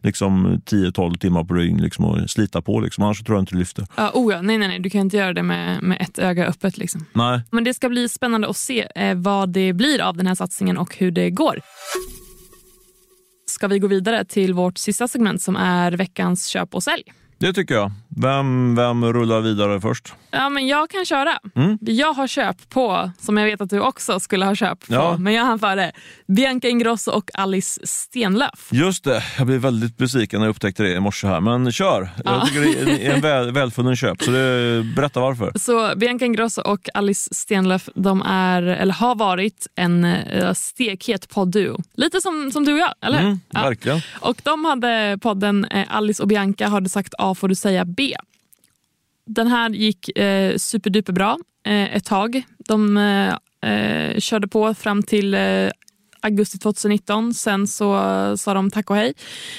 liksom, 0.02 0.62
10-12 0.66 1.18
timmar 1.18 1.44
på 1.44 1.54
dygn 1.54 1.82
liksom, 1.82 2.06
och 2.06 2.30
slita 2.30 2.62
på. 2.62 2.80
Liksom. 2.80 3.04
Annars 3.04 3.24
tror 3.24 3.36
jag 3.38 3.42
inte 3.42 3.56
det 3.56 3.60
lyfter. 3.60 3.88
Ja, 3.96 4.12
oh 4.14 4.34
ja, 4.34 4.42
nej, 4.42 4.58
nej, 4.58 4.68
nej, 4.68 4.80
du 4.80 4.90
kan 4.90 5.02
inte 5.02 5.18
göra 5.18 5.34
det 5.34 5.44
med, 5.44 5.84
med 5.84 6.02
ett 6.02 6.20
öga 6.20 6.46
öppet. 6.46 6.78
Liksom. 6.78 7.06
Nej. 7.14 7.42
Men 7.52 7.64
det 7.64 7.74
ska 7.74 7.90
bli 7.90 8.10
spännande 8.10 8.50
att 8.50 8.58
se 8.58 8.88
eh, 8.96 9.16
vad 9.16 9.50
det 9.50 9.74
blir 9.74 10.02
av 10.02 10.18
den 10.18 10.28
här 10.28 10.36
satsningen 10.36 10.78
och 10.78 10.98
hur 10.98 11.12
det 11.12 11.30
går. 11.30 11.60
Ska 13.48 13.68
vi 13.68 13.80
gå 13.80 13.88
vidare 13.88 14.26
till 14.26 14.54
vårt 14.54 14.78
sista 14.78 15.08
segment 15.08 15.42
som 15.42 15.56
är 15.56 15.92
veckans 15.92 16.48
köp 16.48 16.76
och 16.76 16.84
sälj. 16.84 17.04
Det 17.38 17.54
tycker 17.54 17.76
jag. 17.76 17.92
Vem, 18.22 18.76
vem 18.76 19.14
rullar 19.14 19.42
vidare 19.42 19.82
först? 19.82 20.14
Ja, 20.32 20.50
men 20.50 20.68
jag 20.68 20.90
kan 20.90 21.06
köra. 21.06 21.38
Mm. 21.56 21.78
Jag 21.82 22.14
har 22.14 22.28
köp 22.28 22.70
på, 22.70 23.12
som 23.20 23.38
jag 23.38 23.46
vet 23.46 23.62
att 23.62 23.70
du 23.70 23.80
också 23.80 24.20
skulle 24.20 24.46
ha 24.46 24.56
köp 24.56 24.88
på, 24.88 24.94
Ja. 24.94 25.18
men 25.20 25.34
jag 25.34 25.44
hann 25.46 25.60
före. 25.60 25.92
Bianca 26.28 26.68
Ingrosso 26.68 27.12
och 27.12 27.30
Alice 27.34 27.82
Stenlöf. 27.88 28.70
Just 28.72 29.04
det, 29.04 29.24
jag 29.38 29.48
blev 29.48 29.60
väldigt 29.62 29.98
besviken 29.98 30.40
när 30.40 30.48
jag 30.48 30.52
upptäckte 30.52 30.84
det 30.84 30.94
i 30.94 31.00
morse 31.00 31.28
här. 31.28 31.42
Men 31.42 31.72
kör! 31.72 32.10
Ja. 32.26 32.32
Jag 32.38 32.48
tycker 32.48 32.86
det 32.86 33.06
är 33.08 33.14
en 33.16 33.22
väl, 33.22 33.52
välfunnen 33.52 33.96
köp. 33.96 34.22
Så 34.24 34.32
det, 34.32 34.84
berätta 34.96 35.20
varför. 35.20 35.52
Så 35.60 35.94
Bianca 35.96 36.26
Ingrosso 36.26 36.62
och 36.62 36.90
Alice 36.94 37.34
Stenlöf 37.34 37.90
de 37.96 38.22
är, 38.22 38.62
eller 38.64 38.94
har 38.94 39.16
varit 39.16 39.68
en 39.76 40.04
eh, 40.06 40.54
stekhet 40.54 41.30
poddduo. 41.30 41.78
Lite 41.94 42.22
som, 42.22 42.52
som 42.52 42.66
du 42.66 42.74
och 42.74 42.80
jag, 42.80 42.94
eller 43.02 43.18
hur? 43.18 43.26
Mm, 43.26 43.40
Ja. 43.50 43.62
Verkligen. 43.64 44.02
Och 44.22 44.42
de 44.44 44.66
hade 44.66 45.18
podden 45.22 45.66
eh, 45.66 45.86
Alice 45.96 46.22
och 46.24 46.28
Bianca 46.30 46.68
hade 46.68 46.90
sagt 46.90 47.14
A 47.32 47.36
får 47.36 47.48
du 47.48 47.56
säga 47.56 47.86
B. 47.86 48.16
Den 49.26 49.48
här 49.48 49.70
gick 49.70 50.18
eh, 50.18 50.58
superduper 50.58 51.14
bra 51.14 51.38
eh, 51.66 51.96
ett 51.96 52.06
tag. 52.06 52.44
De 52.68 52.98
eh, 52.98 53.34
eh 53.72 54.20
körde 54.20 54.48
på 54.48 54.74
fram 54.74 55.04
till 55.04 55.34
eh, 55.34 55.70
augusti 56.22 56.58
2019. 56.60 57.34
Sen 57.34 57.68
så 57.68 57.94
sa 58.38 58.54
de 58.54 58.72
tack 58.72 58.90
och 58.90 58.96
hej. 58.96 59.14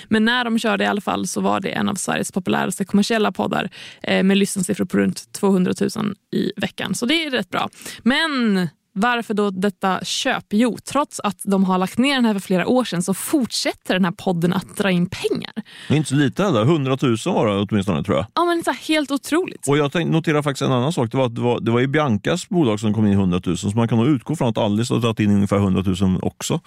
Men 0.09 0.25
när 0.25 0.45
de 0.45 0.59
körde 0.59 0.85
i 0.85 0.87
alla 0.87 1.01
fall 1.01 1.27
så 1.27 1.41
var 1.41 1.61
det 1.61 1.69
en 1.69 1.89
av 1.89 1.95
Sveriges 1.95 2.33
populäraste 2.33 2.85
kommersiella 2.85 3.33
poddar 3.33 3.71
eh, 4.03 4.23
med 4.23 4.37
lyssnarsiffror 4.37 4.85
på 4.85 4.99
runt 4.99 5.33
200 5.33 5.73
000 5.97 6.15
i 6.33 6.53
veckan. 6.57 6.95
Så 6.95 7.07
det 7.07 7.25
är 7.25 7.31
rätt 7.31 7.51
bra. 7.51 7.69
Men 8.03 8.69
varför 8.97 9.35
då 9.35 9.51
detta 9.51 10.05
köp? 10.05 10.45
Jo, 10.51 10.79
trots 10.85 11.21
att 11.21 11.41
de 11.45 11.65
har 11.65 11.79
lagt 11.79 11.99
ner 11.99 12.15
den 12.15 12.25
här 12.25 12.33
för 12.33 12.41
flera 12.41 12.67
år 12.67 12.85
sedan 12.85 13.03
så 13.03 13.15
fortsätter 13.15 13.95
den 13.95 14.05
här 14.05 14.13
podden 14.13 14.53
att 14.53 14.77
dra 14.77 14.91
in 14.91 15.07
pengar. 15.07 15.53
Det 15.89 15.95
är 15.95 15.97
inte 15.97 16.09
så 16.09 16.15
lite 16.15 16.43
heller. 16.43 16.63
100 16.63 16.99
000 17.03 17.17
var 17.25 17.47
det 17.47 17.67
åtminstone 17.71 18.05
tror 18.05 18.17
jag. 18.17 18.27
Ja, 18.35 18.45
men 18.45 18.65
så 18.65 18.73
helt 18.73 19.11
otroligt. 19.11 19.69
Och 19.69 19.79
jag 19.79 19.93
tänkte, 19.93 20.13
noterar 20.13 20.43
faktiskt 20.43 20.63
en 20.63 20.73
annan 20.73 20.93
sak. 20.93 21.11
Det 21.11 21.17
var, 21.17 21.29
det 21.29 21.41
var, 21.41 21.61
det 21.61 21.71
var 21.71 21.81
i 21.81 21.89
Biancas 21.89 22.49
bolag 22.49 22.81
som 22.81 22.95
kom 22.95 23.07
in 23.07 23.13
100 23.13 23.41
000. 23.47 23.57
Så 23.57 23.69
man 23.69 23.89
kan 23.89 23.99
nog 23.99 24.09
utgå 24.09 24.37
från 24.37 24.49
att 24.49 24.59
Alice 24.59 24.95
har 24.95 25.01
dragit 25.01 25.21
in 25.21 25.31
ungefär 25.31 25.57
100 25.57 25.83
000 26.01 26.19
också. 26.23 26.61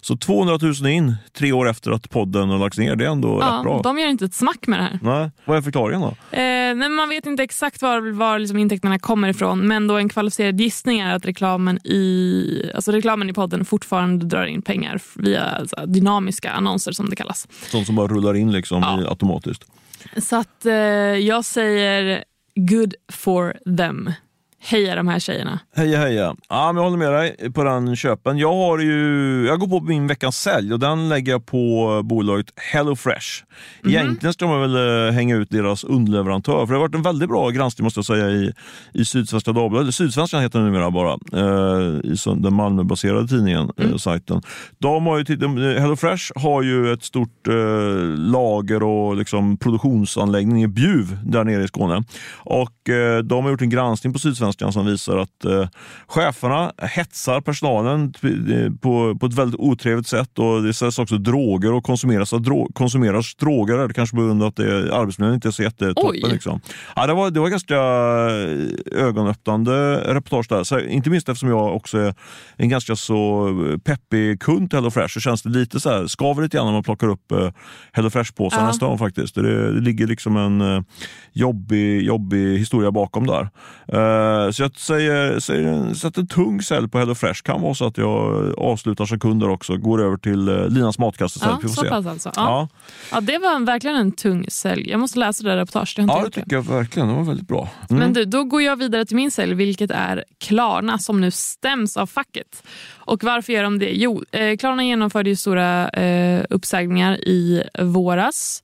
Så 0.00 0.16
200 0.16 0.58
000 0.62 0.86
in 0.86 1.16
tre 1.38 1.52
år 1.52 1.68
efter 1.68 1.90
att 1.90 2.10
podden 2.10 2.48
har 2.48 2.58
lagts 2.58 2.78
ner. 2.78 2.96
Det 2.96 3.04
är 3.04 3.08
ändå 3.10 3.36
rätt 3.36 3.62
bra. 3.62 3.76
Ja, 3.76 3.80
de 3.82 3.98
gör 3.98 4.08
inte 4.08 4.24
ett 4.24 4.34
smack 4.34 4.66
med 4.66 4.78
det 4.78 4.82
här. 4.82 4.98
Nej. 5.02 5.30
Vad 5.44 5.56
är 5.56 5.62
förklaringen 5.62 6.00
då? 6.00 6.36
Eh, 6.36 6.74
nej, 6.74 6.88
man 6.88 7.08
vet 7.08 7.26
inte 7.26 7.42
exakt 7.42 7.82
var, 7.82 8.12
var 8.12 8.38
liksom 8.38 8.58
intäkterna 8.58 8.98
kommer 8.98 9.28
ifrån 9.28 9.68
men 9.68 9.86
då 9.86 9.96
en 9.96 10.08
kvalificerad 10.08 10.60
gissning 10.60 11.00
är 11.00 11.14
att 11.14 11.24
reklamen 11.66 11.86
i, 11.86 12.70
alltså 12.74 12.92
reklamen 12.92 13.30
i 13.30 13.32
podden 13.32 13.64
fortfarande 13.64 14.26
drar 14.26 14.46
in 14.46 14.62
pengar 14.62 15.00
via 15.14 15.42
alltså, 15.44 15.76
dynamiska 15.86 16.50
annonser 16.50 16.92
som 16.92 17.10
det 17.10 17.16
kallas. 17.16 17.48
Sånt 17.70 17.86
som 17.86 17.96
bara 17.96 18.06
rullar 18.08 18.34
in 18.34 18.52
liksom 18.52 18.82
Ja. 18.82 19.08
automatiskt. 19.08 19.64
Så 20.16 20.36
att 20.36 20.66
eh, 20.66 20.72
jag 21.18 21.44
säger 21.44 22.24
good 22.54 22.94
for 23.12 23.54
them. 23.76 24.12
Heja 24.60 24.94
de 24.94 25.08
här 25.08 25.18
tjejerna. 25.18 25.60
Heja 25.76 25.98
heja. 25.98 26.36
Ja, 26.48 26.72
men 26.72 26.76
jag 26.82 26.90
håller 26.90 26.96
med 26.98 27.12
dig 27.12 27.52
på 27.52 27.64
den 27.64 27.96
köpen. 27.96 28.38
Jag, 28.38 28.52
har 28.52 28.78
ju, 28.78 29.46
jag 29.46 29.60
går 29.60 29.66
på 29.66 29.80
min 29.80 30.06
veckans 30.06 30.36
sälj 30.36 30.72
och 30.72 30.80
den 30.80 31.08
lägger 31.08 31.32
jag 31.32 31.46
på 31.46 32.00
bolaget 32.04 32.46
HelloFresh. 32.72 33.26
Mhm. 33.82 33.90
Egentligen 33.90 34.32
ska 34.32 34.46
man 34.46 34.60
väl 34.60 35.06
eh, 35.08 35.12
hänga 35.14 35.36
ut 35.36 35.50
deras 35.50 35.84
underleverantör 35.84 36.66
för 36.66 36.74
det 36.74 36.78
har 36.78 36.86
varit 36.88 36.94
en 36.94 37.02
väldigt 37.02 37.28
bra 37.28 37.50
granskning 37.50 37.84
måste 37.84 37.98
jag 37.98 38.04
säga 38.06 38.30
i, 38.30 38.52
i 38.92 39.04
Sydsvenska 39.04 39.52
Dagbladet. 39.52 39.94
Sydsvenskan 39.94 40.42
heter 40.42 40.58
den 40.58 40.68
numera 40.72 40.90
bara. 40.90 41.12
Eh, 41.12 42.00
I 42.04 42.16
den 42.36 42.54
Malmöbaserade 42.54 43.28
tidningen, 43.28 43.70
Mm. 43.78 43.90
eh, 43.90 43.96
sajten. 43.96 44.42
De 44.78 45.06
har 45.06 45.18
ju, 45.18 45.36
de, 45.36 45.58
eh, 45.58 45.80
HelloFresh 45.82 46.32
har 46.36 46.62
ju 46.62 46.92
ett 46.92 47.02
stort 47.04 47.48
eh, 47.48 47.54
lager 48.18 48.82
och 48.82 49.16
liksom 49.16 49.56
produktionsanläggning 49.56 50.62
i 50.62 50.68
Bjuv 50.68 51.18
där 51.24 51.44
nere 51.44 51.64
i 51.64 51.68
Skåne. 51.68 52.04
Och 52.36 52.88
eh, 52.88 53.18
de 53.22 53.44
har 53.44 53.50
gjort 53.50 53.62
en 53.62 53.70
granskning 53.70 54.12
på 54.12 54.18
Sydsvenskan 54.18 54.45
som 54.52 54.86
visar 54.86 55.16
att 55.18 55.44
eh, 55.44 55.68
cheferna 56.06 56.72
hetsar 56.78 57.40
personalen 57.40 58.12
t- 58.12 58.28
på, 58.80 59.16
på 59.20 59.26
ett 59.26 59.34
väldigt 59.34 59.60
otrevligt 59.60 60.06
sätt 60.06 60.38
och 60.38 60.62
det 60.62 60.74
säljs 60.74 60.98
också 60.98 61.18
droger 61.18 61.72
och 61.72 61.84
konsumeras, 61.84 62.32
dro- 62.32 62.72
konsumeras 62.74 63.34
droger, 63.34 63.74
eller 63.74 63.94
kanske 63.94 64.16
på 64.16 64.22
grund 64.22 64.42
av 64.42 64.48
att 64.48 64.56
det, 64.56 64.94
arbetsmiljön 64.94 65.34
inte 65.34 65.48
är 65.48 65.52
så 65.52 65.62
jättetoppen. 65.62 66.30
Liksom. 66.30 66.60
Ja, 66.96 67.06
det, 67.06 67.14
var, 67.14 67.30
det 67.30 67.40
var 67.40 67.48
ganska 67.48 67.76
eh, 67.76 69.04
ögonöppnande 69.04 69.96
reportage 70.14 70.46
där. 70.48 70.64
Så, 70.64 70.80
inte 70.80 71.10
minst 71.10 71.28
eftersom 71.28 71.48
jag 71.48 71.76
också 71.76 71.98
är 71.98 72.14
en 72.56 72.68
ganska 72.68 72.96
så 72.96 73.48
peppig 73.84 74.40
kund 74.40 74.70
till 74.70 74.76
HelloFresh 74.76 75.08
så 75.14 75.20
känns 75.20 75.42
det 75.42 75.48
lite 75.50 75.80
så 75.80 75.90
här, 75.90 76.06
skaver 76.06 76.42
lite 76.42 76.56
grann 76.56 76.66
när 76.66 76.72
man 76.72 76.82
plockar 76.82 77.06
upp 77.08 77.32
eh, 77.32 77.50
HelloFresh-påsar 77.92 78.58
Ja. 78.60 78.66
nästa 78.66 78.86
gång 78.86 78.98
faktiskt. 78.98 79.34
Det, 79.34 79.72
det 79.74 79.80
ligger 79.80 80.06
liksom 80.06 80.36
en 80.36 80.60
eh, 80.60 80.82
jobbig, 81.32 82.02
jobbig 82.02 82.58
historia 82.58 82.90
bakom 82.90 83.26
där. 83.26 83.48
Eh, 83.88 84.35
så 84.52 84.62
jag 84.62 84.78
säger, 84.78 85.40
säger 85.40 85.94
sätter 85.94 86.20
en 86.20 86.26
tung 86.26 86.62
sälj 86.62 86.88
på 86.88 86.98
HelloFresh. 86.98 87.42
Kan 87.42 87.60
vara 87.62 87.74
så 87.74 87.86
att 87.86 87.98
jag 87.98 88.54
avslutar 88.58 89.06
som 89.06 89.20
kund 89.20 89.40
där 89.40 89.48
också, 89.48 89.76
går 89.76 90.02
över 90.02 90.16
till 90.16 90.48
eh, 90.48 90.68
Linas 90.68 90.98
matkasse. 90.98 91.40
Ja, 91.42 91.60
så 91.62 91.68
se. 91.68 91.88
pass 91.88 92.06
alltså. 92.06 92.32
Ja. 92.36 92.42
Ja. 92.42 92.68
Ja, 93.12 93.20
det 93.20 93.38
var 93.38 93.54
en, 93.54 93.64
verkligen 93.64 93.96
en 93.96 94.12
tung 94.12 94.46
sälj. 94.48 94.90
Jag 94.90 95.00
måste 95.00 95.18
läsa 95.18 95.44
det 95.44 95.50
där 95.50 95.56
reportaget. 95.56 95.98
Ja, 95.98 96.22
det. 96.24 96.30
tycker 96.30 96.56
jag 96.56 96.62
verkligen. 96.62 97.08
Det 97.08 97.14
var 97.14 97.24
väldigt 97.24 97.48
bra. 97.48 97.68
Mm. 97.90 98.00
Men 98.00 98.12
du, 98.12 98.24
då 98.24 98.44
går 98.44 98.62
jag 98.62 98.76
vidare 98.76 99.04
till 99.04 99.16
min 99.16 99.30
sälj, 99.30 99.54
vilket 99.54 99.90
är 99.90 100.24
Klarna 100.38 100.98
som 100.98 101.20
nu 101.20 101.30
stäms 101.30 101.96
av 101.96 102.06
facket. 102.06 102.62
Och 102.94 103.24
varför 103.24 103.52
gör 103.52 103.62
de 103.62 103.78
det? 103.78 103.90
Jo, 103.90 104.24
eh, 104.32 104.56
Klarna 104.56 104.84
genomförde 104.84 105.30
ju 105.30 105.36
stora 105.36 105.88
eh, 105.88 106.44
uppsägningar 106.50 107.28
i 107.28 107.62
våras. 107.78 108.62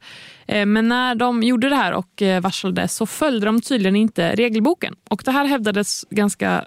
Eh, 0.52 0.66
men 0.66 0.88
när 0.88 1.14
de 1.14 1.42
gjorde 1.42 1.68
det 1.68 1.76
här 1.76 1.92
och 1.92 2.22
eh, 2.22 2.40
varslade 2.40 2.88
så 2.88 3.06
följde 3.06 3.46
de 3.46 3.60
tydligen 3.60 3.96
inte 3.96 4.34
regelboken. 4.34 4.94
Och 5.10 5.22
det 5.24 5.30
här 5.30 5.44
hävdades 5.44 6.04
ganska 6.10 6.64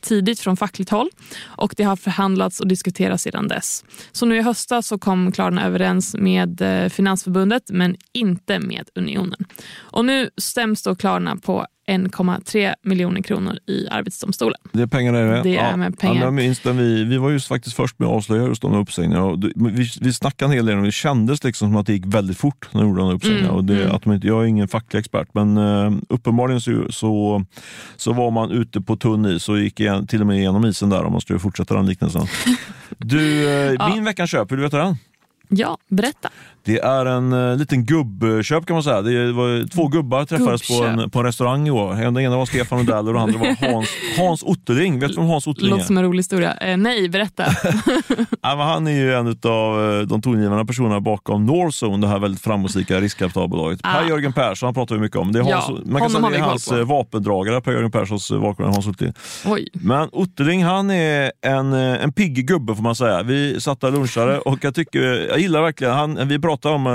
tidigt 0.00 0.40
från 0.40 0.56
fackligt 0.56 0.90
håll 0.90 1.08
och 1.44 1.74
det 1.76 1.84
har 1.84 1.96
förhandlats 1.96 2.60
och 2.60 2.68
diskuterats 2.68 3.22
sedan 3.22 3.48
dess. 3.48 3.84
Så 4.12 4.26
nu 4.26 4.36
i 4.36 4.42
höstas 4.42 4.86
så 4.86 4.98
kom 4.98 5.32
Klarna 5.32 5.66
överens 5.66 6.14
med 6.18 6.60
eh, 6.60 6.88
Finansförbundet 6.88 7.62
men 7.68 7.96
inte 8.12 8.58
med 8.58 8.88
Unionen. 8.94 9.44
Och 9.76 10.04
nu 10.04 10.30
stäms 10.36 10.82
då 10.82 10.94
Klarna 10.94 11.36
på 11.36 11.66
1,3 11.88 12.74
miljoner 12.82 13.22
kronor 13.22 13.58
i 13.66 13.88
Arbetsdomstolen. 13.90 14.60
Det 14.72 14.82
är 14.82 14.86
pengar 14.86 15.12
det. 15.12 15.42
Det 15.42 15.56
är 15.56 15.76
med 15.76 15.98
pengar. 15.98 16.24
Ja, 16.24 16.30
minns 16.30 16.66
vi, 16.66 17.04
vi 17.04 17.16
var 17.16 17.30
ju 17.30 17.40
faktiskt 17.40 17.76
först 17.76 17.98
med 17.98 18.08
att 18.08 18.14
avslöja 18.14 18.46
just 18.46 18.62
de 18.62 18.74
uppsägningarna. 18.74 19.24
Och 19.24 19.44
vi, 19.44 19.90
vi 20.00 20.12
snackade 20.12 20.52
en 20.52 20.56
hel 20.56 20.66
del 20.66 20.78
om 20.78 20.84
det 20.84 20.92
kändes 20.92 21.44
liksom 21.44 21.68
som 21.68 21.76
att 21.76 21.86
det 21.86 21.92
gick 21.92 22.06
väldigt 22.06 22.38
fort 22.38 22.68
när 22.72 22.80
de 22.80 22.88
gjorde 22.88 23.00
de 23.00 23.10
uppsägningarna. 23.10 23.48
Mm, 23.48 23.56
och 23.56 23.64
det, 23.64 23.82
mm. 23.82 23.96
att 23.96 24.02
de 24.02 24.12
inte, 24.12 24.26
jag 24.26 24.42
är 24.42 24.46
ingen 24.46 24.68
facklig 24.68 25.00
expert 25.00 25.28
men 25.32 25.58
uh, 25.58 25.92
uppenbarligen 26.08 26.60
så, 26.60 26.86
så, 26.90 27.44
så 27.96 28.12
var 28.12 28.30
man 28.30 28.50
ute 28.50 28.80
på 28.80 28.96
tunn 28.96 29.26
is 29.26 29.47
och 29.48 29.58
gick 29.58 29.80
igen, 29.80 30.06
till 30.06 30.20
och 30.20 30.26
med 30.26 30.38
igenom 30.38 30.64
isen 30.66 30.90
där 30.90 31.04
om 31.04 31.12
man 31.12 31.20
skulle 31.20 31.38
fortsätta 31.38 31.74
den 31.74 31.86
liknelsen. 31.86 32.26
du, 32.98 33.18
uh, 33.18 33.74
ja. 33.78 33.88
min 33.94 34.04
veckans 34.04 34.30
köp, 34.30 34.52
vill 34.52 34.58
du 34.58 34.64
veta 34.64 34.78
den? 34.78 34.96
Ja, 35.48 35.78
berätta. 35.88 36.30
Det 36.68 36.78
är 36.78 37.06
en 37.06 37.32
uh, 37.32 37.56
liten 37.56 37.84
gubbköp 37.84 38.66
kan 38.66 38.74
man 38.74 38.82
säga. 38.82 39.02
Det 39.02 39.32
var, 39.32 39.68
två 39.68 39.88
gubbar 39.88 40.24
träffades 40.24 40.68
på 40.68 40.84
en, 40.84 41.10
på 41.10 41.18
en 41.18 41.24
restaurang 41.24 41.68
i 41.68 41.70
år. 41.70 41.94
Den 41.94 42.18
ena 42.18 42.36
var 42.36 42.46
Stefan 42.46 42.80
Odell 42.80 43.08
och 43.08 43.14
den 43.14 43.22
andra 43.22 43.38
var 43.38 43.72
Hans, 43.72 43.88
Hans 44.18 44.42
Otterling. 44.42 45.00
Vet 45.00 45.08
du 45.08 45.16
vem 45.16 45.26
Hans 45.26 45.46
Otterling 45.46 45.70
är? 45.72 45.76
Låter 45.76 45.86
som 45.86 45.96
en 45.96 46.04
rolig 46.04 46.18
historia. 46.18 46.54
Eh, 46.54 46.76
nej, 46.76 47.08
berätta. 47.08 47.44
ja, 48.42 48.54
han 48.62 48.86
är 48.86 48.90
ju 48.90 49.14
en 49.14 49.26
av 49.26 49.92
eh, 49.92 50.00
de 50.00 50.22
tongivande 50.22 50.66
personerna 50.66 51.00
bakom 51.00 51.46
Northzone, 51.46 52.06
det 52.06 52.08
här 52.08 52.18
väldigt 52.18 52.42
framgångsrika 52.42 53.00
riskkapitalbolaget. 53.00 53.80
Ah. 53.82 53.92
Per-Jörgen 53.92 54.32
Persson 54.32 54.66
han 54.66 54.74
pratar 54.74 54.94
vi 54.94 55.00
mycket 55.00 55.16
om. 55.16 55.32
Det 55.32 55.38
är 55.38 55.42
Hans, 55.42 55.64
ja, 55.68 55.78
man 55.84 56.00
kan 56.00 56.10
säga 56.10 56.30
det 56.30 56.36
är 56.36 56.40
hans 56.40 56.72
eh, 56.72 56.84
vapendragare, 56.84 57.60
Per-Jörgen 57.60 57.90
Perssons 57.90 58.30
vapendragare 58.30 58.72
Hans 58.72 58.86
Otterling. 58.86 59.14
Oj. 59.46 59.68
Men 59.72 60.08
Otterling 60.12 60.64
han 60.64 60.90
är 60.90 61.32
en, 61.42 61.72
en 61.72 62.12
pigg 62.12 62.46
gubbe 62.46 62.74
får 62.74 62.82
man 62.82 62.94
säga. 62.94 63.22
Vi 63.22 63.60
satt 63.60 63.80
där 63.80 63.88
och 63.88 63.94
lunchade 63.94 64.38
och 64.38 64.58
jag, 64.64 64.74
tycker, 64.74 65.37
jag 65.38 65.42
gillar 65.42 65.62
verkligen, 65.62 65.92
han, 65.94 66.28
vi 66.28 66.38
pratade 66.38 66.74
om 66.74 66.86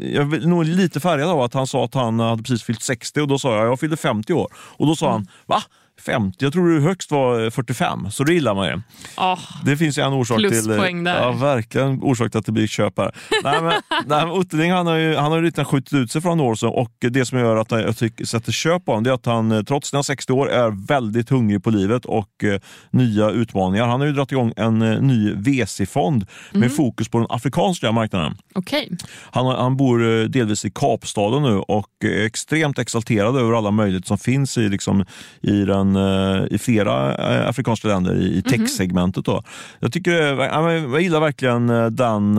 jag 0.00 0.34
är 0.34 0.46
nog 0.46 0.64
lite 0.64 1.00
färgad 1.00 1.28
av 1.28 1.40
att 1.42 1.54
han 1.54 1.66
sa 1.66 1.84
att 1.84 1.94
han 1.94 2.20
hade 2.20 2.42
precis 2.42 2.62
fyllt 2.62 2.82
60 2.82 3.20
och 3.20 3.28
då 3.28 3.38
sa 3.38 3.56
jag 3.56 3.66
jag 3.66 3.80
fyllde 3.80 3.96
50 3.96 4.32
år. 4.32 4.52
Och 4.54 4.86
då 4.86 4.96
sa 4.96 5.06
mm. 5.06 5.14
han, 5.14 5.28
va? 5.46 5.62
50. 5.98 6.44
Jag 6.44 6.52
tror 6.52 6.68
du 6.68 6.80
högst 6.80 7.10
var 7.10 7.50
45, 7.50 8.10
så 8.10 8.24
det 8.24 8.34
gillar 8.34 8.54
man 8.54 8.66
ju. 8.66 8.80
Oh, 9.16 9.38
det 9.64 9.76
finns 9.76 9.98
ju 9.98 10.02
en 10.02 10.12
orsak 10.12 10.38
till, 10.38 10.66
där. 10.68 11.20
Ja, 11.20 11.32
verkligen 11.32 12.02
orsak 12.02 12.30
till 12.30 12.38
att 12.38 12.46
det 12.46 12.52
blir 12.52 12.66
köp 12.66 12.98
här. 12.98 13.14
nej, 13.44 13.62
men, 13.62 13.72
nej, 14.06 14.26
men 14.26 14.30
Otterling 14.30 14.72
han 14.72 14.86
har 14.86 14.96
ju, 14.96 15.16
han 15.16 15.32
har 15.32 15.38
ju 15.38 15.44
redan 15.44 15.64
skjutit 15.64 15.92
ut 15.92 16.10
sig 16.10 16.22
från 16.22 16.38
Norson 16.38 16.70
och 16.70 16.92
det 16.98 17.26
som 17.26 17.38
gör 17.38 17.56
att 17.56 17.70
jag 17.70 17.96
tycker, 17.96 18.24
sätter 18.24 18.52
köp 18.52 18.84
på 18.84 18.92
honom 18.92 19.04
det 19.04 19.10
är 19.10 19.14
att 19.14 19.26
han 19.26 19.52
eh, 19.52 19.62
trots 19.62 19.90
sina 19.90 20.02
60 20.02 20.32
år 20.32 20.50
är 20.50 20.86
väldigt 20.86 21.30
hungrig 21.30 21.64
på 21.64 21.70
livet 21.70 22.04
och 22.04 22.44
eh, 22.44 22.60
nya 22.90 23.30
utmaningar. 23.30 23.86
Han 23.86 24.00
har 24.00 24.06
ju 24.06 24.12
dragit 24.12 24.32
igång 24.32 24.52
en 24.56 24.82
eh, 24.82 25.00
ny 25.00 25.32
VC-fond 25.34 26.26
mm. 26.50 26.60
med 26.60 26.76
fokus 26.76 27.08
på 27.08 27.18
den 27.18 27.26
afrikanska 27.30 27.92
marknaden. 27.92 28.36
Okay. 28.54 28.88
Han, 29.30 29.46
han 29.46 29.76
bor 29.76 30.20
eh, 30.20 30.24
delvis 30.24 30.64
i 30.64 30.70
Kapstaden 30.70 31.42
nu 31.42 31.58
och 31.58 31.88
är 32.04 32.26
extremt 32.26 32.78
exalterad 32.78 33.36
över 33.36 33.52
alla 33.52 33.70
möjligheter 33.70 34.06
som 34.06 34.18
finns 34.18 34.58
i, 34.58 34.68
liksom, 34.68 35.04
i 35.42 35.64
den 35.64 35.87
Eh, 35.96 36.46
i 36.50 36.58
flera 36.58 37.14
eh, 37.14 37.48
afrikanska 37.48 37.88
länder 37.88 38.14
i 38.14 38.30
mhm. 38.30 38.42
tech-segmentet. 38.42 39.24
Då. 39.24 39.42
Jag, 39.80 39.92
tycker, 39.92 40.12
jag 40.12 41.02
gillar 41.02 41.20
verkligen 41.20 41.70
eh, 41.70 41.86
den, 41.86 42.34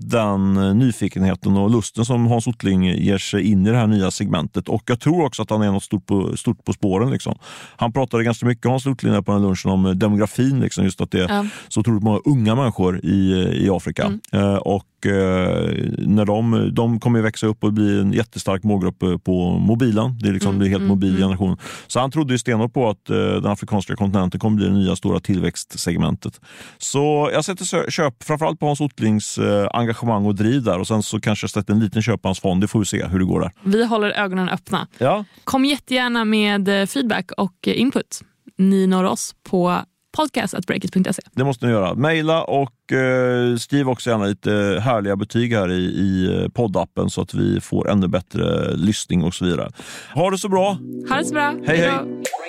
den 0.00 0.54
nyfikenheten 0.78 1.56
och 1.56 1.70
lusten 1.70 2.04
som 2.04 2.26
Hans 2.26 2.46
Ottling 2.46 2.84
ger 2.84 3.18
sig 3.18 3.42
in 3.42 3.66
i 3.66 3.70
det 3.70 3.76
här 3.76 3.86
nya 3.86 4.10
segmentet. 4.10 4.68
Och 4.68 4.82
Jag 4.86 5.00
tror 5.00 5.24
också 5.24 5.42
att 5.42 5.50
han 5.50 5.62
är 5.62 5.72
något 5.72 5.82
stort 5.82 6.06
på, 6.06 6.36
stort 6.36 6.64
på 6.64 6.72
spåren. 6.72 7.10
Liksom. 7.10 7.38
Han 7.76 7.92
pratade 7.92 8.24
ganska 8.24 8.46
mycket, 8.46 8.70
Hans 8.70 8.86
Ottling, 8.86 9.24
på 9.24 9.32
den 9.32 9.42
lunchen 9.42 9.70
om 9.70 9.98
demografin. 9.98 10.60
Liksom, 10.60 10.84
just 10.84 11.00
att 11.00 11.10
det 11.10 11.24
är 11.24 11.28
ja. 11.28 11.46
så 11.68 11.80
otroligt 11.80 12.02
många 12.02 12.20
unga 12.24 12.54
människor 12.54 13.00
i, 13.04 13.32
i 13.64 13.70
Afrika. 13.70 14.12
Mm. 14.32 14.58
och 14.58 14.84
när 15.04 16.24
de, 16.24 16.70
de 16.74 17.00
kommer 17.00 17.20
växa 17.20 17.46
upp 17.46 17.64
och 17.64 17.72
bli 17.72 18.00
en 18.00 18.12
jättestark 18.12 18.62
målgrupp 18.62 19.24
på 19.24 19.58
mobilen. 19.58 20.18
Det 20.20 20.28
är 20.28 20.32
liksom 20.32 20.48
mm, 20.48 20.60
det 20.60 20.66
är 20.66 20.68
helt 20.68 20.80
mm, 20.80 20.88
mobil 20.88 21.10
mm. 21.10 21.22
generation. 21.22 21.56
Så 21.86 22.00
han 22.00 22.10
trodde 22.10 22.34
ju 22.34 22.38
stenhårt 22.38 22.72
på 22.72 22.90
att 22.90 23.10
eh, 23.10 23.16
den 23.16 23.46
afrikanska 23.46 23.96
kontinenten 23.96 24.40
kommer 24.40 24.56
bli 24.56 24.66
det 24.66 24.72
nya 24.72 24.96
stora 24.96 25.20
tillväxtsegmentet. 25.20 26.40
Så 26.78 27.30
jag 27.32 27.44
sätter 27.44 27.90
köp 27.90 28.22
framförallt 28.22 28.60
på 28.60 28.66
Hans 28.66 28.80
Ottlings 28.80 29.38
eh, 29.38 29.68
engagemang 29.72 30.26
och 30.26 30.34
driv 30.34 30.62
där 30.62 30.78
och 30.78 30.86
sen 30.86 31.02
så 31.02 31.20
kanske 31.20 31.44
jag 31.44 31.50
sätter 31.50 31.72
en 31.72 31.80
liten 31.80 32.02
köp 32.02 32.22
på 32.22 32.28
hans 32.28 32.40
fond. 32.40 32.60
Det 32.60 32.68
får 32.68 32.78
vi 32.78 32.84
se 32.84 33.06
hur 33.06 33.18
det 33.18 33.24
går 33.24 33.40
där. 33.40 33.50
Vi 33.64 33.84
håller 33.84 34.10
ögonen 34.10 34.48
öppna. 34.48 34.88
Ja. 34.98 35.24
Kom 35.44 35.64
jättegärna 35.64 36.24
med 36.24 36.80
eh, 36.80 36.86
feedback 36.86 37.30
och 37.36 37.68
input. 37.68 38.20
Ni 38.58 38.86
når 38.86 39.04
oss 39.04 39.34
på 39.50 39.78
podcast.breakit.se. 40.16 41.22
Det 41.32 41.44
måste 41.44 41.66
ni 41.66 41.72
göra. 41.72 41.94
Maila 41.94 42.44
och 42.44 42.92
eh, 42.92 43.56
skriv 43.56 43.88
också 43.88 44.10
gärna 44.10 44.24
lite 44.24 44.80
härliga 44.84 45.16
betyg 45.16 45.52
här 45.52 45.72
i, 45.72 45.84
i 45.84 46.42
eh, 46.42 46.48
poddappen 46.48 47.10
så 47.10 47.20
att 47.22 47.34
vi 47.34 47.60
får 47.60 47.90
ännu 47.90 48.08
bättre 48.08 48.76
lyssning 48.76 49.24
och 49.24 49.34
så 49.34 49.44
vidare. 49.44 49.70
Ha 50.14 50.30
det 50.30 50.38
så 50.38 50.48
bra! 50.48 50.78
Ha 51.08 51.16
det 51.16 51.24
så 51.24 51.34
bra! 51.34 51.54
hej! 51.66 51.78
hej. 51.78 51.90
hej. 51.90 52.43